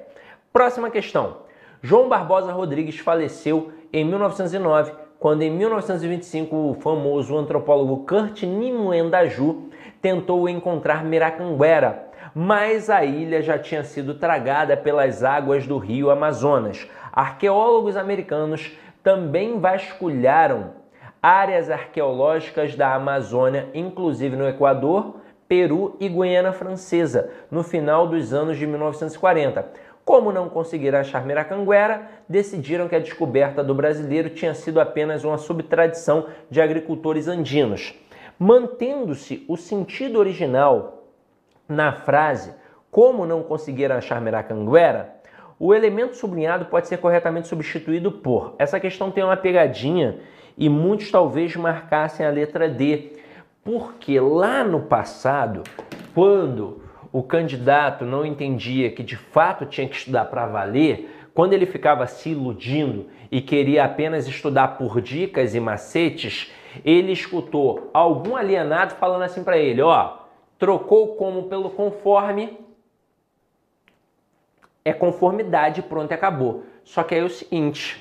Próxima 0.50 0.88
questão. 0.88 1.36
João 1.82 2.08
Barbosa 2.08 2.50
Rodrigues 2.50 2.98
faleceu 2.98 3.72
em 3.92 4.06
1909 4.06 5.07
quando 5.18 5.42
em 5.42 5.50
1925 5.50 6.54
o 6.54 6.74
famoso 6.74 7.36
antropólogo 7.36 8.06
Kurt 8.06 8.42
Nimwendaju 8.44 9.68
tentou 10.00 10.48
encontrar 10.48 11.04
Miracanguera, 11.04 12.06
mas 12.34 12.88
a 12.88 13.04
ilha 13.04 13.42
já 13.42 13.58
tinha 13.58 13.82
sido 13.82 14.14
tragada 14.14 14.76
pelas 14.76 15.24
águas 15.24 15.66
do 15.66 15.76
rio 15.76 16.10
Amazonas. 16.10 16.88
Arqueólogos 17.12 17.96
americanos 17.96 18.72
também 19.02 19.58
vasculharam 19.58 20.70
áreas 21.20 21.68
arqueológicas 21.68 22.76
da 22.76 22.94
Amazônia, 22.94 23.68
inclusive 23.74 24.36
no 24.36 24.48
Equador, 24.48 25.16
Peru 25.48 25.96
e 25.98 26.08
Guiana 26.08 26.52
Francesa, 26.52 27.30
no 27.50 27.64
final 27.64 28.06
dos 28.06 28.32
anos 28.32 28.56
de 28.56 28.66
1940. 28.66 29.87
Como 30.08 30.32
não 30.32 30.48
conseguiram 30.48 31.00
achar 31.00 31.26
Miracanguera, 31.26 32.08
decidiram 32.26 32.88
que 32.88 32.96
a 32.96 32.98
descoberta 32.98 33.62
do 33.62 33.74
brasileiro 33.74 34.30
tinha 34.30 34.54
sido 34.54 34.80
apenas 34.80 35.22
uma 35.22 35.36
subtradição 35.36 36.28
de 36.50 36.62
agricultores 36.62 37.28
andinos. 37.28 37.94
Mantendo-se 38.38 39.44
o 39.46 39.54
sentido 39.54 40.18
original 40.18 41.04
na 41.68 41.92
frase 41.92 42.54
como 42.90 43.26
não 43.26 43.42
conseguiram 43.42 43.96
achar 43.96 44.18
Miracanguera, 44.18 45.14
o 45.58 45.74
elemento 45.74 46.16
sublinhado 46.16 46.64
pode 46.64 46.88
ser 46.88 46.96
corretamente 46.96 47.46
substituído 47.46 48.10
por. 48.10 48.54
Essa 48.58 48.80
questão 48.80 49.10
tem 49.10 49.22
uma 49.22 49.36
pegadinha 49.36 50.20
e 50.56 50.70
muitos 50.70 51.10
talvez 51.10 51.54
marcassem 51.54 52.24
a 52.24 52.30
letra 52.30 52.66
D, 52.66 53.12
porque 53.62 54.18
lá 54.18 54.64
no 54.64 54.80
passado, 54.80 55.64
quando 56.14 56.87
o 57.18 57.22
candidato 57.24 58.04
não 58.04 58.24
entendia 58.24 58.92
que 58.92 59.02
de 59.02 59.16
fato 59.16 59.66
tinha 59.66 59.88
que 59.88 59.96
estudar 59.96 60.26
para 60.26 60.46
valer, 60.46 61.28
quando 61.34 61.52
ele 61.52 61.66
ficava 61.66 62.06
se 62.06 62.30
iludindo 62.30 63.08
e 63.28 63.40
queria 63.40 63.84
apenas 63.84 64.28
estudar 64.28 64.78
por 64.78 65.00
dicas 65.00 65.52
e 65.52 65.58
macetes, 65.58 66.52
ele 66.84 67.10
escutou 67.10 67.90
algum 67.92 68.36
alienado 68.36 68.94
falando 68.94 69.22
assim 69.22 69.42
para 69.42 69.58
ele: 69.58 69.82
ó, 69.82 70.18
trocou 70.60 71.16
como 71.16 71.48
pelo 71.48 71.70
conforme, 71.70 72.56
é 74.84 74.92
conformidade, 74.92 75.82
pronto, 75.82 76.12
acabou. 76.12 76.62
Só 76.84 77.02
que 77.02 77.16
aí 77.16 77.20
é 77.20 77.24
o 77.24 77.28
seguinte, 77.28 78.00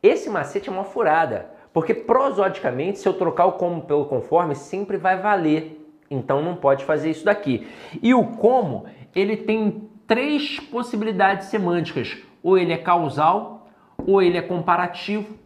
esse 0.00 0.30
macete 0.30 0.68
é 0.68 0.72
uma 0.72 0.84
furada, 0.84 1.50
porque 1.72 1.92
prosodicamente, 1.92 3.00
se 3.00 3.08
eu 3.08 3.12
trocar 3.12 3.46
o 3.46 3.54
como 3.54 3.82
pelo 3.82 4.04
conforme, 4.04 4.54
sempre 4.54 4.96
vai 4.96 5.18
valer. 5.18 5.79
Então 6.10 6.42
não 6.42 6.56
pode 6.56 6.84
fazer 6.84 7.10
isso 7.10 7.24
daqui. 7.24 7.68
E 8.02 8.12
o 8.12 8.24
como, 8.24 8.86
ele 9.14 9.36
tem 9.36 9.88
três 10.08 10.58
possibilidades 10.58 11.46
semânticas. 11.46 12.18
Ou 12.42 12.58
ele 12.58 12.72
é 12.72 12.76
causal, 12.76 13.68
ou 14.06 14.20
ele 14.20 14.36
é 14.36 14.42
comparativo, 14.42 15.38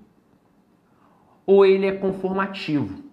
ou 1.47 1.67
ele 1.67 1.87
é 1.87 1.93
conformativo. 1.93 3.05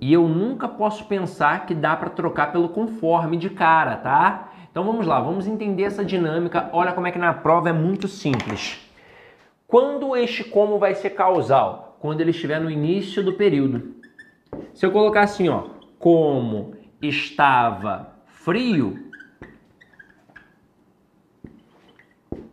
E 0.00 0.12
eu 0.12 0.26
nunca 0.26 0.66
posso 0.66 1.04
pensar 1.04 1.66
que 1.66 1.74
dá 1.74 1.94
para 1.94 2.10
trocar 2.10 2.50
pelo 2.50 2.70
conforme 2.70 3.36
de 3.36 3.50
cara, 3.50 3.96
tá? 3.96 4.52
Então 4.70 4.82
vamos 4.82 5.06
lá, 5.06 5.20
vamos 5.20 5.46
entender 5.46 5.84
essa 5.84 6.04
dinâmica. 6.04 6.70
Olha 6.72 6.92
como 6.92 7.06
é 7.06 7.12
que 7.12 7.18
na 7.18 7.34
prova 7.34 7.68
é 7.68 7.72
muito 7.72 8.08
simples. 8.08 8.80
Quando 9.66 10.16
este 10.16 10.42
como 10.42 10.78
vai 10.78 10.94
ser 10.94 11.10
causal? 11.10 11.98
Quando 12.00 12.20
ele 12.20 12.30
estiver 12.30 12.60
no 12.60 12.70
início 12.70 13.22
do 13.22 13.34
período. 13.34 13.94
Se 14.72 14.86
eu 14.86 14.90
colocar 14.90 15.20
assim, 15.20 15.48
ó, 15.48 15.64
como 15.98 16.79
estava 17.00 18.14
frio, 18.26 19.10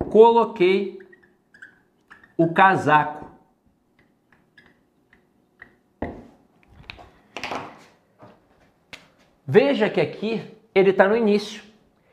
coloquei 0.10 1.00
o 2.38 2.54
casaco. 2.54 3.28
Veja 9.46 9.90
que 9.90 10.02
aqui 10.02 10.42
ele 10.76 10.90
está 10.90 11.08
no 11.08 11.16
início. 11.16 11.64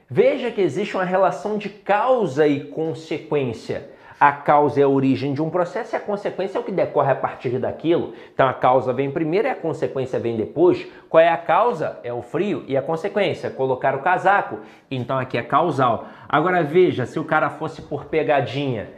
Veja 0.08 0.50
que 0.50 0.60
existe 0.60 0.94
uma 0.94 1.04
relação 1.04 1.58
de 1.58 1.68
causa 1.68 2.46
e 2.46 2.68
consequência. 2.68 3.90
A 4.24 4.32
causa 4.32 4.80
é 4.80 4.84
a 4.84 4.88
origem 4.88 5.34
de 5.34 5.42
um 5.42 5.50
processo 5.50 5.94
e 5.94 5.98
a 5.98 6.00
consequência 6.00 6.56
é 6.56 6.60
o 6.62 6.64
que 6.64 6.72
decorre 6.72 7.12
a 7.12 7.14
partir 7.14 7.58
daquilo. 7.58 8.14
Então 8.32 8.48
a 8.48 8.54
causa 8.54 8.90
vem 8.90 9.10
primeiro 9.10 9.48
e 9.48 9.50
a 9.50 9.54
consequência 9.54 10.18
vem 10.18 10.34
depois. 10.34 10.90
Qual 11.10 11.20
é 11.20 11.28
a 11.28 11.36
causa? 11.36 12.00
É 12.02 12.10
o 12.10 12.22
frio 12.22 12.64
e 12.66 12.74
a 12.74 12.80
consequência, 12.80 13.50
colocar 13.50 13.94
o 13.94 13.98
casaco. 13.98 14.60
Então 14.90 15.18
aqui 15.18 15.36
é 15.36 15.42
causal. 15.42 16.06
Agora 16.26 16.62
veja, 16.62 17.04
se 17.04 17.18
o 17.18 17.24
cara 17.24 17.50
fosse 17.50 17.82
por 17.82 18.06
pegadinha, 18.06 18.88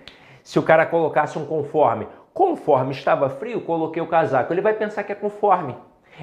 se 0.45 0.61
o 0.61 0.63
cara 0.63 0.87
colocasse 0.87 1.37
um 1.37 1.45
conforme, 1.45 2.07
conforme 2.33 2.93
estava 2.93 3.29
frio, 3.29 3.63
coloquei 3.63 4.01
o 4.01 4.07
casaco, 4.07 4.53
ele 4.53 4.61
vai 4.61 4.75
pensar 4.75 5.03
que 5.03 5.11
é 5.11 5.17
conforme. 5.17 5.75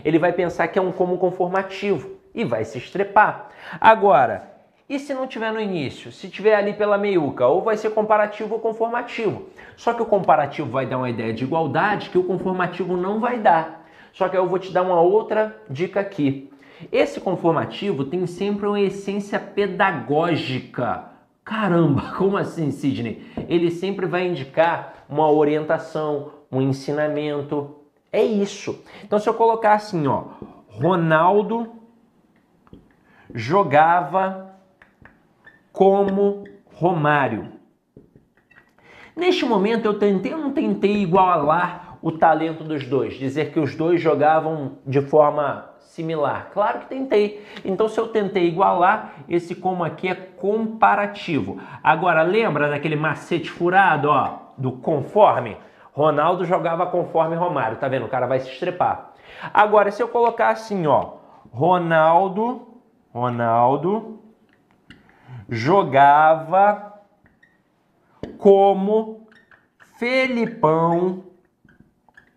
Ele 0.06 0.18
vai 0.18 0.32
pensar 0.32 0.70
que 0.70 0.80
é 0.80 0.82
um 0.82 0.94
como 0.94 1.18
conformativo 1.18 2.10
e 2.34 2.46
vai 2.46 2.64
se 2.64 2.78
estrepar. 2.78 3.50
Agora, 3.82 4.53
e 4.90 5.00
se 5.00 5.14
não 5.14 5.26
tiver 5.26 5.52
no 5.52 5.62
início? 5.62 6.12
Se 6.12 6.30
tiver 6.30 6.56
ali 6.56 6.74
pela 6.74 6.98
meiuca, 6.98 7.48
ou 7.48 7.62
vai 7.62 7.78
ser 7.78 7.92
comparativo 7.92 8.56
ou 8.56 8.60
conformativo. 8.60 9.48
Só 9.78 9.94
que 9.94 10.02
o 10.02 10.06
comparativo 10.06 10.70
vai 10.70 10.86
dar 10.86 10.98
uma 10.98 11.10
ideia 11.10 11.34
de 11.34 11.44
igualdade 11.44 12.10
que 12.10 12.18
o 12.18 12.24
conformativo 12.24 12.98
não 12.98 13.20
vai 13.20 13.40
dar. 13.40 13.88
Só 14.12 14.28
que 14.28 14.38
eu 14.38 14.48
vou 14.48 14.60
te 14.60 14.72
dar 14.72 14.84
uma 14.84 15.00
outra 15.00 15.56
dica 15.70 16.00
aqui. 16.00 16.52
Esse 16.92 17.22
conformativo 17.22 18.04
tem 18.04 18.28
sempre 18.28 18.68
uma 18.68 18.80
essência 18.80 19.40
pedagógica. 19.40 21.06
Caramba, 21.44 22.14
como 22.18 22.38
assim, 22.38 22.70
Sidney? 22.70 23.26
Ele 23.48 23.72
sempre 23.72 24.06
vai 24.06 24.28
indicar 24.28 25.06
uma 25.10 25.32
orientação, 25.32 26.32
um 26.52 26.62
ensinamento. 26.62 27.78
É 28.12 28.22
isso. 28.22 28.84
Então, 29.04 29.18
se 29.18 29.28
eu 29.30 29.34
colocar 29.34 29.74
assim, 29.74 30.08
ó, 30.08 30.26
Ronaldo 30.68 31.72
jogava 33.34 34.53
como 35.74 36.44
Romário. 36.76 37.52
Neste 39.16 39.44
momento 39.44 39.86
eu 39.86 39.98
tentei 39.98 40.34
ou 40.34 40.40
não 40.40 40.52
tentei 40.52 41.02
igualar 41.02 41.98
o 42.02 42.12
talento 42.12 42.64
dos 42.64 42.86
dois, 42.86 43.16
dizer 43.16 43.52
que 43.52 43.60
os 43.60 43.76
dois 43.76 44.00
jogavam 44.00 44.78
de 44.86 45.02
forma 45.02 45.70
similar? 45.80 46.50
Claro 46.54 46.80
que 46.80 46.86
tentei. 46.88 47.46
Então 47.66 47.88
se 47.90 48.00
eu 48.00 48.08
tentei 48.08 48.48
igualar, 48.48 49.14
esse 49.28 49.56
como 49.56 49.84
aqui 49.84 50.08
é 50.08 50.16
comparativo. 50.16 51.60
Agora 51.84 52.22
lembra 52.22 52.70
daquele 52.70 52.96
macete 52.96 53.50
furado, 53.50 54.10
ó, 54.10 54.38
do 54.58 54.74
conforme? 54.74 55.58
Ronaldo 55.92 56.46
jogava 56.46 56.86
conforme 56.88 57.36
Romário, 57.36 57.78
tá 57.78 57.88
vendo? 57.88 58.06
O 58.06 58.10
cara 58.10 58.28
vai 58.28 58.40
se 58.40 58.50
estrepar. 58.50 59.14
Agora 59.54 59.92
se 59.92 60.02
eu 60.02 60.08
colocar 60.08 60.50
assim, 60.50 60.86
ó, 60.86 61.14
Ronaldo, 61.52 62.68
Ronaldo 63.12 64.23
jogava 65.50 66.94
como 68.38 69.28
Felipão 69.98 71.24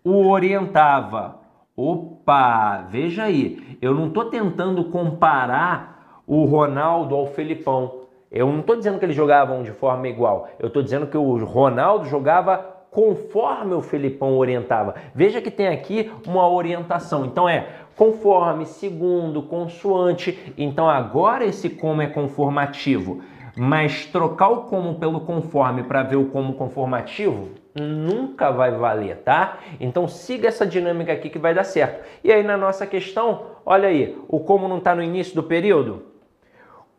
o 0.03 0.29
orientava. 0.29 1.39
Opa, 1.75 2.87
veja 2.89 3.23
aí, 3.23 3.77
eu 3.81 3.93
não 3.93 4.07
estou 4.07 4.25
tentando 4.25 4.85
comparar 4.85 6.21
o 6.25 6.45
Ronaldo 6.45 7.15
ao 7.15 7.27
Felipão. 7.27 8.07
Eu 8.31 8.47
não 8.47 8.59
estou 8.59 8.75
dizendo 8.75 8.99
que 8.99 9.05
eles 9.05 9.15
jogavam 9.15 9.63
de 9.63 9.71
forma 9.71 10.07
igual. 10.07 10.49
Eu 10.59 10.67
estou 10.67 10.83
dizendo 10.83 11.07
que 11.07 11.17
o 11.17 11.43
Ronaldo 11.45 12.05
jogava 12.05 12.57
conforme 12.91 13.73
o 13.73 13.81
Felipão 13.81 14.37
orientava. 14.37 14.95
Veja 15.13 15.41
que 15.41 15.51
tem 15.51 15.67
aqui 15.67 16.11
uma 16.25 16.49
orientação. 16.49 17.25
Então 17.25 17.47
é 17.47 17.67
conforme, 17.97 18.65
segundo, 18.65 19.41
consoante. 19.41 20.53
Então 20.57 20.89
agora 20.89 21.43
esse 21.43 21.69
como 21.69 22.01
é 22.01 22.07
conformativo. 22.07 23.21
Mas 23.57 24.05
trocar 24.05 24.49
o 24.49 24.61
como 24.65 24.99
pelo 24.99 25.21
conforme 25.21 25.81
para 25.81 26.03
ver 26.03 26.15
o 26.15 26.25
como 26.25 26.53
conformativo 26.53 27.49
nunca 27.79 28.51
vai 28.51 28.71
valer, 28.71 29.17
tá? 29.17 29.59
Então 29.79 30.07
siga 30.07 30.47
essa 30.47 30.65
dinâmica 30.65 31.11
aqui 31.11 31.29
que 31.29 31.39
vai 31.39 31.53
dar 31.53 31.63
certo. 31.63 32.03
E 32.23 32.31
aí 32.31 32.43
na 32.43 32.55
nossa 32.55 32.85
questão, 32.85 33.47
olha 33.65 33.87
aí, 33.89 34.17
o 34.27 34.39
como 34.39 34.67
não 34.67 34.77
está 34.77 34.95
no 34.95 35.03
início 35.03 35.35
do 35.35 35.43
período? 35.43 36.05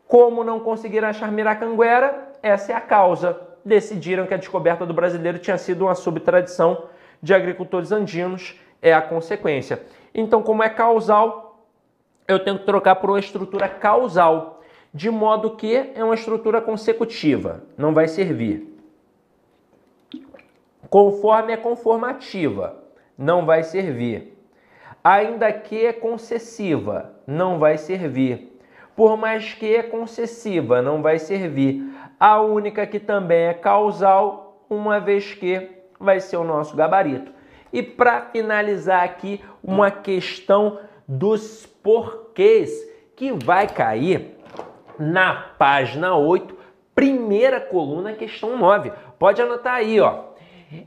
Como 0.07 0.43
não 0.43 0.59
conseguiram 0.59 1.07
achar 1.07 1.31
Miracanguera? 1.31 2.29
Essa 2.41 2.73
é 2.73 2.75
a 2.75 2.81
causa. 2.81 3.39
Decidiram 3.63 4.25
que 4.25 4.33
a 4.33 4.37
descoberta 4.37 4.85
do 4.85 4.93
brasileiro 4.93 5.39
tinha 5.39 5.57
sido 5.57 5.85
uma 5.85 5.95
subtradição 5.95 6.85
de 7.21 7.33
agricultores 7.33 7.91
andinos, 7.91 8.55
é 8.81 8.93
a 8.93 9.01
consequência. 9.01 9.81
Então, 10.13 10.41
como 10.41 10.63
é 10.63 10.69
causal, 10.69 11.65
eu 12.27 12.39
tenho 12.39 12.59
que 12.59 12.65
trocar 12.65 12.95
por 12.95 13.09
uma 13.09 13.19
estrutura 13.19 13.67
causal, 13.67 14.61
de 14.93 15.09
modo 15.09 15.55
que 15.55 15.75
é 15.75 16.03
uma 16.03 16.15
estrutura 16.15 16.61
consecutiva, 16.61 17.63
não 17.77 17.93
vai 17.93 18.07
servir. 18.07 18.67
Conforme 20.89 21.53
é 21.53 21.57
conformativa, 21.57 22.83
não 23.17 23.45
vai 23.45 23.63
servir. 23.63 24.35
Ainda 25.03 25.51
que 25.53 25.85
é 25.85 25.93
concessiva, 25.93 27.13
não 27.25 27.59
vai 27.59 27.77
servir. 27.77 28.59
Por 28.95 29.15
mais 29.15 29.53
que 29.53 29.75
é 29.75 29.83
concessiva, 29.83 30.81
não 30.81 31.01
vai 31.01 31.19
servir. 31.19 31.83
A 32.19 32.41
única 32.41 32.85
que 32.85 32.99
também 32.99 33.45
é 33.45 33.53
causal, 33.53 34.65
uma 34.69 34.99
vez 34.99 35.33
que 35.33 35.69
vai 35.99 36.19
ser 36.19 36.37
o 36.37 36.43
nosso 36.43 36.75
gabarito. 36.75 37.31
E 37.71 37.83
para 37.83 38.21
finalizar 38.21 39.03
aqui, 39.03 39.41
uma 39.63 39.91
questão 39.91 40.79
dos 41.07 41.65
porquês 41.65 42.71
que 43.15 43.31
vai 43.31 43.67
cair 43.67 44.35
na 44.97 45.33
página 45.33 46.15
8, 46.15 46.57
primeira 46.93 47.59
coluna, 47.59 48.13
questão 48.13 48.57
9. 48.57 48.91
Pode 49.17 49.41
anotar 49.41 49.75
aí, 49.75 49.99
ó. 49.99 50.29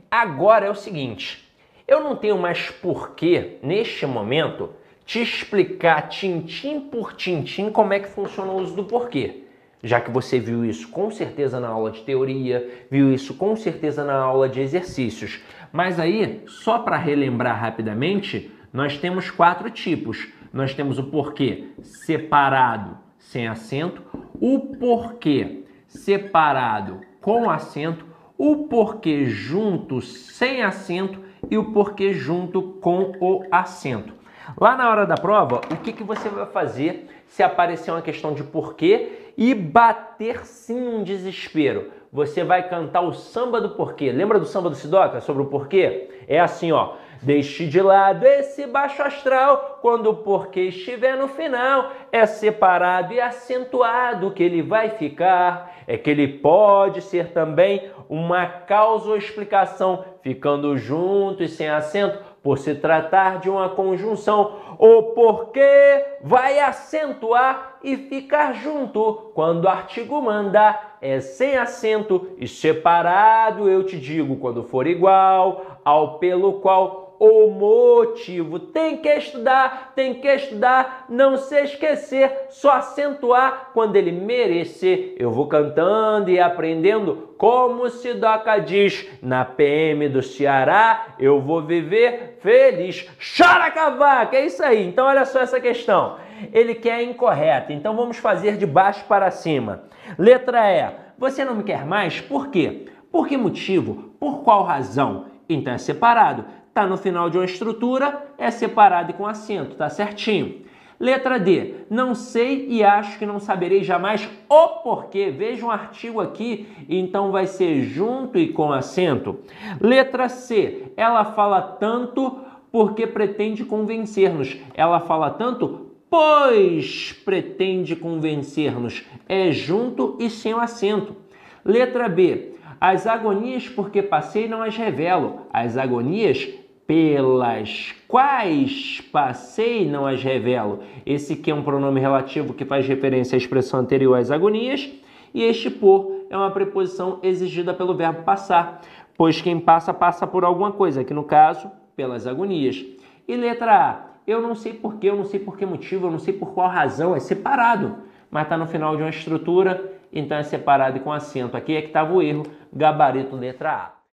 Agora 0.09 0.65
é 0.65 0.69
o 0.69 0.75
seguinte, 0.75 1.49
eu 1.87 2.01
não 2.01 2.15
tenho 2.15 2.37
mais 2.37 2.69
porquê, 2.69 3.57
neste 3.61 4.05
momento, 4.05 4.69
te 5.05 5.21
explicar 5.21 6.07
tintim 6.07 6.79
por 6.79 7.13
tintim 7.13 7.69
como 7.69 7.93
é 7.93 7.99
que 7.99 8.07
funciona 8.07 8.51
o 8.51 8.57
uso 8.57 8.75
do 8.75 8.85
porquê 8.85 9.43
já 9.83 9.99
que 9.99 10.09
você 10.09 10.39
viu 10.39 10.63
isso 10.63 10.87
com 10.87 11.11
certeza 11.11 11.59
na 11.59 11.67
aula 11.67 11.91
de 11.91 12.01
teoria, 12.01 12.85
viu 12.89 13.13
isso 13.13 13.33
com 13.33 13.53
certeza 13.55 14.05
na 14.05 14.15
aula 14.15 14.47
de 14.47 14.61
exercícios. 14.61 15.41
Mas 15.73 15.99
aí, 15.99 16.43
só 16.45 16.77
para 16.77 16.97
relembrar 16.97 17.59
rapidamente, 17.59 18.51
nós 18.71 18.95
temos 18.99 19.31
quatro 19.31 19.71
tipos. 19.71 20.31
Nós 20.53 20.75
temos 20.75 20.99
o 20.99 21.05
porquê 21.05 21.69
separado 21.81 22.95
sem 23.17 23.47
acento, 23.47 24.03
o 24.39 24.59
porquê 24.77 25.63
separado 25.87 27.01
com 27.19 27.49
acento, 27.49 28.05
o 28.37 28.67
porquê 28.67 29.25
junto 29.25 29.99
sem 29.99 30.61
acento 30.61 31.19
e 31.49 31.57
o 31.57 31.71
porquê 31.71 32.13
junto 32.13 32.61
com 32.61 33.13
o 33.19 33.43
acento. 33.49 34.13
Lá 34.59 34.75
na 34.75 34.87
hora 34.91 35.07
da 35.07 35.15
prova, 35.15 35.61
o 35.71 35.77
que, 35.77 35.91
que 35.91 36.03
você 36.03 36.29
vai 36.29 36.45
fazer 36.45 37.07
se 37.25 37.41
aparecer 37.41 37.89
uma 37.89 38.01
questão 38.03 38.35
de 38.35 38.43
porquê 38.43 39.31
e 39.35 39.55
bater 39.55 40.45
sim 40.45 40.87
um 40.87 41.03
desespero. 41.03 41.89
Você 42.13 42.43
vai 42.43 42.69
cantar 42.69 43.01
o 43.01 43.11
samba 43.11 43.59
do 43.59 43.71
porquê. 43.71 44.11
Lembra 44.11 44.37
do 44.37 44.45
samba 44.45 44.69
do 44.69 44.75
Sidoca 44.75 45.19
sobre 45.19 45.41
o 45.41 45.47
porquê? 45.47 46.11
É 46.27 46.39
assim, 46.39 46.71
ó. 46.71 46.93
Deixe 47.23 47.65
de 47.65 47.81
lado 47.81 48.23
esse 48.23 48.67
baixo 48.67 49.01
astral 49.01 49.79
quando 49.81 50.11
o 50.11 50.17
porquê 50.17 50.65
estiver 50.65 51.17
no 51.17 51.27
final. 51.27 51.91
É 52.11 52.27
separado 52.27 53.13
e 53.13 53.19
acentuado 53.19 54.29
que 54.29 54.43
ele 54.43 54.61
vai 54.61 54.91
ficar. 54.91 55.75
É 55.87 55.97
que 55.97 56.07
ele 56.07 56.27
pode 56.27 57.01
ser 57.01 57.29
também 57.29 57.89
uma 58.07 58.45
causa 58.45 59.09
ou 59.09 59.17
explicação, 59.17 60.05
ficando 60.21 60.77
junto 60.77 61.41
e 61.41 61.47
sem 61.47 61.67
acento, 61.67 62.19
por 62.43 62.59
se 62.59 62.75
tratar 62.75 63.39
de 63.39 63.49
uma 63.49 63.69
conjunção. 63.69 64.59
O 64.77 65.13
porquê 65.13 66.03
vai 66.21 66.59
acentuar 66.59 67.77
e 67.81 67.95
ficar 67.95 68.53
junto 68.53 69.31
quando 69.33 69.63
o 69.63 69.69
artigo 69.69 70.21
mandar 70.21 70.97
é 71.01 71.19
sem 71.19 71.57
acento 71.57 72.29
e 72.37 72.47
separado, 72.47 73.69
eu 73.69 73.85
te 73.85 73.97
digo, 73.97 74.35
quando 74.37 74.63
for 74.63 74.87
igual 74.87 75.79
ao 75.83 76.19
pelo 76.19 76.53
qual 76.53 77.02
o 77.23 77.49
motivo. 77.49 78.59
Tem 78.59 78.97
que 78.97 79.07
estudar, 79.07 79.93
tem 79.95 80.15
que 80.15 80.27
estudar, 80.27 81.05
não 81.07 81.37
se 81.37 81.55
esquecer, 81.61 82.47
só 82.49 82.71
acentuar 82.71 83.69
quando 83.73 83.95
ele 83.95 84.11
merecer. 84.11 85.15
Eu 85.17 85.31
vou 85.31 85.47
cantando 85.47 86.29
e 86.29 86.37
aprendendo 86.37 87.29
como 87.37 87.89
se 87.89 88.13
doca 88.13 88.57
diz 88.57 89.07
na 89.21 89.45
PM 89.45 90.09
do 90.09 90.21
Ceará, 90.21 91.15
eu 91.17 91.39
vou 91.39 91.61
viver 91.61 92.39
feliz. 92.41 93.09
Chora 93.37 93.71
cavaca, 93.71 94.35
é 94.35 94.45
isso 94.45 94.61
aí. 94.61 94.85
Então 94.85 95.07
olha 95.07 95.25
só 95.25 95.39
essa 95.39 95.61
questão. 95.61 96.17
Ele 96.51 96.75
quer 96.75 97.03
incorreta, 97.03 97.71
então 97.71 97.95
vamos 97.95 98.17
fazer 98.17 98.57
de 98.57 98.65
baixo 98.65 99.05
para 99.07 99.31
cima. 99.31 99.83
Letra 100.17 100.69
E. 100.73 100.91
Você 101.17 101.45
não 101.45 101.55
me 101.55 101.63
quer 101.63 101.85
mais? 101.85 102.19
Por 102.19 102.49
quê? 102.49 102.87
Por 103.09 103.29
que 103.29 103.37
motivo? 103.37 104.13
Por 104.19 104.43
qual 104.43 104.63
razão? 104.63 105.27
Então 105.47 105.73
é 105.73 105.77
separado 105.77 106.45
está 106.73 106.87
no 106.87 106.97
final 106.97 107.29
de 107.29 107.37
uma 107.37 107.45
estrutura, 107.45 108.25
é 108.35 108.49
separado 108.49 109.11
e 109.11 109.13
com 109.13 109.27
acento, 109.27 109.75
tá 109.75 109.91
certinho. 109.91 110.63
Letra 110.99 111.39
D, 111.39 111.75
não 111.87 112.15
sei 112.15 112.65
e 112.67 112.83
acho 112.83 113.19
que 113.19 113.27
não 113.27 113.39
saberei 113.39 113.83
jamais 113.83 114.27
o 114.49 114.67
porquê. 114.81 115.29
Veja 115.29 115.65
um 115.65 115.69
artigo 115.69 116.19
aqui, 116.19 116.67
então 116.89 117.31
vai 117.31 117.45
ser 117.45 117.83
junto 117.83 118.39
e 118.39 118.47
com 118.47 118.71
acento. 118.71 119.39
Letra 119.79 120.27
C, 120.29 120.91
ela 120.97 121.25
fala 121.25 121.61
tanto 121.61 122.39
porque 122.71 123.05
pretende 123.05 123.63
convencer-nos. 123.63 124.57
Ela 124.73 124.99
fala 124.99 125.29
tanto 125.29 125.91
pois 126.09 127.11
pretende 127.23 127.95
convencer-nos. 127.95 129.05
É 129.29 129.51
junto 129.51 130.17
e 130.19 130.29
sem 130.29 130.53
o 130.55 130.59
acento. 130.59 131.15
Letra 131.63 132.09
B, 132.09 132.53
as 132.79 133.07
agonias 133.07 133.69
porque 133.69 134.01
passei 134.01 134.47
não 134.47 134.61
as 134.61 134.75
revelo. 134.75 135.43
As 135.51 135.77
agonias 135.77 136.49
pelas 136.85 137.93
quais 138.07 139.01
passei 139.11 139.89
não 139.89 140.05
as 140.05 140.21
revelo. 140.21 140.79
Esse 141.05 141.35
que 141.35 141.51
é 141.51 141.55
um 141.55 141.63
pronome 141.63 141.99
relativo 141.99 142.53
que 142.53 142.65
faz 142.65 142.87
referência 142.87 143.35
à 143.35 143.37
expressão 143.37 143.79
anterior 143.79 144.17
às 144.17 144.31
agonias, 144.31 144.89
e 145.33 145.43
este 145.43 145.69
por 145.69 146.25
é 146.29 146.37
uma 146.37 146.51
preposição 146.51 147.19
exigida 147.23 147.73
pelo 147.73 147.95
verbo 147.95 148.23
passar, 148.23 148.81
pois 149.17 149.41
quem 149.41 149.59
passa 149.59 149.93
passa 149.93 150.27
por 150.27 150.43
alguma 150.43 150.71
coisa, 150.71 151.01
aqui 151.01 151.13
no 151.13 151.23
caso, 151.23 151.71
pelas 151.95 152.27
agonias. 152.27 152.83
E 153.27 153.35
letra 153.35 153.73
A, 153.73 154.05
eu 154.27 154.41
não 154.41 154.53
sei 154.55 154.73
porquê, 154.73 155.09
eu 155.09 155.15
não 155.15 155.25
sei 155.25 155.39
por 155.39 155.57
que 155.57 155.65
motivo, 155.65 156.07
eu 156.07 156.11
não 156.11 156.19
sei 156.19 156.33
por 156.33 156.53
qual 156.53 156.69
razão, 156.69 157.15
é 157.15 157.19
separado, 157.19 157.95
mas 158.29 158.43
está 158.43 158.57
no 158.57 158.67
final 158.67 158.95
de 158.95 159.03
uma 159.03 159.09
estrutura, 159.09 159.93
então 160.11 160.37
é 160.37 160.43
separado 160.43 160.97
e 160.97 160.99
com 160.99 161.11
acento. 161.11 161.57
Aqui 161.57 161.75
é 161.75 161.81
que 161.81 161.87
estava 161.87 162.13
o 162.13 162.21
erro, 162.21 162.43
gabarito 162.71 163.35
letra 163.35 163.71
A. 163.71 164.02